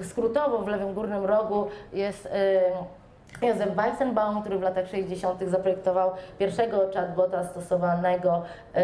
y, 0.00 0.04
skrótowo, 0.04 0.58
w 0.58 0.68
lewym 0.68 0.94
górnym 0.94 1.24
rogu 1.24 1.66
jest 1.92 2.28
Józef 3.42 3.74
Weizenbaum, 3.74 4.40
który 4.40 4.58
w 4.58 4.62
latach 4.62 4.88
60. 4.88 5.42
zaprojektował 5.44 6.10
pierwszego 6.38 6.80
chatbota 6.94 7.44
stosowanego 7.44 8.42
y, 8.76 8.80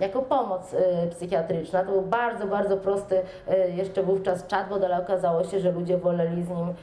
jako 0.00 0.22
pomoc 0.22 0.72
y, 0.72 0.76
psychiatryczna. 1.10 1.84
To 1.84 1.92
był 1.92 2.02
bardzo, 2.02 2.46
bardzo 2.46 2.76
prosty 2.76 3.16
y, 3.16 3.70
jeszcze 3.70 4.02
wówczas 4.02 4.44
chatbot, 4.50 4.84
ale 4.84 4.98
okazało 4.98 5.44
się, 5.44 5.60
że 5.60 5.72
ludzie 5.72 5.98
woleli 5.98 6.42
z 6.42 6.48
nim 6.48 6.68
y, 6.68 6.74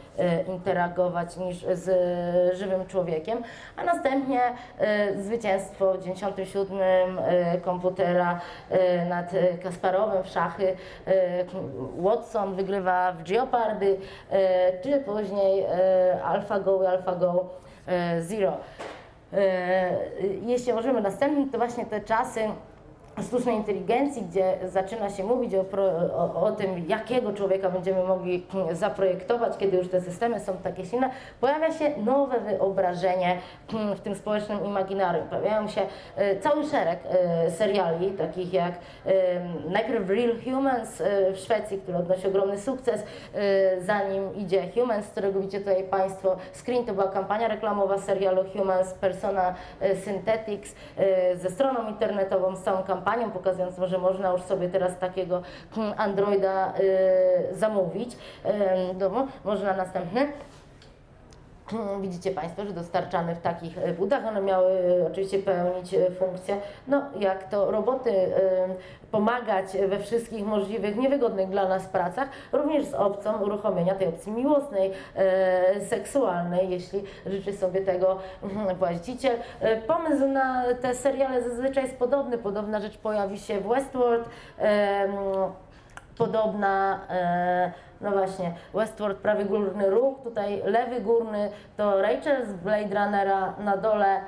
interagować 0.48 1.38
niż 1.38 1.66
z 1.74 1.90
żywym 2.58 2.86
człowiekiem. 2.86 3.44
A 3.78 3.84
następnie 3.84 4.40
zwycięstwo 5.18 5.94
w 5.94 6.02
97 6.02 6.80
y, 6.80 7.62
komputera 7.62 8.40
nad 9.10 9.32
Kasparowem 9.64 10.24
w 10.24 10.28
szachy. 10.28 10.76
Watson 11.98 12.56
wygrywa 12.56 13.12
w 13.12 13.30
Jeopardy, 13.30 13.86
y, 13.86 13.98
czy 14.84 15.00
później 15.00 15.66
AlphaGo 16.24 16.84
i 16.84 16.88
AlphaGo 17.00 17.50
y, 18.18 18.24
Zero. 18.24 18.58
Y, 19.34 19.38
Jeśli 20.46 20.74
możemy 20.74 21.02
następnym, 21.02 21.50
to 21.50 21.58
właśnie 21.58 21.86
te 21.86 22.02
czasy 22.02 22.42
sztucznej 23.24 23.56
inteligencji, 23.56 24.22
gdzie 24.22 24.58
zaczyna 24.66 25.10
się 25.10 25.24
mówić 25.24 25.54
o, 25.56 25.66
o, 26.16 26.42
o 26.42 26.52
tym, 26.52 26.86
jakiego 26.88 27.34
człowieka 27.34 27.70
będziemy 27.70 28.04
mogli 28.04 28.46
mm, 28.54 28.76
zaprojektować, 28.76 29.58
kiedy 29.58 29.78
już 29.78 29.90
te 29.90 30.02
systemy 30.02 30.40
są 30.40 30.58
takie 30.58 30.86
silne, 30.86 31.10
pojawia 31.42 31.72
się 31.74 31.92
nowe 31.98 32.40
wyobrażenie 32.40 33.38
mm, 33.74 33.96
w 33.96 34.02
tym 34.02 34.16
społecznym 34.16 34.66
imaginarium. 34.66 35.28
Pojawiają 35.28 35.68
się 35.68 35.82
e, 36.16 36.40
cały 36.40 36.66
szereg 36.66 37.00
e, 37.06 37.52
seriali, 37.52 38.12
takich 38.12 38.54
jak 38.54 38.74
e, 39.06 39.12
najpierw 39.70 40.10
Real 40.10 40.32
Humans 40.44 41.02
w 41.34 41.38
Szwecji, 41.38 41.78
który 41.78 41.98
odnosi 41.98 42.28
ogromny 42.28 42.60
sukces, 42.60 43.04
zanim 43.80 44.36
idzie 44.36 44.64
Humans, 44.76 45.08
którego 45.08 45.40
widzicie 45.40 45.60
tutaj 45.60 45.84
Państwo 45.84 46.38
screen, 46.54 46.86
to 46.86 46.94
była 46.94 47.08
kampania 47.08 47.48
reklamowa 47.48 47.98
serialu 47.98 48.44
Humans 48.58 48.94
Persona 48.94 49.56
Synthetics 50.04 50.76
ze 51.36 51.50
stroną 51.50 51.90
internetową, 51.90 52.56
z 52.56 52.64
całą 52.64 52.84
kampanią, 52.84 53.09
pokazując, 53.32 53.76
że 53.88 53.98
można 53.98 54.30
już 54.30 54.42
sobie 54.42 54.70
teraz 54.70 54.98
takiego 55.00 55.42
mm, 55.78 55.94
Androida 55.98 56.74
e, 56.74 57.56
zamówić 57.56 58.18
domu. 58.96 59.28
Można 59.44 59.74
następny. 59.74 60.32
Widzicie 62.02 62.32
Państwo, 62.32 62.66
że 62.66 62.74
dostarczane 62.74 63.36
w 63.36 63.42
takich 63.42 63.78
e, 63.78 63.94
budach, 63.94 64.26
one 64.26 64.42
miały 64.42 64.72
e, 64.72 65.08
oczywiście 65.08 65.40
pełnić 65.40 65.94
e, 65.94 66.12
funkcję, 66.12 66.58
no 66.88 67.02
jak 67.20 67.50
to 67.50 67.72
roboty, 67.72 68.12
pomagać 69.12 69.66
we 69.88 70.00
wszystkich 70.00 70.46
możliwych, 70.46 70.96
niewygodnych 70.96 71.50
dla 71.50 71.68
nas 71.68 71.88
pracach, 71.88 72.30
również 72.52 72.86
z 72.86 72.94
opcją 72.94 73.42
uruchomienia 73.42 73.96
tej 73.96 74.08
opcji 74.08 74.32
miłosnej, 74.32 74.92
seksualnej, 75.90 76.70
jeśli 76.70 77.04
życzy 77.26 77.54
sobie 77.54 77.82
tego 77.82 78.18
mhm, 78.44 78.78
właściciel. 78.78 79.38
Pomysł 79.88 80.28
na 80.28 80.64
te 80.82 80.96
seriale 80.96 81.44
zazwyczaj 81.44 81.84
jest 81.84 81.98
podobny, 81.98 82.38
podobna 82.38 82.80
rzecz 82.80 82.98
pojawi 82.98 83.40
się 83.40 83.60
w 83.60 83.68
Westworld. 83.68 84.30
podobna, 86.18 87.00
no 88.02 88.12
właśnie, 88.12 88.54
Westward 88.74 89.18
prawy 89.18 89.46
górny 89.46 89.90
róg, 89.90 90.24
tutaj 90.24 90.62
lewy 90.66 91.02
górny 91.02 91.52
to 91.78 92.02
Rachel 92.02 92.46
z 92.48 92.54
Blade 92.54 92.96
Runnera, 92.96 93.54
na 93.60 93.78
dole 93.78 94.22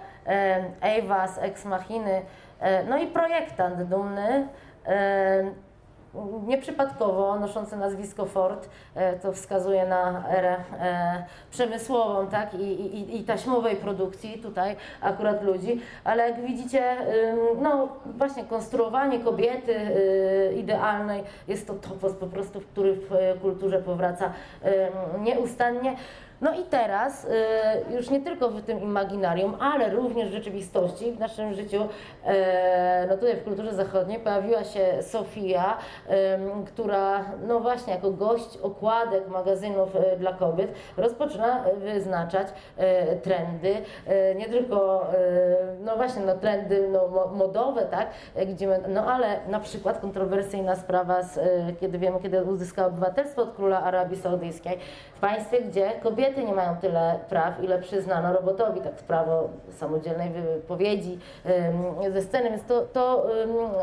Ava 0.81 1.27
z 1.27 1.37
Ex 1.37 1.65
Machiny, 1.65 2.21
e, 2.59 2.83
no 2.83 2.97
i 2.97 3.07
projektant 3.07 3.83
dumny, 3.83 4.47
nieprzypadkowo 6.47 7.39
noszący 7.39 7.77
nazwisko 7.77 8.25
Ford, 8.25 8.69
e, 8.95 9.19
to 9.19 9.33
wskazuje 9.33 9.85
na 9.85 10.29
erę 10.29 10.55
e, 10.79 11.25
przemysłową, 11.51 12.27
tak, 12.27 12.53
I, 12.53 12.63
i, 12.63 13.19
i 13.19 13.23
taśmowej 13.23 13.75
produkcji 13.75 14.39
tutaj 14.39 14.75
akurat 15.01 15.43
ludzi, 15.43 15.81
ale 16.03 16.29
jak 16.29 16.41
widzicie, 16.41 16.97
no 17.61 17.87
właśnie 18.05 18.43
konstruowanie 18.43 19.19
kobiety 19.19 19.75
y, 19.75 20.53
idealnej 20.57 21.23
jest 21.47 21.67
to 21.67 21.73
topos 21.73 22.13
po 22.13 22.27
prostu, 22.27 22.61
który 22.61 22.93
w 22.93 23.13
e, 23.13 23.33
kulturze 23.33 23.79
powraca 23.79 24.33
nieustannie. 25.19 25.95
No 26.41 26.53
i 26.53 26.63
teraz 26.63 27.27
e, 27.89 27.95
już 27.95 28.09
nie 28.09 28.21
tylko 28.21 28.49
w 28.49 28.61
tym 28.61 28.81
imaginarium, 28.81 29.57
ale 29.59 29.89
również 29.89 30.29
w 30.29 30.31
rzeczywistości, 30.33 31.11
w 31.11 31.19
naszym 31.19 31.53
życiu, 31.53 31.87
e, 32.25 33.05
no 33.09 33.17
tutaj 33.17 33.35
w 33.35 33.43
kulturze 33.43 33.73
zachodniej 33.73 34.19
pojawiła 34.19 34.63
się 34.63 35.01
Sofia, 35.01 35.77
em, 36.07 36.65
która 36.65 37.25
no 37.47 37.59
właśnie 37.59 37.93
jako 37.93 38.11
gość 38.11 38.57
okładek 38.57 39.27
magazynów 39.27 39.89
dla 40.17 40.33
kobiet 40.33 40.71
rozpoczyna 40.97 41.63
wyznaczać 41.77 42.47
trendy, 43.23 43.75
nie 44.35 44.45
tylko 44.45 45.05
no 45.79 45.95
właśnie 45.95 46.21
no 46.25 46.35
trendy 46.35 46.87
no, 46.91 47.07
mo- 47.07 47.27
modowe, 47.27 47.81
tak, 47.81 48.07
e, 48.35 48.45
gdzie 48.45 48.67
my, 48.67 48.79
no 48.87 49.05
ale 49.05 49.39
na 49.47 49.59
przykład 49.59 49.99
kontrowersyjna 49.99 50.75
sprawa, 50.75 51.23
z, 51.23 51.39
kiedy 51.79 51.97
wiemy, 51.97 52.19
kiedy 52.21 52.43
uzyskała 52.43 52.87
obywatelstwo 52.87 53.41
od 53.41 53.55
króla 53.55 53.83
Arabii 53.83 54.17
Saudyjskiej, 54.17 54.77
w 55.15 55.19
państwie, 55.19 55.61
gdzie 55.61 55.91
kobiety 56.03 56.30
nie 56.37 56.53
mają 56.53 56.77
tyle 56.77 57.19
praw, 57.29 57.63
ile 57.63 57.79
przyznano 57.79 58.33
robotowi, 58.33 58.81
tak 58.81 58.93
prawo 58.93 59.49
samodzielnej 59.71 60.29
wypowiedzi 60.29 61.19
ze 62.13 62.21
sceny, 62.21 62.49
więc 62.49 62.63
to, 62.63 62.81
to 62.81 63.27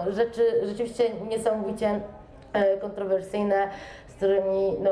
rzeczy 0.08 0.42
rzeczywiście 0.66 1.04
niesamowicie 1.28 2.00
e, 2.52 2.76
kontrowersyjne, 2.76 3.68
z 4.08 4.14
którymi 4.14 4.76
no, 4.80 4.90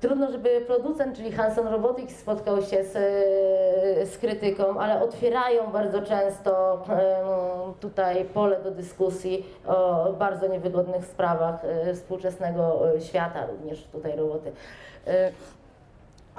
Trudno, 0.00 0.32
żeby 0.32 0.60
producent, 0.60 1.16
czyli 1.16 1.32
Hanson 1.32 1.66
Robotics 1.66 2.16
spotkał 2.16 2.62
się 2.62 2.84
z, 2.84 2.92
z 4.10 4.18
krytyką, 4.18 4.78
ale 4.78 5.02
otwierają 5.02 5.72
bardzo 5.72 6.02
często 6.02 6.82
tutaj 7.80 8.24
pole 8.24 8.62
do 8.62 8.70
dyskusji 8.70 9.46
o 9.66 10.12
bardzo 10.12 10.46
niewygodnych 10.46 11.04
sprawach 11.04 11.64
e, 11.64 11.94
współczesnego 11.94 12.94
e, 12.96 13.00
świata, 13.00 13.46
również 13.46 13.84
tutaj 13.84 14.16
roboty. 14.16 14.52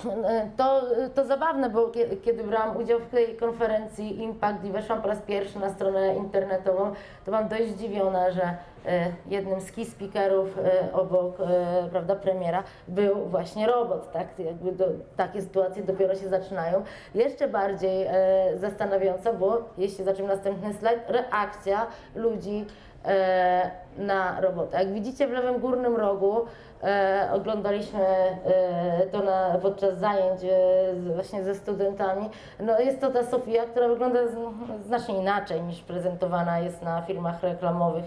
E, 0.06 0.49
to, 0.58 0.82
to 1.16 1.26
zabawne, 1.26 1.70
bo 1.70 1.88
kie- 1.88 2.18
kiedy 2.18 2.43
brałam 2.43 2.78
udział 2.78 2.99
w 2.99 3.10
tej 3.10 3.36
konferencji 3.38 4.22
Impact 4.24 4.64
i 4.66 4.72
weszłam 4.72 5.02
po 5.02 5.08
raz 5.08 5.22
pierwszy 5.22 5.60
na 5.60 5.70
stronę 5.70 6.16
internetową, 6.16 6.91
to 7.26 7.32
byłam 7.32 7.47
dość 7.47 7.68
zdziwiona, 7.68 8.32
że 8.32 8.41
e, 8.41 9.12
jednym 9.28 9.62
z 9.62 9.72
key 9.72 9.86
speakerów 9.86 10.58
e, 10.58 10.93
obok 10.93 11.39
e, 11.39 11.89
prawda, 11.91 12.16
premiera 12.16 12.64
był 12.88 13.16
właśnie 13.16 13.68
robot. 13.68 14.12
Tak? 14.12 14.28
Jakby 14.39 14.72
do, 14.72 14.86
takie 15.18 15.41
sytuacje 15.41 15.84
dopiero 15.84 16.16
się 16.16 16.30
zaczynają. 16.30 16.84
Jeszcze 17.16 17.47
bardziej 17.47 18.06
e, 18.10 18.14
zastanawiająca, 18.58 19.34
bo 19.34 19.58
jeśli 19.78 19.97
zobaczymy 20.06 20.28
następny 20.28 20.74
slajd, 20.74 21.10
reakcja 21.10 21.88
ludzi 22.16 22.66
e, 23.06 23.72
na 23.98 24.42
robota. 24.42 24.80
Jak 24.80 24.94
widzicie 24.94 25.28
w 25.28 25.32
lewym 25.32 25.60
górnym 25.60 25.96
rogu 25.96 26.46
e, 26.84 27.30
oglądaliśmy 27.34 28.00
e, 28.00 29.08
to 29.12 29.24
na, 29.24 29.58
podczas 29.62 29.98
zajęć 29.98 30.44
e, 30.44 30.48
z, 30.96 31.16
właśnie 31.16 31.44
ze 31.44 31.56
studentami. 31.56 32.30
No, 32.60 32.80
jest 32.80 33.02
to 33.02 33.12
ta 33.12 33.24
Sofia, 33.24 33.66
która 33.66 33.88
wygląda 33.88 34.20
z, 34.28 34.38
znacznie 34.86 35.20
inaczej 35.20 35.62
niż 35.62 35.82
prezentowana 35.82 36.60
jest 36.60 36.82
na 36.82 37.02
filmach 37.02 37.44
reklamowych 37.44 38.06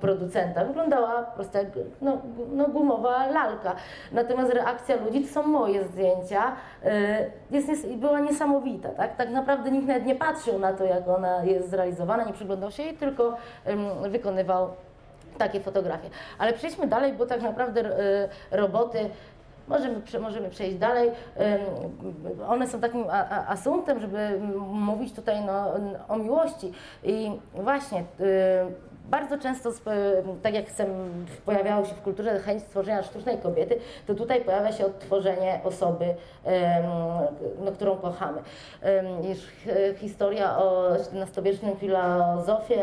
producenta. 0.00 0.64
Wyglądała 0.64 1.26
jak 1.54 1.66
no, 2.00 2.18
no, 2.52 2.68
gumowa 2.68 3.26
lalka. 3.26 3.76
Natomiast 4.12 4.52
reakcja 4.52 4.96
ludzi, 4.96 5.24
to 5.24 5.28
są 5.28 5.42
moje 5.42 5.84
zdjęcia, 5.84 6.52
e, 6.84 7.26
jest, 7.50 7.68
nies- 7.68 7.96
była 7.96 8.20
niesamowita. 8.20 8.88
Tak? 8.88 9.16
tak 9.16 9.30
naprawdę 9.30 9.70
nikt 9.70 9.86
nawet 9.86 10.06
nie 10.06 10.14
patrzył 10.14 10.58
na 10.58 10.72
to, 10.72 10.84
jak 10.84 11.08
ona 11.08 11.44
jest 11.44 11.70
zrealizowana, 11.70 12.24
nie 12.24 12.32
przyglądał 12.32 12.70
się 12.70 12.82
jej, 12.82 12.94
tylko 12.94 13.36
wykonywał 14.08 14.68
takie 15.38 15.60
fotografie. 15.60 16.10
Ale 16.38 16.52
przejdźmy 16.52 16.86
dalej, 16.86 17.12
bo 17.12 17.26
tak 17.26 17.42
naprawdę 17.42 17.80
e, 17.80 18.28
roboty 18.50 19.10
Możemy, 19.68 20.02
możemy 20.20 20.50
przejść 20.50 20.76
dalej. 20.76 21.10
Em, 21.36 21.60
One 22.48 22.68
są 22.68 22.80
takim 22.80 23.04
asumptem, 23.48 24.00
żeby 24.00 24.40
mówić 24.70 25.14
tutaj 25.14 25.44
no, 25.44 25.72
o 26.08 26.16
miłości. 26.16 26.72
I 27.04 27.30
właśnie 27.54 28.00
y, 28.00 28.04
bardzo 29.10 29.38
często, 29.38 29.70
tak 30.42 30.54
jak 30.54 30.64
pojawiało 31.44 31.84
się 31.84 31.94
w 31.94 32.02
kulturze 32.02 32.38
chęć 32.38 32.62
stworzenia 32.62 33.02
sztucznej 33.02 33.38
kobiety, 33.38 33.78
to 34.06 34.14
tutaj 34.14 34.40
pojawia 34.40 34.72
się 34.72 34.86
odtworzenie 34.86 35.60
osoby, 35.64 36.04
no, 37.64 37.72
którą 37.72 37.96
kochamy. 37.96 38.38
Już 39.28 39.38
hi- 39.38 39.70
historia 39.96 40.58
o 40.58 40.92
XVII-wiecznym 40.96 41.76
filozofie 41.76 42.82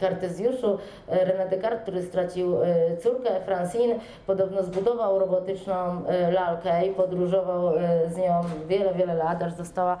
Kartezjuszu, 0.00 0.78
e, 1.08 1.26
René 1.26 1.48
Descartes, 1.48 1.82
który 1.82 2.02
stracił 2.02 2.62
e, 2.62 2.96
córkę, 2.96 3.40
Francine, 3.44 3.94
podobno 4.26 4.62
zbudował 4.62 5.18
robotyczną 5.18 5.74
e, 6.06 6.30
lalkę 6.30 6.86
i 6.86 6.90
podróżował 6.90 7.72
z 8.08 8.16
nią 8.16 8.40
wiele, 8.68 8.94
wiele 8.94 9.14
lat, 9.14 9.42
aż 9.42 9.52
została 9.52 9.98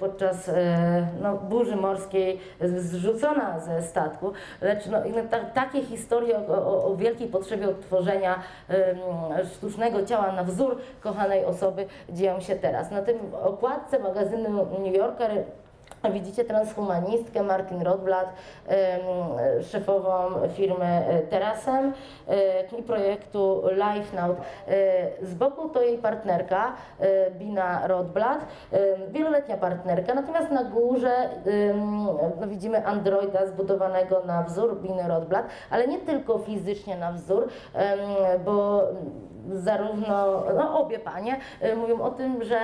podczas 0.00 0.50
no, 1.22 1.34
burzy 1.36 1.76
morskiej 1.76 2.40
zrzucona 2.60 3.60
ze 3.60 3.82
statku. 3.82 4.32
Lecz 4.60 4.86
no, 4.90 4.98
no, 4.98 5.22
ta, 5.30 5.40
takie 5.40 5.82
historie 5.82 6.38
o, 6.38 6.52
o, 6.52 6.84
o 6.84 6.96
wielkiej 6.96 7.28
potrzebie 7.28 7.68
odtworzenia 7.68 8.42
sztucznego 9.54 10.02
ciała 10.06 10.32
na 10.32 10.44
wzór 10.44 10.78
kochanej 11.00 11.44
osoby 11.44 11.86
dzieją 12.10 12.40
się 12.40 12.56
teraz. 12.56 12.90
Na 12.90 13.02
tym 13.02 13.18
okładce 13.42 13.98
magazynu 13.98 14.66
New 14.84 14.94
Yorker 14.94 15.44
Widzicie 16.04 16.44
transhumanistkę 16.44 17.42
Martin 17.42 17.82
Rothblatt, 17.82 18.28
em, 18.68 19.00
szefową 19.62 20.30
firmy 20.54 20.84
e, 20.84 21.20
Terasem 21.22 21.92
e, 22.28 22.62
i 22.78 22.82
projektu 22.82 23.62
LifeNow. 23.72 24.36
E, 24.68 25.26
Z 25.26 25.34
boku 25.34 25.68
to 25.68 25.82
jej 25.82 25.98
partnerka 25.98 26.72
Bina 27.38 27.86
Rothblatt, 27.86 28.46
e, 28.72 28.78
wieloletnia 29.08 29.56
partnerka, 29.56 30.14
natomiast 30.14 30.50
na 30.50 30.64
górze 30.64 31.28
no, 32.40 32.46
widzimy 32.46 32.86
androida 32.86 33.46
zbudowanego 33.46 34.22
na 34.26 34.42
wzór 34.42 34.80
Biny 34.80 35.08
Rothblatt, 35.08 35.46
ale 35.70 35.88
nie 35.88 35.98
tylko 35.98 36.38
fizycznie 36.38 36.96
na 36.96 37.12
wzór, 37.12 37.48
bo 38.44 38.82
zarówno, 39.54 40.44
no 40.56 40.80
obie 40.80 40.98
panie 40.98 41.40
y, 41.62 41.76
mówią 41.76 42.00
o 42.00 42.10
tym, 42.10 42.44
że 42.44 42.58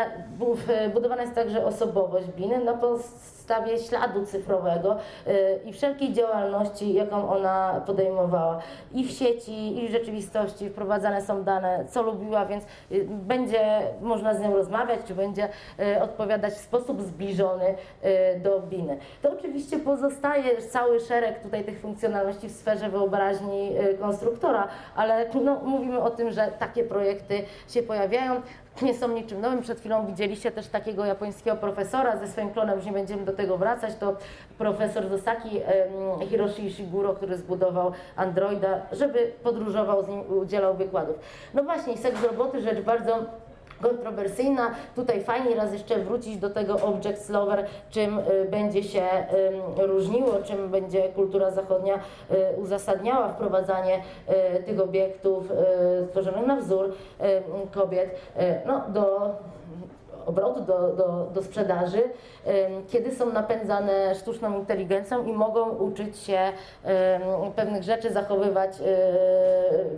y, 0.84 0.88
budowana 0.88 1.22
jest 1.22 1.34
także 1.34 1.66
osobowość 1.66 2.26
Biny 2.36 2.64
na 2.64 2.72
podstawie 2.72 3.78
śladu 3.78 4.26
cyfrowego 4.26 4.96
y, 5.26 5.60
i 5.64 5.72
wszelkiej 5.72 6.12
działalności, 6.12 6.94
jaką 6.94 7.30
ona 7.30 7.82
podejmowała. 7.86 8.58
I 8.92 9.04
w 9.04 9.10
sieci, 9.10 9.84
i 9.84 9.88
w 9.88 9.92
rzeczywistości 9.92 10.70
wprowadzane 10.70 11.22
są 11.22 11.44
dane, 11.44 11.84
co 11.88 12.02
lubiła, 12.02 12.46
więc 12.46 12.64
będzie 13.08 13.80
można 14.00 14.34
z 14.34 14.40
nią 14.40 14.54
rozmawiać, 14.54 15.00
czy 15.04 15.14
będzie 15.14 15.48
odpowiadać 16.02 16.52
w 16.52 16.58
sposób 16.58 17.02
zbliżony 17.02 17.74
do 18.42 18.60
Biny. 18.60 18.98
To 19.22 19.32
oczywiście 19.32 19.78
pozostaje 19.78 20.62
cały 20.62 21.00
szereg 21.00 21.42
tutaj 21.42 21.64
tych 21.64 21.80
funkcjonalności 21.80 22.48
w 22.48 22.52
sferze 22.52 22.88
wyobraźni 22.88 23.70
konstruktora, 24.00 24.68
ale 24.96 25.26
no, 25.44 25.60
mówimy 25.64 26.00
o 26.00 26.10
tym, 26.10 26.30
że 26.30 26.52
takie 26.74 26.88
projekty 26.88 27.42
się 27.68 27.82
pojawiają. 27.82 28.42
Nie 28.82 28.94
są 28.94 29.08
niczym 29.08 29.40
nowym. 29.40 29.62
Przed 29.62 29.80
chwilą 29.80 30.06
widzieliście 30.06 30.50
też 30.50 30.66
takiego 30.66 31.04
japońskiego 31.04 31.56
profesora 31.56 32.16
ze 32.16 32.28
swoim 32.28 32.50
klonem, 32.50 32.76
już 32.76 32.86
nie 32.86 32.92
będziemy 32.92 33.24
do 33.24 33.32
tego 33.32 33.58
wracać. 33.58 33.94
To 34.00 34.16
profesor 34.58 35.08
Zosaki 35.08 35.60
Hiroshi 36.28 36.66
Ishiguro, 36.66 37.14
który 37.14 37.36
zbudował 37.36 37.92
Androida, 38.16 38.80
żeby 38.92 39.32
podróżował 39.42 40.04
z 40.04 40.08
nim, 40.08 40.38
udzielał 40.38 40.74
wykładów. 40.74 41.16
No 41.54 41.62
właśnie, 41.62 41.96
seks 41.96 42.22
roboty, 42.24 42.60
rzecz 42.60 42.80
bardzo 42.80 43.24
kontrowersyjna. 43.88 44.70
Tutaj 44.96 45.24
fajnie 45.24 45.54
raz 45.54 45.72
jeszcze 45.72 45.98
wrócić 45.98 46.36
do 46.36 46.50
tego 46.50 46.74
Objects 46.74 47.28
Lover, 47.28 47.66
czym 47.90 48.18
y, 48.18 48.48
będzie 48.50 48.82
się 48.82 49.02
ym, 49.80 49.86
różniło, 49.86 50.32
czym 50.44 50.68
będzie 50.68 51.08
kultura 51.08 51.50
zachodnia 51.50 51.94
y, 51.94 52.60
uzasadniała 52.60 53.28
wprowadzanie 53.28 54.02
y, 54.58 54.62
tych 54.62 54.80
obiektów 54.80 55.50
y, 55.50 55.54
stworzonych 56.06 56.46
na 56.46 56.56
wzór 56.56 56.84
y, 56.84 56.92
kobiet 57.72 58.10
y, 58.36 58.40
no, 58.66 58.82
do 58.88 59.34
obrotu, 60.26 60.60
do, 60.60 60.92
do, 60.92 61.30
do 61.34 61.42
sprzedaży, 61.42 62.02
kiedy 62.88 63.14
są 63.14 63.32
napędzane 63.32 64.14
sztuczną 64.14 64.58
inteligencją 64.58 65.24
i 65.24 65.32
mogą 65.32 65.68
uczyć 65.68 66.18
się 66.18 66.38
pewnych 67.56 67.82
rzeczy, 67.82 68.12
zachowywać 68.12 68.78
yy, 68.78 68.86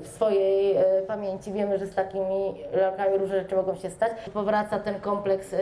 w 0.01 0.09
swojej 0.14 0.74
yy, 0.74 0.83
pamięci. 1.07 1.53
Wiemy, 1.53 1.79
że 1.79 1.87
z 1.87 1.95
takimi 1.95 2.55
lalkami 2.72 3.18
różne 3.18 3.41
rzeczy 3.41 3.57
mogą 3.57 3.74
się 3.74 3.91
stać. 3.91 4.12
Powraca 4.35 4.79
ten 4.79 5.01
kompleks 5.01 5.53
yy, 5.53 5.59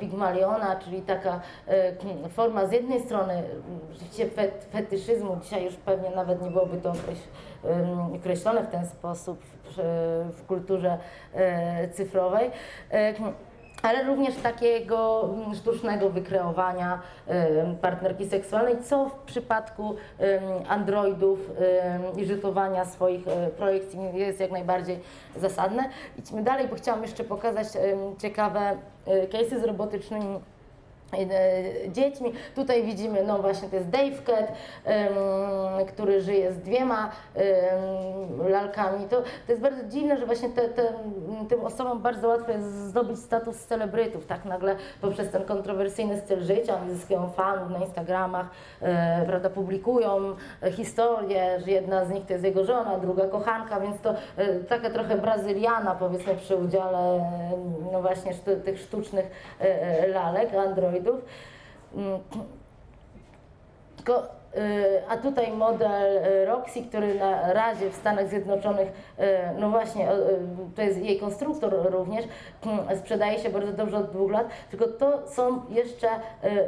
Pygmaliona, 0.00 0.76
czyli 0.76 1.02
taka 1.02 1.40
forma 2.28 2.66
z 2.66 2.72
jednej 2.72 3.00
strony 3.00 3.42
rzeczywiście 3.92 4.26
fet, 4.26 4.66
fetyszyzmu, 4.72 5.36
dzisiaj 5.42 5.64
już 5.64 5.74
pewnie 5.76 6.10
nawet 6.10 6.42
nie 6.42 6.50
byłoby 6.50 6.76
to 6.76 6.92
określone 8.16 8.62
w 8.62 8.70
ten 8.70 8.86
sposób 8.86 9.38
w, 9.64 10.46
kulturze 10.46 10.98
cyfrowej. 11.92 12.50
Ale 13.82 14.04
również 14.04 14.36
takiego 14.36 15.28
mm, 15.34 15.54
sztucznego 15.54 16.10
wykreowania 16.10 17.00
partnerki 17.80 18.26
seksualnej, 18.26 18.76
co 18.82 19.08
w 19.08 19.14
przypadku 19.14 19.96
androidów 20.68 21.50
i 22.16 22.24
żytowania 22.24 22.84
swoich 22.84 23.28
e, 23.28 23.50
projekcji 23.50 23.98
jest 24.14 24.40
jak 24.40 24.50
najbardziej 24.50 25.00
zasadne. 25.36 25.84
Idźmy 26.18 26.42
dalej, 26.42 26.68
bo 26.68 26.76
chciałam 26.76 27.02
jeszcze 27.02 27.24
pokazać 27.24 27.68
ciekawe 28.18 28.60
e, 29.06 29.26
case'y 29.26 29.60
z 29.60 29.64
robotycznymi 29.64 30.40
dziećmi. 31.88 32.32
Tutaj 32.54 32.82
widzimy, 32.82 33.22
no 33.22 33.38
właśnie 33.38 33.68
to 33.68 33.76
jest 33.76 33.88
Dave 33.88 34.22
Cat, 34.26 34.52
em, 34.84 35.12
który 35.88 36.20
żyje 36.20 36.52
z 36.52 36.58
dwiema 36.58 37.10
em, 37.34 38.48
lalkami. 38.48 39.08
To, 39.08 39.22
to 39.46 39.52
jest 39.52 39.62
bardzo 39.62 39.84
dziwne, 39.84 40.18
że 40.18 40.26
właśnie 40.26 40.48
te, 40.48 40.68
te, 40.68 40.92
tym 41.48 41.60
osobom 41.60 42.02
bardzo 42.02 42.28
łatwo 42.28 42.52
jest 42.52 42.74
zdobyć 42.88 43.18
status 43.18 43.56
celebrytów, 43.56 44.26
tak 44.26 44.44
nagle 44.44 44.76
poprzez 45.00 45.30
ten 45.30 45.44
kontrowersyjny 45.44 46.18
styl 46.18 46.42
życia, 46.42 46.76
oni 46.82 46.94
zyskują 46.94 47.30
fanów 47.30 47.70
na 47.70 47.78
Instagramach, 47.78 48.46
e, 48.82 49.24
prawda, 49.26 49.50
publikują 49.50 50.34
e, 50.62 50.72
historię, 50.72 51.60
że 51.60 51.70
jedna 51.70 52.04
z 52.04 52.10
nich 52.10 52.26
to 52.26 52.32
jest 52.32 52.44
jego 52.44 52.64
żona, 52.64 52.98
druga 52.98 53.26
kochanka, 53.26 53.80
więc 53.80 54.00
to 54.00 54.14
e, 54.36 54.54
taka 54.54 54.90
trochę 54.90 55.16
brazyliana 55.16 55.94
powiedzmy 55.94 56.34
przy 56.34 56.56
udziale 56.56 56.98
e, 56.98 57.22
no 57.92 58.02
właśnie 58.02 58.34
tych 58.64 58.78
sztucznych 58.78 59.30
e, 59.60 59.82
e, 59.82 60.08
lalek, 60.08 60.52
Mm, 61.94 62.20
Tylko, 63.96 64.22
y, 64.22 65.02
a 65.08 65.16
tutaj 65.16 65.52
model 65.52 66.16
y, 66.42 66.46
Roxy, 66.46 66.82
który 66.82 67.14
na 67.14 67.52
razie 67.52 67.90
w 67.90 67.94
Stanach 67.94 68.28
Zjednoczonych, 68.28 68.88
y, 68.88 69.22
no 69.58 69.70
właśnie, 69.70 70.08
to 70.76 70.82
jest 70.82 70.98
jej 70.98 71.20
konstruktor 71.20 71.92
również, 71.92 72.24
y, 72.92 72.96
sprzedaje 72.96 73.38
się 73.38 73.50
bardzo 73.50 73.72
dobrze 73.72 73.96
od 73.98 74.10
dwóch 74.10 74.30
lat, 74.30 74.46
tylko 74.70 74.86
to 74.88 75.28
są 75.28 75.60
jeszcze 75.70 76.08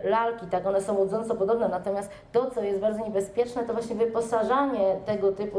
lalki, 0.05 0.47
tak, 0.47 0.67
one 0.67 0.81
są 0.81 0.95
łudząco 0.95 1.35
podobne, 1.35 1.69
natomiast 1.69 2.11
to, 2.33 2.51
co 2.51 2.63
jest 2.63 2.81
bardzo 2.81 3.05
niebezpieczne, 3.05 3.65
to 3.65 3.73
właśnie 3.73 3.97
wyposażanie 3.97 4.97
tego 5.07 5.33
typu 5.33 5.59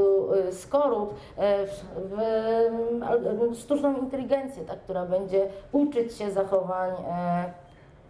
skorup 0.52 1.14
w, 1.98 2.18
sztuczną 3.60 3.98
inteligencję, 3.98 4.64
tak, 4.64 4.80
która 4.80 5.06
będzie 5.06 5.48
uczyć 5.72 6.18
się 6.18 6.32
zachowań 6.32 6.92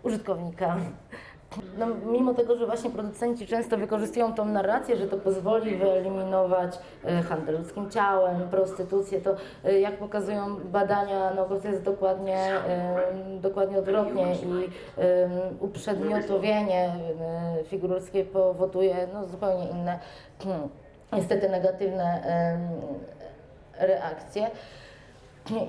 użytkownika. 0.06 0.78
No, 1.78 1.88
mimo 2.06 2.34
tego, 2.34 2.58
że 2.58 2.66
właśnie 2.66 2.90
producenci 2.90 3.48
często 3.48 3.78
wykorzystują 3.78 4.34
tą 4.34 4.46
narrację, 4.46 4.98
że 4.98 5.08
to 5.08 5.18
pozwoli 5.18 5.76
wyeliminować 5.76 6.80
e, 7.06 7.22
handel 7.22 7.58
ludzkim 7.58 7.90
ciałem, 7.90 8.50
prostytucję, 8.50 9.22
to 9.22 9.36
e, 9.64 9.80
jak 9.80 9.98
pokazują 9.98 10.56
badania 10.56 11.34
naukowcy 11.34 11.64
to 11.64 11.70
jest 11.70 11.84
dokładnie, 11.84 12.38
e, 12.38 13.14
dokładnie 13.42 13.78
odwrotnie 13.78 14.36
i 14.36 14.70
uprzedmiotowienie 15.60 16.96
figur 17.68 17.90
ludzkiej 17.90 18.26
powoduje 18.26 19.08
no, 19.14 19.26
zupełnie 19.26 19.70
inne, 19.70 20.00
hmm, 20.44 20.70
niestety 21.14 21.50
negatywne 21.50 22.22
reakcje. 23.80 24.50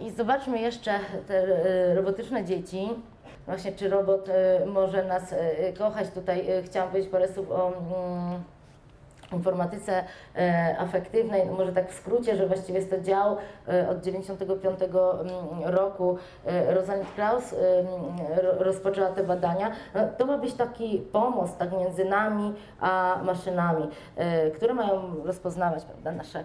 I 0.06 0.10
zobaczmy 0.10 0.58
jeszcze 0.58 0.92
te 1.28 1.94
robotyczne 1.94 2.44
dzieci. 2.44 2.88
Właśnie, 3.46 3.72
czy 3.72 3.88
robot 3.88 4.28
e, 4.28 4.66
może 4.66 5.04
nas 5.04 5.32
e, 5.32 5.72
kochać? 5.72 6.10
Tutaj 6.10 6.46
chciałam 6.64 6.90
powiedzieć 6.90 7.10
parę 7.10 7.28
słów 7.28 7.50
o 7.50 7.68
mm, 7.68 8.42
informatyce 9.32 10.04
e, 10.36 10.76
afektywnej, 10.78 11.46
no 11.46 11.52
może 11.52 11.72
tak 11.72 11.90
w 11.90 11.94
skrócie, 11.94 12.36
że 12.36 12.46
właściwie 12.46 12.78
jest 12.78 12.90
to 12.90 13.00
dział 13.00 13.36
e, 13.68 13.88
od 13.88 14.00
95 14.00 14.80
mm, 14.82 15.64
roku. 15.64 16.18
E, 16.46 16.74
Rosalind 16.74 17.14
Krauss 17.14 17.52
mm, 17.52 17.86
ro, 18.42 18.64
rozpoczęła 18.64 19.08
te 19.08 19.24
badania. 19.24 19.70
No, 19.94 20.00
to 20.18 20.26
ma 20.26 20.38
być 20.38 20.54
taki 20.54 20.98
pomost 21.12 21.58
tak 21.58 21.72
między 21.72 22.04
nami 22.04 22.54
a 22.80 23.20
maszynami, 23.24 23.88
które 24.54 24.74
mają 24.74 25.24
rozpoznawać 25.24 25.84
prawda, 25.84 26.12
nasze 26.12 26.44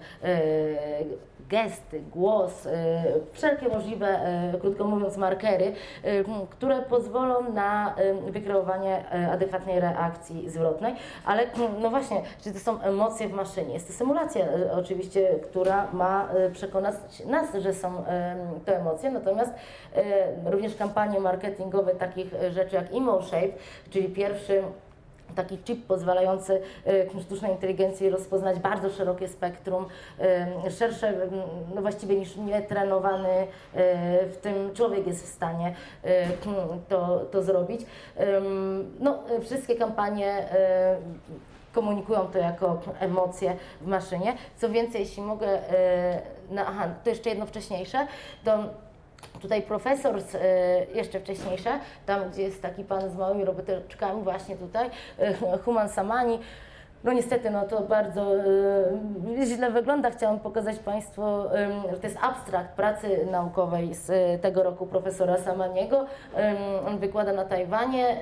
gesty, 1.49 2.01
głos, 2.11 2.67
wszelkie 3.31 3.69
możliwe, 3.69 4.19
krótko 4.61 4.83
mówiąc, 4.83 5.17
markery, 5.17 5.73
które 6.49 6.81
pozwolą 6.81 7.53
na 7.53 7.95
wykreowanie 8.29 9.09
adekwatnej 9.31 9.79
reakcji 9.79 10.49
zwrotnej, 10.49 10.95
ale 11.25 11.47
no 11.81 11.89
właśnie, 11.89 12.21
czy 12.41 12.53
to 12.53 12.59
są 12.59 12.70
emocje 12.83 13.27
w 13.27 13.33
maszynie? 13.33 13.73
Jest 13.73 13.87
to 13.87 13.93
symulacja 13.93 14.45
e, 14.45 14.71
oczywiście, 14.71 15.29
która 15.43 15.87
ma 15.93 16.29
e, 16.29 16.49
przekonać 16.49 16.95
nas, 17.25 17.55
że 17.55 17.73
są 17.73 18.05
e, 18.05 18.35
to 18.65 18.71
emocje, 18.71 19.11
natomiast 19.11 19.53
również 20.45 20.75
kampanie 20.75 21.19
marketingowe 21.19 21.95
takich 21.95 22.33
rzeczy 22.51 22.75
jak 22.75 22.93
EmoShape, 22.93 23.47
czyli 23.89 24.09
pierwszy 24.09 24.63
taki 25.35 25.57
chip 25.57 25.87
pozwalający 25.87 26.61
sztucznej 27.21 27.51
inteligencji 27.51 28.09
rozpoznać 28.09 28.59
bardzo 28.59 28.89
szerokie 28.89 29.27
spektrum, 29.27 29.85
szersze, 30.69 31.13
no 31.75 31.81
właściwie 31.81 32.15
niż 32.15 32.35
nietrenowany 32.35 33.29
e, 33.29 33.47
w 34.25 34.37
tym 34.37 34.73
człowiek 34.73 35.07
jest 35.07 35.23
w 35.23 35.29
stanie 35.29 35.75
to, 36.89 37.19
to 37.31 37.43
zrobić. 37.43 37.81
No, 38.99 39.19
wszystkie 39.41 39.75
kampanie 39.75 40.47
komunikują 41.73 42.27
to 42.27 42.37
jako 42.37 42.81
emocje 42.99 43.57
w 43.81 43.87
maszynie. 43.87 44.37
Co 44.57 44.69
więcej, 44.69 45.01
jeśli 45.01 45.23
mogę, 45.23 45.47
e, 45.47 46.21
no, 46.49 46.61
aha, 46.67 46.87
to 47.03 47.09
jeszcze 47.09 47.29
jedno 47.29 47.45
wcześniejsze, 47.45 48.07
to 48.43 48.57
Tutaj 49.41 49.61
profesor, 49.61 50.21
z, 50.21 50.35
e, 50.35 50.39
jeszcze 50.93 51.19
wcześniejsze, 51.19 51.79
tam 52.05 52.29
gdzie 52.29 52.41
jest 52.41 52.61
taki 52.61 52.83
pan 52.83 53.09
z 53.09 53.15
małymi 53.15 53.45
roboteczkami, 53.45 54.23
właśnie 54.23 54.55
tutaj, 54.55 54.89
e, 55.19 55.57
Human 55.57 55.89
Samani. 55.89 56.39
No 57.03 57.13
niestety, 57.13 57.49
no 57.49 57.65
to 57.65 57.81
bardzo 57.81 58.35
e, 58.35 59.45
źle 59.45 59.71
wygląda. 59.71 60.11
Chciałam 60.11 60.39
pokazać 60.39 60.79
Państwu, 60.79 61.21
że 61.91 61.97
to 61.97 62.07
jest 62.07 62.19
abstrakt 62.21 62.75
pracy 62.75 63.27
naukowej 63.31 63.93
z 63.93 64.09
e, 64.09 64.39
tego 64.39 64.63
roku 64.63 64.85
profesora 64.85 65.37
Samaniego. 65.37 66.05
On 66.87 66.99
wykłada 66.99 67.33
na 67.33 67.45
Tajwanie, 67.45 68.17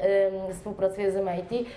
współpracuje 0.54 1.12
z 1.12 1.16
MIT, 1.16 1.70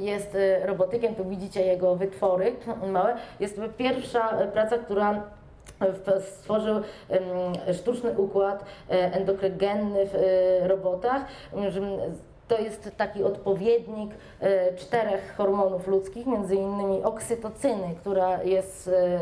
jest 0.00 0.34
e, 0.34 0.66
robotykiem, 0.66 1.14
tu 1.14 1.24
widzicie 1.24 1.66
jego 1.66 1.96
wytwory 1.96 2.56
małe. 2.92 3.16
Jest 3.40 3.56
to 3.56 3.62
pierwsza 3.76 4.28
praca, 4.52 4.78
która 4.78 5.22
stworzył 6.20 6.80
sztuczny 7.74 8.18
układ 8.18 8.64
e, 8.90 8.92
endokrygenny 9.12 10.06
w 10.06 10.14
e, 10.14 10.68
robotach. 10.68 11.22
To 12.48 12.58
jest 12.58 12.90
taki 12.96 13.24
odpowiednik 13.24 14.10
e, 14.40 14.74
czterech 14.74 15.34
hormonów 15.36 15.88
ludzkich, 15.88 16.26
między 16.26 16.54
innymi 16.54 17.02
oksytocyny, 17.02 17.94
która 18.00 18.42
jest 18.42 18.88
e, 18.88 19.20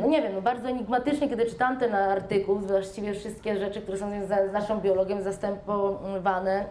no 0.00 0.06
nie 0.06 0.22
wiem, 0.22 0.34
no 0.34 0.42
bardzo 0.42 0.68
enigmatycznie, 0.68 1.28
kiedy 1.28 1.46
czytam 1.46 1.78
ten 1.78 1.94
artykuł, 1.94 2.58
właściwie 2.58 3.14
wszystkie 3.14 3.58
rzeczy, 3.58 3.80
które 3.80 3.98
są 3.98 4.10
związane 4.10 4.48
z 4.48 4.52
naszą 4.52 4.80
biologią 4.80 5.22
zastępowane 5.22 6.64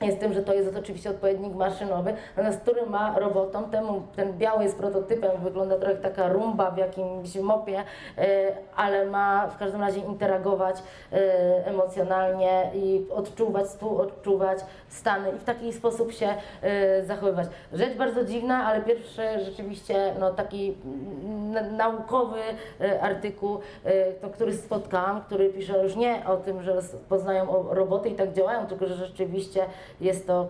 jest 0.00 0.20
tym, 0.20 0.32
że 0.32 0.42
to 0.42 0.54
jest 0.54 0.76
oczywiście 0.76 1.10
odpowiednik 1.10 1.54
maszynowy, 1.54 2.14
natomiast 2.36 2.60
który 2.60 2.86
ma 2.86 3.18
robotom, 3.18 3.70
temu 3.70 4.02
ten 4.16 4.38
biały 4.38 4.62
jest 4.62 4.78
prototypem, 4.78 5.30
wygląda 5.42 5.76
trochę 5.76 5.92
jak 5.92 6.02
taka 6.02 6.28
rumba 6.28 6.70
w 6.70 6.78
jakimś 6.78 7.36
mopie, 7.36 7.84
e, 8.18 8.52
ale 8.76 9.06
ma 9.06 9.46
w 9.48 9.56
każdym 9.58 9.80
razie 9.80 10.00
interagować 10.00 10.82
e, 11.12 11.66
emocjonalnie 11.66 12.70
i 12.74 13.06
odczuwać, 13.10 13.66
współodczuwać 13.66 14.58
stany 14.96 15.30
i 15.30 15.38
w 15.38 15.44
taki 15.44 15.72
sposób 15.72 16.12
się 16.12 16.34
e, 16.62 17.04
zachowywać. 17.04 17.48
Rzecz 17.72 17.96
bardzo 17.96 18.24
dziwna, 18.24 18.64
ale 18.64 18.82
pierwszy 18.82 19.22
rzeczywiście 19.44 20.14
no, 20.20 20.30
taki 20.30 20.74
mm, 20.84 21.76
naukowy 21.76 22.40
e, 22.80 23.00
artykuł, 23.00 23.58
e, 23.84 24.12
to, 24.12 24.30
który 24.30 24.54
spotkałam, 24.54 25.22
który 25.22 25.48
pisze 25.48 25.82
już 25.82 25.96
nie 25.96 26.26
o 26.26 26.36
tym, 26.36 26.62
że 26.62 26.78
poznają 27.08 27.64
roboty 27.70 28.08
i 28.08 28.14
tak 28.14 28.32
działają, 28.32 28.66
tylko 28.66 28.86
że 28.86 28.94
rzeczywiście 28.94 29.64
jest 30.00 30.26
to 30.26 30.48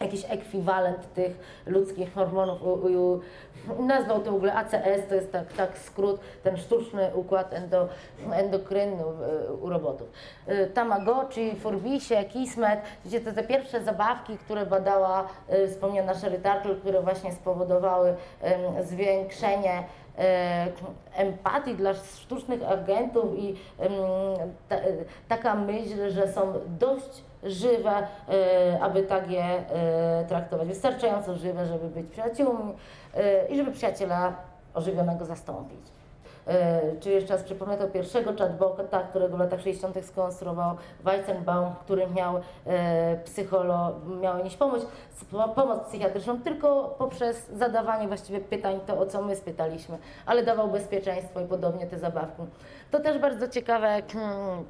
jakiś 0.00 0.24
ekwiwalent 0.28 1.14
tych 1.14 1.62
ludzkich 1.66 2.14
hormonów. 2.14 2.62
U, 2.62 2.72
u, 3.78 3.82
nazwał 3.82 4.20
to 4.20 4.32
w 4.32 4.34
ogóle 4.34 4.54
ACS, 4.54 5.08
to 5.08 5.14
jest 5.14 5.32
tak, 5.32 5.52
tak 5.52 5.78
skrót, 5.78 6.20
ten 6.42 6.56
sztuczny 6.56 7.10
układ 7.14 7.52
endo, 7.52 7.88
endokrynny 8.32 9.02
u, 9.62 9.68
robotów. 9.68 10.08
Y, 10.48 10.70
Tamagotchi, 10.74 11.56
Furbisie, 11.56 12.24
Kismet, 12.24 12.80
wiecie, 13.04 13.20
to 13.20 13.32
te 13.32 13.42
pierwsze 13.42 13.84
zabawki, 13.84 14.38
które 14.38 14.66
badała 14.66 15.28
y, 15.52 15.68
wspomniana 15.68 16.14
Sherry 16.14 16.38
Turtle, 16.38 16.74
które 16.74 17.02
właśnie 17.02 17.32
spowodowały 17.32 18.14
zwiększenie 18.84 19.84
e, 20.18 20.66
empatii 21.14 21.74
dla 21.74 21.94
sztucznych 21.94 22.70
agentów 22.70 23.38
i 23.38 23.56
taka 25.28 25.54
myśl, 25.54 26.10
że 26.10 26.32
są 26.32 26.52
dość 26.78 27.22
żywe, 27.42 27.90
e, 28.28 28.78
aby 28.80 29.02
tak 29.02 29.30
je 29.30 29.44
e, 29.44 30.24
traktować. 30.28 30.68
Wystarczająco 30.68 31.34
żywe, 31.34 31.66
żeby 31.66 31.88
być 31.88 32.10
przyjaciółmi 32.10 32.74
e, 33.14 33.48
i 33.48 33.56
żeby 33.56 33.72
przyjaciela 33.72 34.32
ożywionego 34.74 35.24
zastąpić. 35.24 35.80
czy 37.00 37.10
jeszcze 37.10 37.32
raz 37.32 37.42
przypomnę 37.42 37.76
to 37.76 37.88
pierwszego 37.88 38.32
chatbota, 38.38 39.02
którego 39.02 39.36
w 39.36 39.40
latach 39.40 39.60
60. 39.60 40.04
skonstruował 40.04 40.76
Weizenbaum, 41.04 41.74
który 41.80 42.06
miał 42.06 42.34
psycholo, 43.24 43.94
miał 44.20 44.44
nieść 44.44 44.56
pomoc, 44.56 44.86
pomoc 45.54 45.88
psychiatryczną 45.88 46.40
tylko 46.40 46.94
poprzez 46.98 47.50
zadawanie 47.52 48.08
właściwie 48.08 48.40
pytań, 48.40 48.80
to 48.86 48.98
o 48.98 49.06
co 49.06 49.22
my 49.22 49.36
spytaliśmy, 49.36 49.98
ale 50.26 50.42
dawał 50.44 50.68
bezpieczeństwo 50.68 51.40
i 51.40 51.44
podobnie 51.44 51.86
te 51.86 51.98
zabawki. 51.98 52.42
To 52.90 53.00
też 53.00 53.18
bardzo 53.18 53.48
ciekawe 53.48 54.02
hmm, 54.12 54.64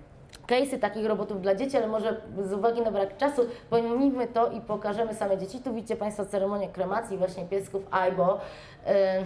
case'y 0.48 0.78
takich 0.78 1.06
robotów 1.06 1.42
dla 1.42 1.54
dzieci, 1.54 1.76
ale 1.76 1.86
może 1.86 2.20
z 2.42 2.52
uwagi 2.52 2.80
na 2.80 2.90
brak 2.90 3.16
czasu 3.16 3.42
pomijmy 3.70 4.26
to 4.26 4.50
i 4.50 4.60
pokażemy 4.60 5.14
same 5.14 5.38
dzieci. 5.38 5.60
Tu 5.60 5.74
widzicie 5.74 5.96
Państwo 5.96 6.26
ceremonię 6.26 6.68
kremacji 6.68 7.18
właśnie 7.18 7.44
piesków 7.44 7.82
Aibo. 7.90 8.40
e, 8.86 9.24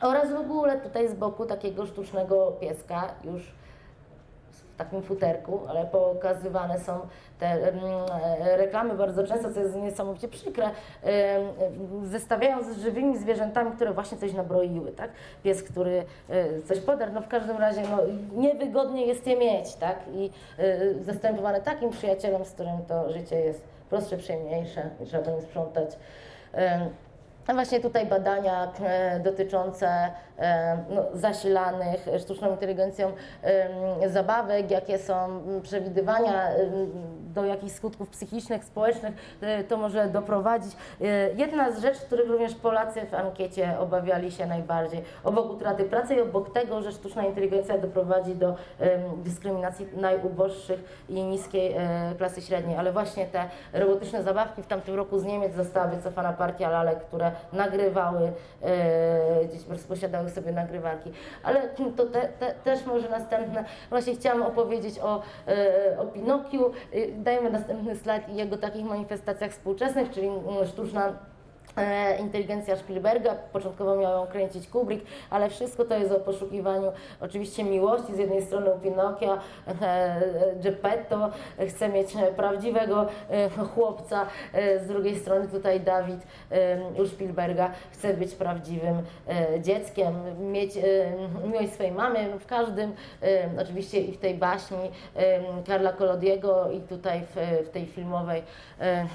oraz 0.00 0.32
w 0.32 0.36
ogóle 0.36 0.80
tutaj 0.80 1.08
z 1.08 1.14
boku 1.14 1.46
takiego 1.46 1.86
sztucznego 1.86 2.52
pieska 2.60 3.14
już 3.24 3.52
takim 4.76 5.02
futerku, 5.02 5.60
ale 5.68 5.84
pokazywane 5.84 6.80
są 6.80 7.00
te 7.38 7.46
e, 7.46 8.56
reklamy 8.56 8.94
bardzo 8.94 9.24
często, 9.24 9.52
co 9.52 9.60
jest 9.60 9.76
niesamowicie 9.76 10.28
przykre, 10.28 10.70
zestawiają 12.04 12.62
z 12.62 12.78
żywymi 12.78 13.18
zwierzętami, 13.18 13.72
które 13.72 13.92
właśnie 13.92 14.18
coś 14.18 14.32
nabroiły, 14.32 14.92
tak? 14.92 15.10
Pies, 15.42 15.62
który 15.62 16.04
e, 16.30 16.62
coś 16.62 16.80
podarł, 16.80 17.12
no 17.12 17.20
w 17.20 17.28
każdym 17.28 17.56
razie 17.56 17.82
no, 17.82 17.98
niewygodnie 18.42 19.06
jest 19.06 19.26
je 19.26 19.36
mieć, 19.36 19.74
tak? 19.74 19.98
I 20.14 20.30
e, 20.58 20.94
zastępowane 21.04 21.60
takim 21.60 21.90
przyjacielem, 21.90 22.44
z 22.44 22.50
którym 22.50 22.84
to 22.88 23.12
życie 23.12 23.40
jest 23.40 23.60
prostsze, 23.90 24.16
przyjemniejsze, 24.16 24.90
nie 25.00 25.06
trzeba 25.06 25.30
nim 25.30 25.42
sprzątać. 25.42 25.90
A 27.46 27.54
właśnie 27.54 27.80
tutaj 27.80 28.06
badania 28.06 28.72
dotyczące 29.24 30.10
no, 30.90 31.02
zasilanych 31.14 32.06
sztuczną 32.18 32.50
inteligencją 32.50 33.12
zabawek, 34.06 34.70
jakie 34.70 34.98
są 34.98 35.42
przewidywania, 35.62 36.48
do 37.36 37.44
jakich 37.44 37.72
skutków 37.72 38.08
psychicznych, 38.10 38.64
społecznych 38.64 39.14
e, 39.40 39.64
to 39.64 39.76
może 39.76 40.08
doprowadzić. 40.08 40.72
E, 41.00 41.06
Jedna 41.34 41.72
z 41.72 41.82
rzeczy, 41.82 42.00
których 42.00 42.30
również 42.30 42.54
Polacy 42.54 43.00
w 43.06 43.14
ankiecie 43.14 43.78
obawiali 43.78 44.32
się 44.32 44.46
najbardziej, 44.46 45.02
obok 45.24 45.50
utraty 45.50 45.84
pracy 45.84 46.14
i 46.14 46.20
obok 46.20 46.52
tego, 46.52 46.82
że 46.82 46.92
sztuczna 46.92 47.24
inteligencja 47.24 47.78
doprowadzi 47.78 48.34
do 48.34 48.54
dyskryminacji 49.16 49.86
najuboższych 49.96 51.04
i 51.08 51.22
niskiej 51.22 51.72
e, 51.72 52.14
klasy 52.18 52.42
średniej, 52.42 52.76
ale 52.76 52.92
właśnie 52.92 53.26
te 53.26 53.44
robotyczne 53.72 54.22
zabawki 54.22 54.62
w 54.62 54.66
tamtym 54.66 54.94
roku 54.94 55.18
z 55.18 55.24
Niemiec 55.24 55.54
została 55.54 55.86
wycofana 55.86 56.32
partia 56.32 56.70
lalek, 56.70 56.98
które 56.98 57.32
nagrywały, 57.52 58.32
dzieci 59.52 59.64
po 59.64 59.76
posiadały 60.26 60.30
sobie 60.30 60.52
nagrywarki. 60.52 61.10
Ale 61.42 61.68
to 61.96 62.06
te, 62.06 62.20
te, 62.20 62.54
też 62.64 62.86
może 62.86 63.08
następne, 63.08 63.64
właśnie 63.90 64.14
chciałam 64.14 64.42
opowiedzieć 64.42 64.98
o, 64.98 65.22
e, 65.48 65.98
o 65.98 66.06
Pinokiu. 66.06 66.66
E, 66.66 66.72
Dajmy 67.18 67.50
następny 67.50 67.96
slajd 67.96 68.28
i 68.28 68.36
jego 68.36 68.56
takich 68.56 68.84
manifestacjach 68.84 69.50
współczesnych, 69.50 70.10
czyli 70.10 70.26
mm, 70.26 70.66
sztuczna 70.66 71.12
inteligencja 72.20 72.76
Spielberga, 72.76 73.34
początkowo 73.52 73.96
miał 73.96 74.12
ją 74.20 74.26
kręcić 74.26 74.68
Kubrick, 74.68 75.06
ale 75.30 75.50
wszystko 75.50 75.84
to 75.84 75.98
jest 75.98 76.12
o 76.12 76.20
poszukiwaniu 76.20 76.92
oczywiście 77.20 77.64
miłości, 77.64 78.14
z 78.14 78.18
jednej 78.18 78.42
strony 78.42 78.70
u 78.74 78.78
Pinokia, 78.78 79.38
e, 79.82 80.20
Geppetto 80.56 81.30
chce 81.68 81.88
mieć 81.88 82.16
e, 82.16 82.32
prawdziwego 82.32 83.06
e, 83.30 83.48
chłopca, 83.74 84.26
e, 84.52 84.80
z 84.80 84.86
drugiej 84.86 85.16
strony 85.16 85.48
tutaj 85.48 85.80
Dawid 85.80 86.20
e, 86.50 87.02
u 87.02 87.06
Spielberga 87.06 87.70
chce 87.92 88.14
być 88.14 88.34
prawdziwym 88.34 89.02
e, 89.28 89.60
dzieckiem, 89.60 90.14
mieć 90.52 90.76
e, 90.76 90.82
miłość 91.48 91.72
swojej 91.72 91.92
mamy 91.92 92.38
w 92.38 92.46
każdym, 92.46 92.94
e, 93.22 93.48
oczywiście 93.62 94.00
i 94.00 94.12
w 94.12 94.18
tej 94.18 94.34
baśni 94.34 94.90
e, 95.16 95.40
Karla 95.66 95.92
Kolodiego 95.92 96.70
i 96.70 96.80
tutaj 96.80 97.22
w, 97.34 97.66
w 97.66 97.70
tej 97.70 97.86
filmowej 97.86 98.42
e, 98.80 99.06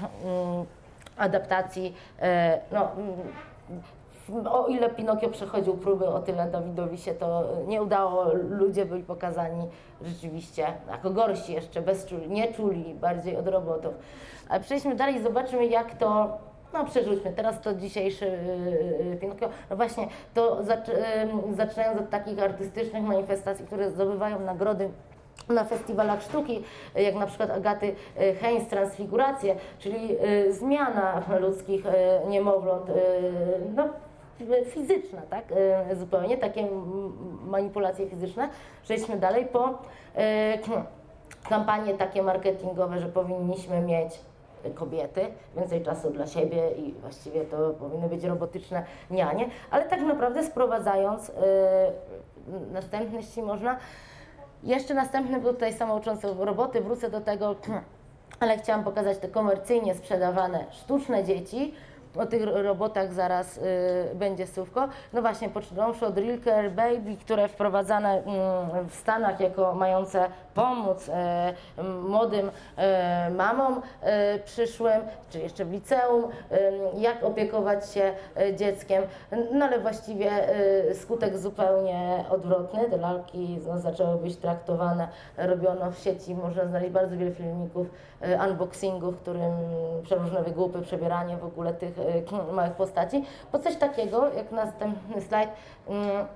adaptacji, 1.22 1.94
e, 2.20 2.60
no, 2.72 2.88
mm, 2.92 4.46
o 4.50 4.66
ile 4.66 4.90
Pinokio 4.90 5.28
przechodził 5.28 5.76
próby, 5.76 6.06
o 6.06 6.18
tyle 6.20 6.50
Dawidowi 6.50 6.98
się 6.98 7.14
to 7.14 7.44
nie 7.66 7.82
udało. 7.82 8.24
Ludzie 8.34 8.84
byli 8.84 9.02
pokazani 9.02 9.68
rzeczywiście 10.02 10.66
jako 10.90 11.10
gorsi 11.10 11.52
jeszcze, 11.52 11.82
bezczuli, 11.82 12.30
nieczuli, 12.30 12.94
bardziej 12.94 13.36
od 13.36 13.48
robotów. 13.48 13.94
Ale 14.48 14.60
przejdźmy 14.60 14.94
dalej 14.94 15.14
i 15.16 15.22
zobaczmy 15.22 15.66
jak 15.66 15.94
to 15.94 16.38
no 16.72 16.84
przerzućmy, 16.84 17.32
teraz 17.32 17.60
to 17.60 17.74
dzisiejszy 17.74 18.26
yy, 19.10 19.16
Pinokio, 19.16 19.48
no 19.70 19.76
właśnie, 19.76 20.08
to 20.34 20.62
zac- 20.62 21.56
zaczynając 21.56 22.00
od 22.00 22.10
takich 22.10 22.42
artystycznych 22.42 23.02
manifestacji, 23.02 23.66
które 23.66 23.90
zdobywają 23.90 24.40
nagrody 24.40 24.90
na 25.48 25.64
festiwalach 25.64 26.22
sztuki, 26.22 26.62
jak 26.94 27.14
na 27.14 27.26
przykład 27.26 27.50
Agaty 27.50 27.94
e, 28.18 28.34
Heinz 28.34 28.68
Transfiguracje, 28.68 29.56
czyli 29.78 30.16
e, 30.20 30.52
zmiana 30.52 31.22
ludzkich 31.40 31.86
e, 31.86 32.20
niemowląt, 32.28 32.86
no, 33.76 33.88
fizyczna, 34.66 35.22
tak, 35.30 35.44
zupełnie, 35.96 36.38
takie 36.38 36.68
manipulacje 37.46 38.06
fizyczne. 38.06 38.48
Przejdźmy 38.82 39.16
dalej 39.16 39.46
po 39.46 39.78
kampanie 41.48 41.94
takie 41.94 42.22
marketingowe, 42.22 43.00
że 43.00 43.06
powinniśmy 43.06 43.80
mieć 43.80 44.18
kobiety, 44.74 45.20
więcej 45.56 45.82
czasu 45.82 46.10
dla 46.10 46.26
siebie 46.26 46.70
i 46.70 46.92
właściwie 46.92 47.40
to 47.40 47.70
powinny 47.70 48.08
być 48.08 48.24
robotyczne 48.24 48.84
nianie, 49.10 49.48
ale 49.70 49.84
tak 49.84 50.00
naprawdę 50.00 50.44
sprowadzając 50.44 51.32
następny, 52.72 53.16
jeśli 53.16 53.42
można, 53.42 53.76
jeszcze 54.62 54.94
następny 54.94 55.40
był 55.40 55.52
tutaj 55.52 55.72
samouczące 55.72 56.34
roboty, 56.38 56.80
wrócę 56.80 57.10
do 57.10 57.20
tego, 57.20 57.54
ale 58.40 58.58
chciałam 58.58 58.84
pokazać 58.84 59.18
te 59.18 59.28
komercyjnie 59.28 59.94
sprzedawane 59.94 60.64
sztuczne 60.70 61.24
dzieci. 61.24 61.74
O 62.16 62.26
tych 62.26 62.44
ro- 62.44 62.62
robotach 62.62 63.12
zaraz 63.12 63.56
y, 63.56 63.60
będzie 64.14 64.46
słówko. 64.46 64.88
No 65.12 65.20
właśnie, 65.22 65.48
począwszy 65.48 66.06
od 66.06 66.14
Care 66.44 66.70
Baby, 66.70 67.16
które 67.20 67.48
wprowadzane 67.48 68.22
mm, 68.24 68.88
w 68.88 68.94
Stanach 68.94 69.40
jako 69.40 69.74
mające 69.74 70.24
pomóc 70.54 71.08
e, 71.08 71.54
młodym 72.08 72.50
e, 72.76 73.30
mamom 73.30 73.82
e, 74.00 74.38
przyszłym, 74.38 75.02
czy 75.30 75.38
jeszcze 75.38 75.64
w 75.64 75.72
liceum, 75.72 76.24
jak 76.96 77.24
opiekować 77.24 77.90
się 77.90 78.12
dzieckiem. 78.56 79.02
No 79.52 79.64
ale 79.64 79.78
właściwie 79.80 80.30
skutek 80.94 81.38
zupełnie 81.38 82.24
odwrotny. 82.30 82.90
Te 82.90 82.96
lalki 82.96 83.58
no, 83.66 83.78
zaczęły 83.78 84.18
być 84.18 84.36
traktowane, 84.36 85.08
robiono 85.36 85.90
w 85.90 85.98
sieci, 85.98 86.34
można 86.34 86.66
znaleźć 86.66 86.92
bardzo 86.92 87.16
wiele 87.16 87.30
filmików, 87.30 87.86
unboxingów, 88.48 89.16
w 89.16 89.20
którym 89.20 89.52
przeróżne 90.02 90.42
wygłupy, 90.42 90.82
przebieranie 90.82 91.36
w 91.36 91.44
ogóle 91.44 91.74
tych 91.74 91.94
małych 92.52 92.72
postaci. 92.72 93.24
Po 93.52 93.58
coś 93.58 93.76
takiego, 93.76 94.32
jak 94.32 94.52
następny 94.52 95.20
slajd, 95.20 95.50
mm, 95.88 96.26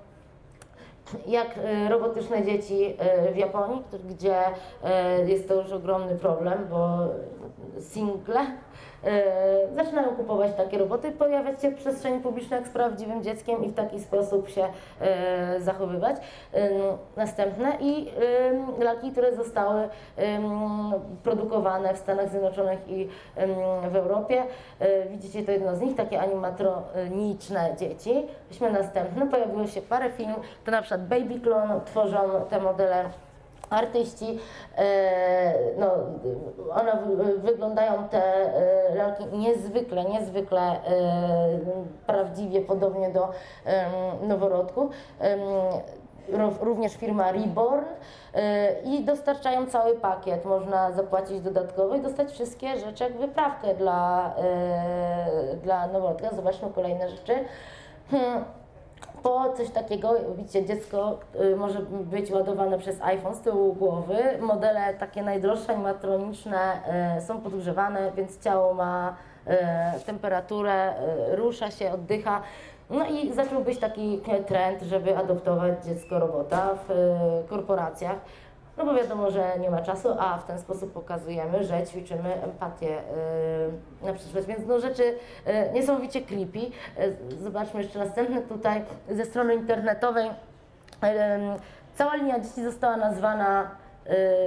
jak 1.27 1.59
e, 1.59 1.89
robotyczne 1.89 2.45
dzieci 2.45 2.95
e, 2.99 3.33
w 3.33 3.37
Japonii, 3.37 3.83
gdzie 4.09 4.37
e, 4.85 5.29
jest 5.29 5.49
to 5.49 5.55
już 5.55 5.73
ogromny 5.73 6.15
problem, 6.15 6.67
bo 6.71 6.99
single 7.81 8.47
zaczynają 9.77 10.09
kupować 10.09 10.53
takie 10.57 10.79
roboty, 10.79 11.13
pojawiać 11.13 11.63
się 11.63 11.71
w 11.71 11.75
przestrzeni 11.75 12.21
publicznej 12.21 12.61
jak 12.61 12.69
z 12.69 12.73
prawdziwym 12.73 13.23
dzieckiem 13.23 13.65
i 13.65 13.69
w 13.69 13.75
taki 13.75 14.01
sposób 14.01 14.49
się 14.49 14.65
e, 15.01 15.61
zachowywać. 15.61 16.17
Ym, 16.55 16.63
Następne 17.17 17.77
i 17.81 18.11
ym, 18.51 18.83
lalki, 18.85 19.13
które 19.13 19.37
zostały 19.37 19.89
produkowane 21.23 21.95
w 21.95 21.99
Stanach 21.99 22.31
Zjednoczonych 22.31 22.89
i 22.89 23.09
w 23.91 23.97
Europie. 23.97 24.43
Widzicie 25.11 25.43
to 25.43 25.53
jedno 25.53 25.77
z 25.77 25.81
nich, 25.81 25.97
takie 25.97 26.21
animatroniczne 26.21 27.75
dzieci. 27.79 28.27
Weźmy 28.49 28.73
następne, 28.73 29.27
pojawiło 29.27 29.67
się 29.67 29.83
parę 29.83 30.11
filmów, 30.11 30.41
to 30.65 30.71
na 30.71 30.83
przykład 30.83 31.09
Baby 31.09 31.41
Clone 31.41 31.81
tworzą 31.85 32.19
te 32.51 32.61
modele 32.61 33.05
artyści, 33.71 34.39
e, 34.77 35.55
no, 35.79 35.91
one 36.71 36.93
wyglądają 37.37 38.09
te 38.09 38.23
e, 38.35 38.95
lalki 38.95 39.25
niezwykle, 39.33 40.05
niezwykle 40.05 40.61
e, 40.61 40.79
prawdziwie, 42.07 42.61
podobnie 42.61 43.11
do 43.11 43.29
ró- 46.33 46.59
Również 46.61 46.97
firma 46.97 47.33
Reborn 47.33 47.85
i 48.85 49.05
dostarczają 49.05 49.67
cały 49.67 49.95
pakiet. 49.95 50.45
Można 50.45 50.93
zapłacić 50.93 51.41
dodatkowo 51.41 51.95
i 51.95 52.01
dostać 52.01 52.33
wszystkie 52.33 52.79
rzeczy 52.79 53.05
jak 53.05 53.17
wyprawkę 53.19 53.75
dla, 53.75 54.35
dla 55.63 55.87
noworodka. 55.87 56.31
Zobaczmy 56.37 56.71
kolejne 56.75 57.09
rzeczy. 57.09 57.35
Po 59.27 59.53
coś 59.57 59.71
takiego, 59.71 60.15
widzicie, 60.37 60.65
dziecko 60.65 61.19
y, 61.53 61.57
może 61.57 61.81
być 61.91 62.31
ładowane 62.31 62.79
przez 62.79 63.03
iPhone 63.03 63.35
z 63.35 63.41
tyłu 63.41 63.75
głowy. 63.75 64.17
Modele 64.41 64.95
takie 64.95 65.23
najdroższe, 65.23 65.73
animatroniczne 65.73 66.81
y, 67.19 67.21
są 67.21 67.41
podgrzewane, 67.41 68.13
więc 68.17 68.41
ciało 68.41 68.75
ma 68.75 69.17
y, 70.01 70.05
temperaturę, 70.05 70.95
rusza 71.31 71.71
się, 71.71 71.93
oddycha. 71.93 72.43
No 72.91 73.07
i 73.07 73.33
zaczął 73.33 73.65
być 73.65 73.79
taki 73.79 74.21
trend, 74.47 74.83
żeby 74.83 75.17
adoptować 75.17 75.85
dziecko 75.85 76.19
robota 76.19 76.71
w 76.89 76.93
korporacjach. 77.49 78.17
No 78.79 78.85
bo 78.85 78.95
wiadomo, 78.95 79.31
że 79.31 79.59
nie 79.59 79.71
ma 79.71 79.83
czasu, 79.83 80.09
a 80.19 80.39
w 80.39 80.45
ten 80.45 80.59
sposób 80.59 80.93
pokazujemy, 80.93 81.65
że 81.65 81.87
ćwiczymy 81.87 82.43
empatię 82.43 83.03
yy, 84.03 84.07
na 84.07 84.13
przyszłość. 84.13 84.47
Więc 84.47 84.67
no 84.67 84.81
rzeczy 84.81 85.03
yy, 85.03 85.53
niesamowicie 85.75 86.23
creepy. 86.23 86.59
Yy, 86.59 86.73
zobaczmy 87.43 87.83
jeszcze 87.83 87.99
następne 87.99 88.43
tutaj 88.43 88.85
ze 89.11 89.25
strony 89.25 89.55
internetowej. 89.55 90.27
Yy, 90.27 91.09
cała 91.95 92.17
linia 92.17 92.41
dzieci 92.41 92.65
została 92.65 92.97
nazwana 92.97 93.63
y, 93.63 93.86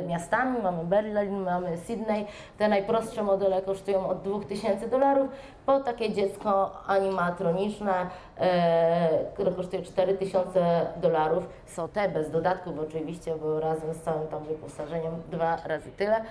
miastami, 0.08 0.62
mamy 0.62 0.84
Berlin, 0.84 1.40
mamy 1.40 1.78
Sydney. 1.78 2.26
Te 2.58 2.68
najprostsze 2.68 3.24
modele 3.24 3.62
kosztują 3.62 4.10
od 4.10 4.22
2000 4.22 4.88
dolarów, 4.88 5.30
po 5.66 5.80
takie 5.80 6.14
dziecko 6.14 6.72
animatroniczne, 6.88 7.94
e, 8.38 9.26
które 9.34 9.52
kosztuje 9.52 9.82
4000 9.82 10.88
dolarów. 11.02 11.50
Są 11.66 11.88
te 11.88 12.10
bez 12.10 12.32
dodatków 12.32 12.80
oczywiście, 12.80 13.36
bo 13.36 13.60
razem 13.60 13.94
z 13.94 14.02
całym 14.02 14.28
tam 14.28 14.44
wyposażeniem 14.44 15.14
dwa 15.32 15.58
razy 15.66 15.92
tyle. 15.92 16.22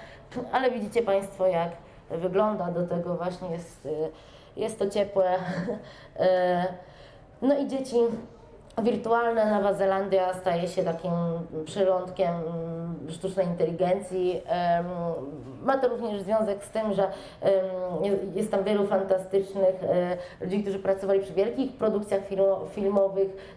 Ale 0.52 0.70
widzicie 0.70 1.02
Państwo, 1.02 1.46
jak 1.46 1.70
wygląda 2.10 2.70
do 2.70 2.86
tego 2.86 3.14
właśnie 3.14 3.50
jest, 3.50 3.86
y, 3.86 4.10
jest 4.56 4.78
to 4.78 4.90
ciepłe. 4.90 5.36
No 7.42 7.58
i 7.58 7.66
dzieci 7.66 7.96
Wirtualna 8.82 9.44
Nowa 9.44 9.74
Zelandia 9.74 10.34
staje 10.34 10.68
się 10.68 10.82
takim 10.82 11.12
przylądkiem 11.64 12.34
mm, 12.34 13.10
sztucznej 13.10 13.46
inteligencji. 13.46 14.42
Ma 15.62 15.78
to 15.78 15.88
również 15.88 16.22
związek 16.22 16.64
z 16.64 16.70
tym, 16.70 16.92
że 16.92 17.08
jest 18.34 18.50
tam 18.50 18.64
wielu 18.64 18.86
fantastycznych 18.86 19.84
e, 19.84 20.16
ludzi, 20.44 20.62
którzy 20.62 20.78
pracowali 20.78 21.20
przy 21.20 21.32
wielkich 21.32 21.72
produkcjach 21.72 22.20
filmowych. 22.70 23.56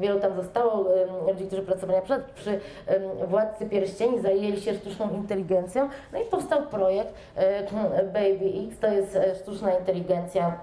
Wielu 0.00 0.20
tam 0.20 0.36
zostało 0.36 0.84
ludzi, 1.26 1.46
którzy 1.46 1.62
pracowali 1.62 2.02
przykład 2.02 2.22
przy 2.22 2.60
Władcy 3.28 3.66
Pierścieni, 3.66 4.20
zajęli 4.20 4.60
się 4.60 4.74
sztuczną 4.74 5.10
inteligencją. 5.10 5.88
No 6.12 6.20
i 6.20 6.24
powstał 6.24 6.62
projekt 6.62 7.14
e, 7.36 8.04
Baby 8.04 8.68
X. 8.68 8.78
To 8.80 8.86
jest 8.86 9.16
e, 9.16 9.34
sztuczna 9.34 9.74
inteligencja, 9.74 10.58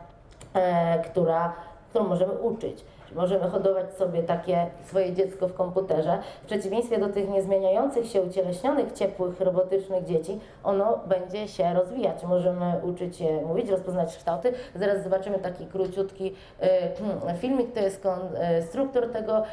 która, 1.06 1.54
którą 1.96 2.10
możemy 2.10 2.34
uczyć. 2.34 2.86
Możemy 3.16 3.50
hodować 3.50 3.94
sobie 3.94 4.24
takie 4.24 4.66
swoje 4.84 5.14
dziecko 5.14 5.48
w 5.48 5.54
komputerze. 5.54 6.20
W 6.44 6.46
przeciwieństwie 6.46 6.98
do 6.98 7.10
tych 7.10 7.30
niezmieniających 7.30 8.08
się, 8.08 8.22
ucieleśnionych, 8.22 8.92
ciepłych, 8.92 9.42
robotycznych 9.42 10.06
dzieci, 10.06 10.40
ono 10.64 11.00
będzie 11.08 11.48
się 11.48 11.74
rozwijać. 11.74 12.24
Możemy 12.24 12.74
uczyć 12.84 13.22
je 13.22 13.42
mówić, 13.42 13.70
rozpoznać 13.70 14.18
kształty. 14.18 14.54
Zaraz 14.76 15.04
zobaczymy 15.04 15.40
taki 15.40 15.66
króciutki 15.66 16.34
y, 17.34 17.38
filmik, 17.38 17.74
to 17.74 17.80
jest 17.80 18.04
konstruktor 18.04 19.12
tego 19.12 19.44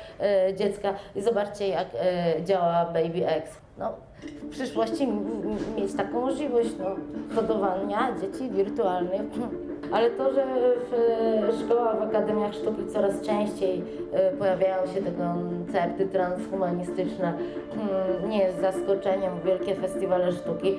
y, 0.51 0.55
dziecka 0.55 0.95
i 1.15 1.23
zobaczcie 1.23 1.69
jak 1.69 1.89
y, 1.95 2.45
działa 2.45 2.85
Baby 2.85 3.29
X. 3.29 3.51
No, 3.79 3.93
w 4.43 4.49
przyszłości 4.51 5.09
mieć 5.77 5.97
taką 5.97 6.21
możliwość 6.21 6.71
no, 6.79 6.87
hodowania 7.35 8.17
dzieci 8.21 8.51
wirtualnych 8.51 9.23
ale 9.91 10.11
to, 10.11 10.33
że 10.33 10.45
w 11.53 11.65
szkołach, 11.65 11.99
w 11.99 12.03
akademiach 12.03 12.55
sztuki 12.55 12.87
coraz 12.87 13.21
częściej 13.21 13.83
e, 14.13 14.31
pojawiają 14.31 14.87
się 14.87 15.03
te 15.03 15.11
koncerty 15.11 16.07
transhumanistyczne, 16.07 17.33
hmm, 17.75 18.31
nie 18.31 18.39
jest 18.39 18.61
zaskoczeniem. 18.61 19.33
Wielkie 19.45 19.75
festiwale 19.75 20.33
sztuki 20.33 20.79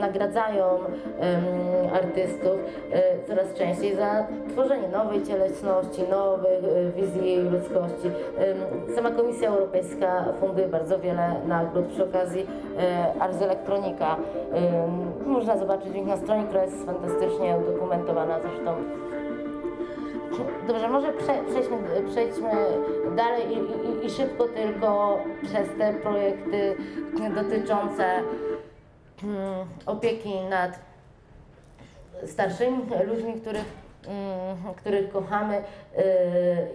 nagradzają 0.00 0.64
artystów 1.94 2.58
e, 2.92 3.26
coraz 3.26 3.54
częściej 3.54 3.96
za 3.96 4.26
tworzenie 4.48 4.88
nowej 4.88 5.22
cielesności, 5.22 6.02
nowych 6.10 6.64
e, 6.64 6.90
wizji 7.00 7.36
ludzkości. 7.36 8.10
Sama 8.94 9.10
Komisja 9.10 9.48
Europejska 9.48 10.24
funduje 10.40 10.68
bardzo 10.68 10.98
wiele 10.98 11.34
nagród 11.46 11.84
przy 11.86 12.04
okazji 12.04 12.46
Ars 13.20 13.42
Electronica. 13.42 14.16
Można 15.26 15.56
zobaczyć 15.56 15.96
ich 15.96 16.06
na 16.06 16.16
stronie, 16.16 16.44
która 16.44 16.64
jest 16.64 16.86
fantastycznie 16.86 17.56
udokumentowana 17.56 18.09
zresztą. 18.42 18.74
Dobrze, 20.66 20.88
może 20.88 21.12
prze, 21.12 21.44
przejdźmy, 21.50 21.76
przejdźmy 22.10 22.50
dalej 23.16 23.42
i, 23.48 23.56
i, 23.56 24.06
i, 24.06 24.10
szybko 24.10 24.44
tylko 24.44 25.18
przez 25.42 25.68
te 25.78 25.94
projekty 25.94 26.76
dotyczące 27.34 28.04
hmm, 29.20 29.66
opieki 29.86 30.40
nad 30.50 30.78
starszymi 32.24 32.78
ludźmi, 33.06 33.40
których 33.40 33.64
Mm, 34.08 34.74
których 34.74 35.12
kochamy 35.12 35.56
y, 35.58 35.62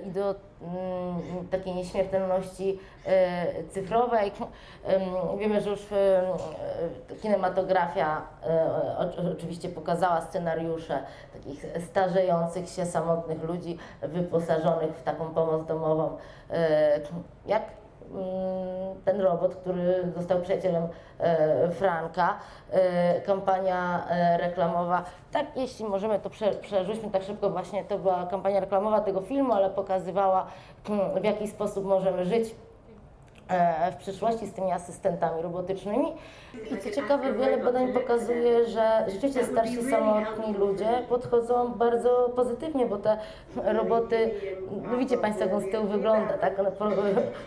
i 0.08 0.12
do 0.12 0.22
mm, 0.30 0.36
takiej 1.52 1.76
nieśmiertelności 1.76 2.80
y, 3.60 3.70
cyfrowej. 3.70 4.32
Wiemy, 5.40 5.62
że 5.62 5.70
już 5.70 5.82
y, 5.82 5.96
kinematografia 7.22 8.22
oczywiście 9.32 9.70
pokazała 9.70 10.22
scenariusze 10.22 11.04
takich 11.34 11.66
starzejących 11.90 12.70
się 12.70 12.86
samotnych 12.86 13.44
ludzi 13.44 13.78
wyposażonych 14.02 14.92
w 14.92 15.04
taką 15.04 15.34
pomoc 15.34 15.66
domową. 15.66 16.18
Jak 17.46 17.64
Mm, 17.64 17.85
ten 19.06 19.22
robot, 19.22 19.56
który 19.56 20.12
został 20.16 20.42
przyjacielem 20.42 20.88
e, 21.20 21.72
Franka, 21.72 22.38
e, 22.72 23.22
kampania 23.22 24.08
e, 24.10 24.38
reklamowa. 24.38 25.04
Tak, 25.32 25.46
jeśli 25.56 25.86
możemy, 25.86 26.20
to 26.20 26.30
prze, 26.30 26.52
przerzućmy 26.52 27.12
tak 27.12 27.24
szybko, 27.24 27.50
właśnie 27.50 27.84
to 27.84 27.98
była 27.98 28.26
kampania 28.26 28.60
reklamowa 28.60 29.02
tego 29.02 29.22
filmu, 29.22 29.54
ale 29.54 29.70
pokazywała 29.70 30.48
mm, 30.90 31.22
w 31.22 31.24
jaki 31.24 31.48
sposób 31.48 31.86
możemy 31.86 32.26
żyć 32.26 32.56
w 33.92 33.96
przyszłości 33.96 34.48
z 34.48 34.54
tymi 34.54 34.72
asystentami 34.72 35.42
robotycznymi. 35.42 36.14
I 36.72 36.78
co 36.78 36.92
ciekawe, 36.92 37.34
wiele 37.34 37.58
badań 37.58 37.94
pokazuje, 37.94 38.68
że 38.68 39.06
rzeczywiście 39.08 39.46
starsi 39.46 39.84
samotni 39.84 40.54
ludzie 40.54 40.88
podchodzą 41.10 41.74
bardzo 41.74 42.32
pozytywnie, 42.36 42.86
bo 42.86 42.98
te 42.98 43.18
roboty, 43.56 44.32
no 44.92 44.98
widzicie 44.98 45.18
Państwo, 45.18 45.44
jak 45.46 45.54
on 45.54 45.62
z 45.62 45.72
tyłu 45.72 45.88
wygląda, 45.88 46.38
tak? 46.38 46.60
One 46.60 46.72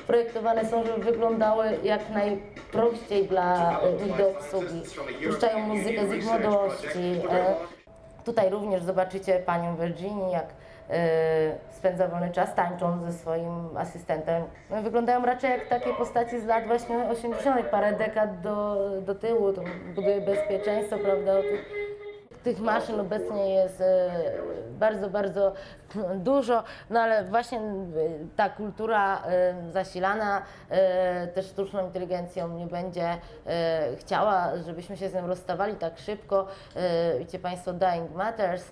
projektowane 0.07 0.65
są, 0.65 0.85
żeby 0.85 1.05
wyglądały 1.05 1.79
jak 1.83 2.11
najprościej 2.11 3.27
dla 3.27 3.81
nich 4.05 4.17
do 4.17 4.31
obsługi. 4.31 4.83
Puszczają 5.27 5.59
muzykę 5.59 6.09
z 6.09 6.13
ich 6.13 6.25
młodości. 6.25 7.21
E, 7.31 7.55
tutaj 8.25 8.51
również 8.51 8.83
zobaczycie 8.83 9.39
Panią 9.39 9.77
Virginia, 9.77 10.29
jak 10.29 10.47
spędza 11.71 12.09
wolny 12.09 12.31
czas 12.31 12.55
tańcząc 12.55 13.05
ze 13.05 13.13
swoim 13.13 13.77
asystentem. 13.77 14.43
No, 14.71 14.83
wyglądają 14.83 15.25
raczej 15.25 15.51
jak 15.51 15.69
takie 15.69 15.95
postaci 15.95 16.41
z 16.41 16.47
lat 16.47 16.67
właśnie 16.67 17.09
80., 17.09 17.67
parę 17.67 17.93
dekad 17.93 18.41
do, 18.41 18.77
do 19.01 19.15
tyłu, 19.15 19.53
to 19.53 19.63
buduje 19.95 20.21
bezpieczeństwo, 20.21 20.99
prawda? 20.99 21.33
tych 21.43 21.88
maszyn 22.57 23.01
obecnie 23.01 23.55
jest 23.55 23.81
e, 23.81 24.11
bardzo, 24.71 25.11
bardzo 25.11 25.53
dużo, 26.17 26.63
no 26.91 27.01
ale 27.01 27.25
właśnie 27.25 27.59
e, 27.59 27.63
ta 28.37 28.49
kultura 28.49 29.23
e, 29.23 29.55
zasilana 29.73 30.43
też 31.35 31.47
sztuczną 31.47 31.87
inteligencją 31.87 32.49
nie 32.49 32.67
będzie 32.67 33.17
chciała, 33.99 34.57
żebyśmy 34.67 34.97
się 34.97 35.09
z 35.09 35.15
nią 35.15 35.27
rozstawali 35.27 35.75
tak 35.75 35.99
szybko. 35.99 36.47
Widzicie 37.19 37.39
Państwo, 37.39 37.73
Dying 37.73 38.15
Matters, 38.15 38.65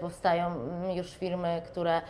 powstają 0.00 0.50
już 0.94 1.10
firmy, 1.10 1.62
które 1.66 2.00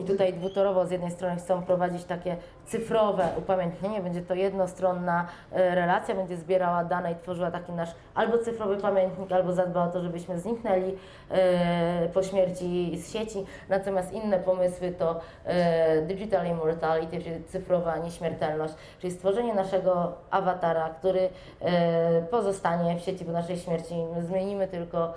i 0.00 0.04
tutaj 0.04 0.32
dwutorowo 0.32 0.86
z 0.86 0.90
jednej 0.90 1.10
strony 1.10 1.36
chcą 1.36 1.62
prowadzić 1.62 2.04
takie 2.04 2.36
cyfrowe 2.66 3.28
upamiętnienie, 3.38 4.00
będzie 4.00 4.22
to 4.22 4.34
jednostronna 4.34 5.26
relacja, 5.52 6.14
będzie 6.14 6.36
zbierała 6.36 6.84
dane 6.84 7.12
i 7.12 7.14
tworzyła 7.14 7.50
taki 7.50 7.72
nasz 7.72 7.90
albo 8.14 8.38
cyfrowy 8.38 8.76
pamiętnik, 8.76 9.32
albo 9.32 9.52
zadbała 9.52 9.86
o 9.86 9.90
to, 9.90 10.00
żebyśmy 10.00 10.38
zniknęli 10.38 10.96
e, 11.30 12.08
po 12.08 12.22
śmierci 12.22 12.98
z 12.98 13.12
sieci. 13.12 13.44
Natomiast 13.68 14.12
inne 14.12 14.38
pomysły 14.38 14.92
to 14.92 15.20
e, 15.44 16.02
digital 16.02 16.46
immortality, 16.46 17.22
czyli 17.22 17.44
cyfrowa 17.44 17.98
nieśmiertelność, 17.98 18.74
czyli 18.98 19.12
stworzenie 19.12 19.54
naszego 19.54 20.12
awatara, 20.30 20.88
który 20.88 21.28
e, 21.60 22.22
pozostanie 22.22 22.96
w 22.96 23.00
sieci 23.00 23.24
po 23.24 23.32
naszej 23.32 23.58
śmierci. 23.58 23.94
Zmienimy 24.20 24.68
tylko 24.68 25.14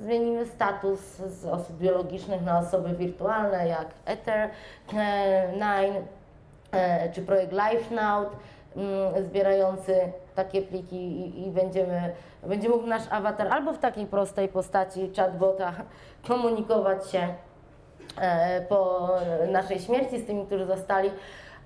zmienimy 0.00 0.46
status 0.46 1.00
z 1.16 1.46
osób 1.46 1.78
biologicznych 1.78 2.42
na 2.42 2.58
osoby 2.58 2.96
wirtualne, 2.96 3.68
jak 3.68 3.86
Ether 4.06 4.50
9 4.88 6.06
czy 7.12 7.22
projekt 7.22 7.52
LifeNow 7.52 8.26
Mm, 8.76 9.24
zbierający 9.24 9.94
takie 10.34 10.62
pliki 10.62 10.96
i, 10.96 11.46
i, 11.46 11.50
będziemy, 11.50 12.12
będzie 12.42 12.68
mógł 12.68 12.86
nasz 12.86 13.02
awatar 13.10 13.48
albo 13.48 13.72
w 13.72 13.78
takiej 13.78 14.06
prostej 14.06 14.48
postaci 14.48 15.12
chatbota 15.16 15.72
komunikować 16.28 17.10
się 17.10 17.28
e, 18.20 18.60
po 18.60 19.10
naszej 19.48 19.80
śmierci 19.80 20.18
z 20.18 20.26
tymi, 20.26 20.46
którzy 20.46 20.66
zostali, 20.66 21.10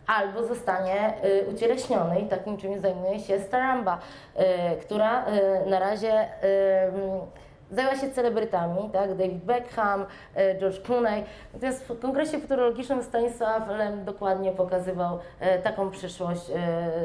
albo 0.07 0.45
zostanie 0.45 1.15
y, 1.25 1.47
ucieleśniony 1.55 2.21
i 2.21 2.29
takim 2.29 2.57
czymś 2.57 2.81
zajmuje 2.81 3.21
się 3.21 3.41
Staramba, 3.41 3.99
y, 3.99 4.81
która 4.81 5.25
y, 5.27 5.71
na 5.71 5.79
razie 5.79 6.29
Zajęła 7.71 7.97
się 7.97 8.11
celebrytami, 8.11 8.91
tak? 8.93 9.15
David 9.15 9.45
Beckham, 9.45 10.07
e, 10.35 10.59
George 10.59 10.81
Clooney. 10.81 11.25
Natomiast 11.55 11.85
w 11.85 12.01
kongresie 12.01 12.39
futurologicznym 12.39 13.03
Stanisław 13.03 13.69
Lem 13.69 14.05
dokładnie 14.05 14.53
pokazywał 14.53 15.19
e, 15.41 15.59
taką 15.59 15.91
przyszłość 15.91 16.51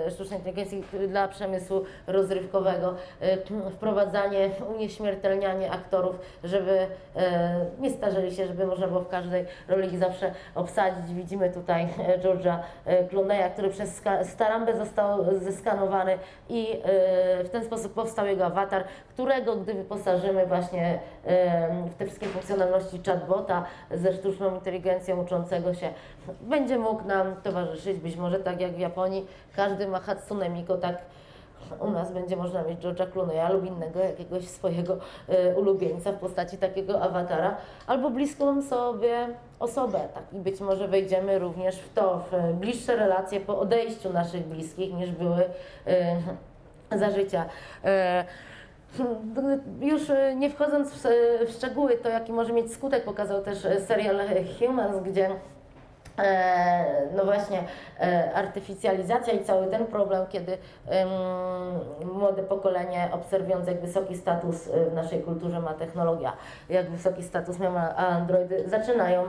e, 0.06 0.12
sztucznej 0.12 0.40
inteligencji 0.40 0.84
dla 1.08 1.28
przemysłu 1.28 1.84
rozrywkowego. 2.08 2.96
Wprowadzanie, 3.72 4.50
unieśmiertelnianie 4.76 5.72
aktorów, 5.72 6.16
żeby 6.44 6.88
nie 7.80 7.90
starzeli 7.90 8.36
się, 8.36 8.48
żeby 8.48 8.66
można 8.66 8.88
było 8.88 9.00
w 9.00 9.08
każdej 9.08 9.46
roli 9.68 9.98
zawsze 9.98 10.32
obsadzić. 10.56 11.14
Widzimy 11.14 11.50
tutaj 11.50 11.88
George'a 12.24 12.58
Clooney'a, 13.12 13.50
który 13.50 13.70
przez 13.70 14.02
Starambę 14.24 14.78
został 14.78 15.40
zeskanowany 15.40 16.18
i 16.50 16.82
w 17.44 17.50
ten 17.52 17.66
sposób 17.66 17.94
powstał 17.94 18.26
jego 18.26 18.46
awatar, 18.46 18.84
którego 19.10 19.56
gdy 19.56 19.74
wyposażymy 19.74 20.48
właśnie 20.52 21.00
w 21.92 21.96
te 21.96 22.06
wszystkie 22.06 22.28
funkcjonalności 22.28 23.02
chatbota 23.06 23.66
ze 23.92 24.14
sztuczną 24.14 24.56
inteligencją 24.56 25.22
uczącego 25.22 25.74
się, 25.74 25.90
będzie 26.42 26.80
mógł 26.80 27.08
nam 27.08 27.36
towarzyszyć, 27.44 28.00
być 28.00 28.16
może 28.16 28.40
tak 28.40 28.62
jak 28.62 28.72
w 28.72 28.80
Japonii, 28.80 29.28
każdy 29.56 29.88
ma 29.88 30.00
Hatsune 30.00 30.50
Miko, 30.50 30.78
tak 30.78 30.98
u 31.80 31.92
nas 31.92 32.12
będzie 32.12 32.36
można 32.36 32.64
mieć 32.64 32.80
George'a 32.80 33.12
Clooney'a 33.12 33.54
lub 33.54 33.66
innego 33.66 34.00
jakiegoś 34.00 34.48
swojego 34.48 34.98
e, 35.30 35.56
ulubieńca 35.56 36.12
w 36.12 36.16
postaci 36.16 36.58
takiego 36.58 37.02
awatara, 37.02 37.58
albo 37.88 38.10
bliską 38.10 38.62
sobie 38.62 39.28
osobę, 39.60 40.00
tak? 40.14 40.24
I 40.34 40.40
być 40.40 40.60
może 40.60 40.88
wejdziemy 40.88 41.40
również 41.40 41.76
w 41.76 41.94
to, 41.94 42.26
w 42.32 42.54
bliższe 42.54 42.96
relacje 42.96 43.40
po 43.40 43.60
odejściu 43.60 44.14
naszych 44.14 44.46
bliskich 44.48 44.94
niż 44.94 45.12
były 45.12 45.44
e, 46.92 46.98
za 46.98 47.10
życia. 47.10 47.46
E, 47.84 48.26
już 49.82 50.10
e, 50.10 50.36
nie 50.36 50.50
wchodząc 50.50 50.94
w, 50.94 51.08
w 51.48 51.52
szczegóły, 51.52 51.98
to 51.98 52.10
jaki 52.10 52.34
może 52.34 52.54
mieć 52.54 52.74
skutek 52.74 53.04
pokazał 53.04 53.42
też 53.42 53.66
e, 53.66 53.82
serial 53.82 54.20
Humans, 54.60 55.04
gdzie 55.04 55.30
no 57.16 57.26
właśnie 57.26 57.64
e, 58.00 58.32
artyficjalizacja 58.34 59.34
i 59.34 59.44
cały 59.44 59.68
ten 59.68 59.86
problem, 59.86 60.28
kiedy 60.30 60.58
młode 62.14 62.44
pokolenie 62.44 63.10
obserwując 63.12 63.68
jak 63.68 63.82
wysoki 63.82 64.18
status 64.18 64.68
e, 64.68 64.86
w 64.86 64.94
naszej 64.94 65.22
kulturze 65.22 65.60
ma 65.60 65.74
technologia, 65.74 66.34
jak 66.70 66.90
wysoki 66.90 67.24
status 67.24 67.60
mają 67.60 67.78
androidy, 67.96 68.70
zaczynają 68.70 69.24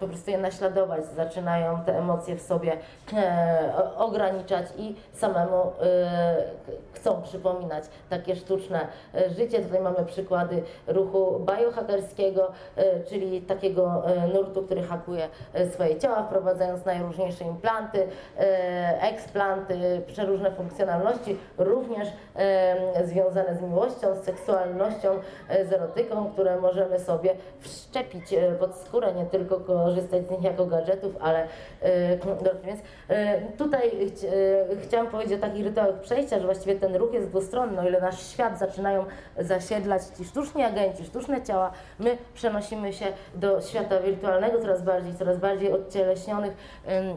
po 0.00 0.08
prostu 0.08 0.30
je 0.30 0.38
naśladować, 0.38 1.04
zaczynają 1.04 1.80
te 1.84 1.98
emocje 1.98 2.36
w 2.36 2.42
sobie 2.42 2.72
e, 3.12 3.72
ograniczać 3.96 4.66
i 4.78 4.96
samemu 5.12 5.72
e, 5.82 6.66
chcą 6.92 7.22
przypominać 7.22 7.84
takie 8.10 8.36
sztuczne 8.36 8.86
e, 9.14 9.30
życie. 9.30 9.60
Tutaj 9.60 9.80
mamy 9.80 10.04
przykłady 10.04 10.62
ruchu 10.86 11.40
biohackerskiego, 11.40 12.52
e, 12.76 13.00
czyli 13.00 13.42
takiego 13.42 14.02
e, 14.06 14.28
nurtu, 14.28 14.62
który 14.62 14.82
hakuje 14.82 15.28
e, 15.54 15.55
swoje 15.72 15.98
ciała, 15.98 16.22
wprowadzając 16.22 16.84
najróżniejsze 16.84 17.44
implanty, 17.44 18.06
e, 18.38 19.02
eksplanty, 19.02 20.02
przeróżne 20.06 20.50
funkcjonalności, 20.50 21.38
również 21.58 22.08
e, 22.36 23.06
związane 23.06 23.54
z 23.54 23.62
miłością, 23.62 24.14
z 24.14 24.24
seksualnością, 24.24 25.08
e, 25.48 25.66
z 25.66 25.72
erotyką, 25.72 26.30
które 26.32 26.60
możemy 26.60 26.98
sobie 26.98 27.34
wszczepić 27.60 28.32
e, 28.32 28.52
pod 28.52 28.76
skórę, 28.76 29.12
nie 29.14 29.26
tylko 29.26 29.60
korzystać 29.60 30.26
z 30.26 30.30
nich 30.30 30.42
jako 30.42 30.66
gadżetów, 30.66 31.12
ale 31.20 31.42
e, 31.82 32.16
więc 32.64 32.80
e, 33.08 33.40
tutaj 33.40 33.90
chci- 33.90 34.26
e, 34.72 34.76
chciałam 34.76 35.06
powiedzieć 35.06 35.38
o 35.38 35.40
takich 35.40 35.64
rytuałach 35.64 36.00
przejścia, 36.00 36.38
że 36.38 36.44
właściwie 36.44 36.74
ten 36.74 36.96
ruch 36.96 37.12
jest 37.12 37.28
dwustronny, 37.28 37.80
o 37.80 37.88
ile 37.88 38.00
nasz 38.00 38.26
świat 38.26 38.58
zaczynają 38.58 39.04
zasiedlać 39.38 40.02
ci 40.18 40.24
sztuczni 40.24 40.62
agenci, 40.62 41.04
sztuczne 41.04 41.42
ciała, 41.42 41.72
my 41.98 42.18
przenosimy 42.34 42.92
się 42.92 43.06
do 43.34 43.60
świata 43.60 44.00
wirtualnego 44.00 44.60
coraz 44.60 44.82
bardziej, 44.82 45.14
coraz 45.14 45.38
bardziej 45.38 45.45
odcieleśnionych 45.72 46.52
em, 46.86 47.06
e, 47.06 47.16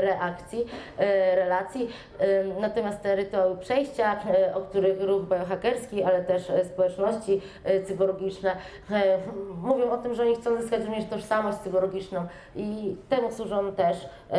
reakcji, 0.00 0.66
e, 0.98 1.34
relacji. 1.36 1.88
Em, 2.18 2.60
Natomiast 2.60 3.00
te 3.02 3.16
rytuały 3.16 3.56
przejścia, 3.56 4.16
e, 4.30 4.54
o 4.54 4.60
których 4.60 5.02
ruch 5.02 5.22
biohackerski, 5.28 6.02
ale 6.02 6.24
też 6.24 6.50
e, 6.50 6.64
społeczności 6.64 7.40
e, 7.64 7.82
cyborgiczne 7.82 8.56
e, 8.90 9.18
mówią 9.62 9.90
o 9.90 9.98
tym, 9.98 10.14
że 10.14 10.22
oni 10.22 10.36
chcą 10.36 10.60
zyskać 10.60 10.84
również 10.84 11.04
tożsamość 11.04 11.58
cyborgiczną 11.58 12.26
i 12.56 12.96
temu 13.08 13.32
służą 13.32 13.72
też 13.72 13.96
e, 14.30 14.36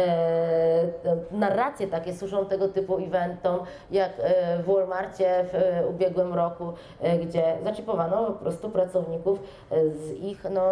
te 1.04 1.16
narracje 1.32 1.88
takie 1.88 2.14
służą 2.14 2.46
tego 2.46 2.68
typu 2.68 2.98
eventom, 2.98 3.60
jak 3.92 4.10
e, 4.20 4.58
w 4.58 4.66
Walmarcie 4.66 5.46
w 5.52 5.56
e, 5.56 5.88
ubiegłym 5.88 6.34
roku, 6.34 6.74
e, 7.02 7.18
gdzie 7.18 7.44
zaczipowano 7.64 8.26
po 8.26 8.32
prostu 8.34 8.70
pracowników 8.70 9.40
e, 9.72 9.90
z 9.90 10.12
ich, 10.12 10.44
no, 10.52 10.72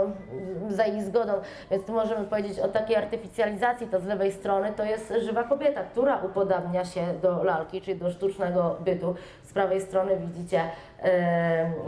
za 0.70 0.86
ich 0.86 1.04
zgodą. 1.04 1.34
Więc 1.72 1.86
tu 1.86 1.94
możemy 1.94 2.26
powiedzieć 2.28 2.60
o 2.60 2.68
takiej 2.68 2.96
artyficjalizacji, 2.96 3.88
to 3.88 4.00
z 4.00 4.06
lewej 4.06 4.32
strony 4.32 4.39
to 4.78 4.84
jest 4.84 5.14
żywa 5.22 5.44
kobieta, 5.44 5.84
która 5.84 6.18
upodabnia 6.18 6.86
się 6.86 7.14
do 7.22 7.44
lalki, 7.44 7.82
czyli 7.82 8.00
do 8.00 8.12
sztucznego 8.12 8.78
bytu. 8.80 9.16
Z 9.44 9.54
prawej 9.54 9.82
strony 9.82 10.18
widzicie 10.18 10.62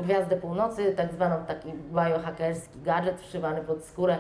Gwiazdę 0.03 0.35
Północy, 0.35 0.91
tak 0.91 1.13
zwaną 1.13 1.45
taki 1.45 1.73
biohackerski 1.93 2.81
gadżet 2.81 3.21
wszywany 3.21 3.61
pod 3.61 3.83
skórę. 3.85 4.17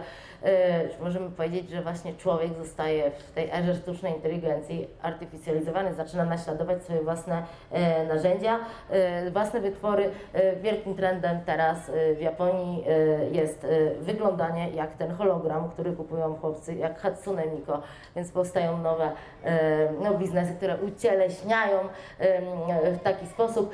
Możemy 1.01 1.29
powiedzieć, 1.29 1.69
że 1.69 1.81
właśnie 1.81 2.13
człowiek 2.13 2.53
zostaje 2.53 3.11
w 3.11 3.31
tej 3.31 3.49
erze 3.51 3.75
sztucznej 3.75 4.13
inteligencji 4.13 4.87
artyficjalizowany, 5.01 5.93
zaczyna 5.93 6.25
naśladować 6.25 6.83
swoje 6.83 7.01
własne 7.01 7.43
e, 7.71 8.05
narzędzia, 8.05 8.59
e, 8.89 9.31
własne 9.31 9.61
wytwory. 9.61 10.09
E, 10.33 10.55
wielkim 10.55 10.95
trendem 10.95 11.39
teraz 11.45 11.91
w 12.17 12.21
Japonii 12.21 12.83
jest 13.31 13.67
wyglądanie 13.99 14.69
jak 14.69 14.97
ten 14.97 15.11
hologram, 15.11 15.69
który 15.69 15.93
kupują 15.93 16.35
chłopcy, 16.35 16.75
jak 16.75 16.99
Hatsune 16.99 17.45
Miko, 17.45 17.81
więc 18.15 18.31
powstają 18.31 18.77
nowe 18.77 19.11
no, 20.03 20.13
biznesy, 20.13 20.53
które 20.53 20.77
ucieleśniają 20.77 21.79
w 22.93 22.99
taki 23.03 23.27
sposób. 23.27 23.73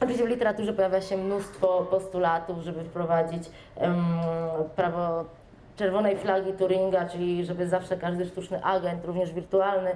Oczywiście 0.00 0.24
w 0.24 0.28
literaturze 0.28 0.72
pojawia 0.72 1.00
się 1.00 1.16
mnóstwo 1.16 1.86
postulatów, 1.90 2.62
żeby 2.62 2.84
wprowadzić 2.84 3.42
em, 3.76 4.04
prawo 4.76 5.24
czerwonej 5.76 6.16
flagi 6.16 6.52
Turinga, 6.52 7.08
czyli 7.08 7.44
żeby 7.44 7.68
zawsze 7.68 7.96
każdy 7.96 8.26
sztuczny 8.26 8.64
agent, 8.64 9.04
również 9.04 9.32
wirtualny, 9.32 9.90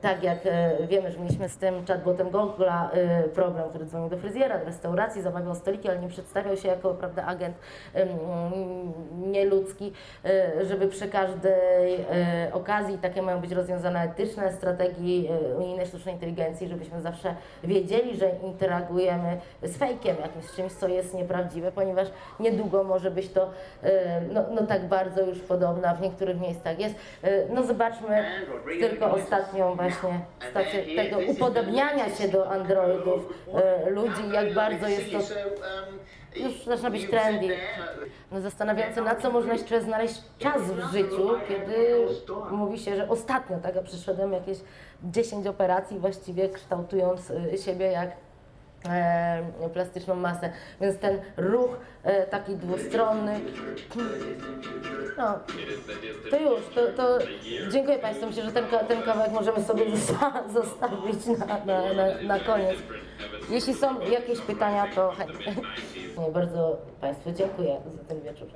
tak 0.00 0.22
jak 0.22 0.38
e, 0.44 0.86
wiemy, 0.86 1.12
że 1.12 1.18
mieliśmy 1.18 1.48
z 1.48 1.56
tym 1.56 1.86
chatbotem 1.86 2.28
Google'a 2.28 2.88
e, 2.92 3.22
problem, 3.22 3.68
który 3.68 3.84
dzwonił 3.84 4.08
do 4.08 4.16
fryzjera, 4.16 4.58
do 4.58 4.64
restauracji, 4.64 5.22
zamawiał 5.22 5.54
stoliki, 5.54 5.88
ale 5.88 5.98
nie 5.98 6.08
przedstawiał 6.08 6.56
się 6.56 6.68
jako 6.68 6.94
prawda, 6.94 7.24
agent 7.24 7.56
nieludzki, 9.26 9.92
e, 10.24 10.64
żeby 10.64 10.88
przy 10.88 11.08
każdej 11.08 12.06
okazji, 12.52 12.98
takie 12.98 13.22
mają 13.22 13.40
być 13.40 13.52
rozwiązane 13.52 14.02
etyczne 14.02 14.52
strategii 14.52 15.30
unijnej 15.58 15.86
sztucznej 15.86 16.14
inteligencji, 16.14 16.68
żebyśmy 16.68 17.00
zawsze 17.00 17.34
wiedzieli, 17.64 18.16
że 18.16 18.30
interagujemy 18.42 19.40
z 19.62 19.76
fejkiem, 19.76 20.16
jakimś 20.22 20.44
z 20.44 20.56
czymś, 20.56 20.72
co 20.72 20.88
jest 20.88 21.14
nieprawdziwe, 21.14 21.72
ponieważ 21.72 22.08
niedługo 22.40 22.84
może 22.84 23.10
być 23.10 23.28
to 23.28 23.50
no, 24.32 24.44
no 24.54 24.65
tak 24.66 24.88
bardzo 24.88 25.22
już 25.22 25.38
podobna, 25.38 25.94
w 25.94 26.00
niektórych 26.00 26.40
miejscach 26.40 26.78
jest. 26.78 26.94
E, 27.22 27.46
No 27.48 27.62
zobaczmy 27.62 28.24
tylko 28.80 29.12
ostatnią 29.12 29.74
właśnie 29.74 30.20
stację 30.50 30.96
tego 30.96 31.18
upodobniania 31.30 32.10
się 32.10 32.28
do 32.28 32.50
androidów 32.50 33.32
e, 33.54 33.90
ludzi, 33.90 34.28
jak 34.32 34.54
bardzo 34.54 34.88
jest 34.88 35.12
to 35.12 35.18
już 36.36 36.64
zaczyna 36.64 36.90
być 36.90 37.10
trendy. 37.10 37.56
No, 38.32 38.40
zastanawiające, 38.40 39.02
na 39.02 39.14
co 39.14 39.30
można 39.30 39.52
jeszcze 39.52 39.80
znaleźć 39.80 40.22
czas 40.38 40.62
w 40.62 40.92
życiu, 40.92 41.30
kiedy 41.48 42.06
mówi 42.50 42.78
się, 42.78 42.96
że 42.96 43.08
ostatnio, 43.08 43.56
tak, 43.58 43.74
ja 43.74 43.82
przeszedłem 43.82 44.32
jakieś 44.32 44.58
10 45.04 45.46
operacji 45.46 45.98
właściwie 45.98 46.48
kształtując 46.48 47.30
y, 47.30 47.58
siebie 47.58 47.86
jak 47.86 48.10
plastyczną 49.74 50.14
masę, 50.14 50.50
więc 50.80 50.98
ten 50.98 51.18
ruch 51.36 51.70
e, 52.02 52.26
taki 52.26 52.56
dwustronny, 52.56 53.40
no, 55.18 55.38
to 56.30 56.36
już, 56.40 56.60
to, 56.74 56.86
to 56.96 57.18
dziękuję 57.70 57.98
Państwu, 57.98 58.26
myślę, 58.26 58.42
że 58.44 58.52
ten, 58.52 58.64
ten 58.88 59.02
kawałek 59.02 59.32
możemy 59.32 59.62
sobie 59.64 59.84
zosta- 59.96 60.42
zostawić 60.52 61.26
na, 61.26 61.46
na, 61.46 61.94
na, 61.94 62.22
na 62.22 62.40
koniec. 62.40 62.76
Jeśli 63.50 63.74
są 63.74 64.00
jakieś 64.00 64.40
pytania, 64.40 64.86
to 64.94 65.10
chętnie. 65.10 65.54
Nie, 66.18 66.30
bardzo 66.32 66.76
Państwu 67.00 67.32
dziękuję 67.32 67.80
za 67.98 68.04
ten 68.04 68.20
wieczór. 68.20 68.48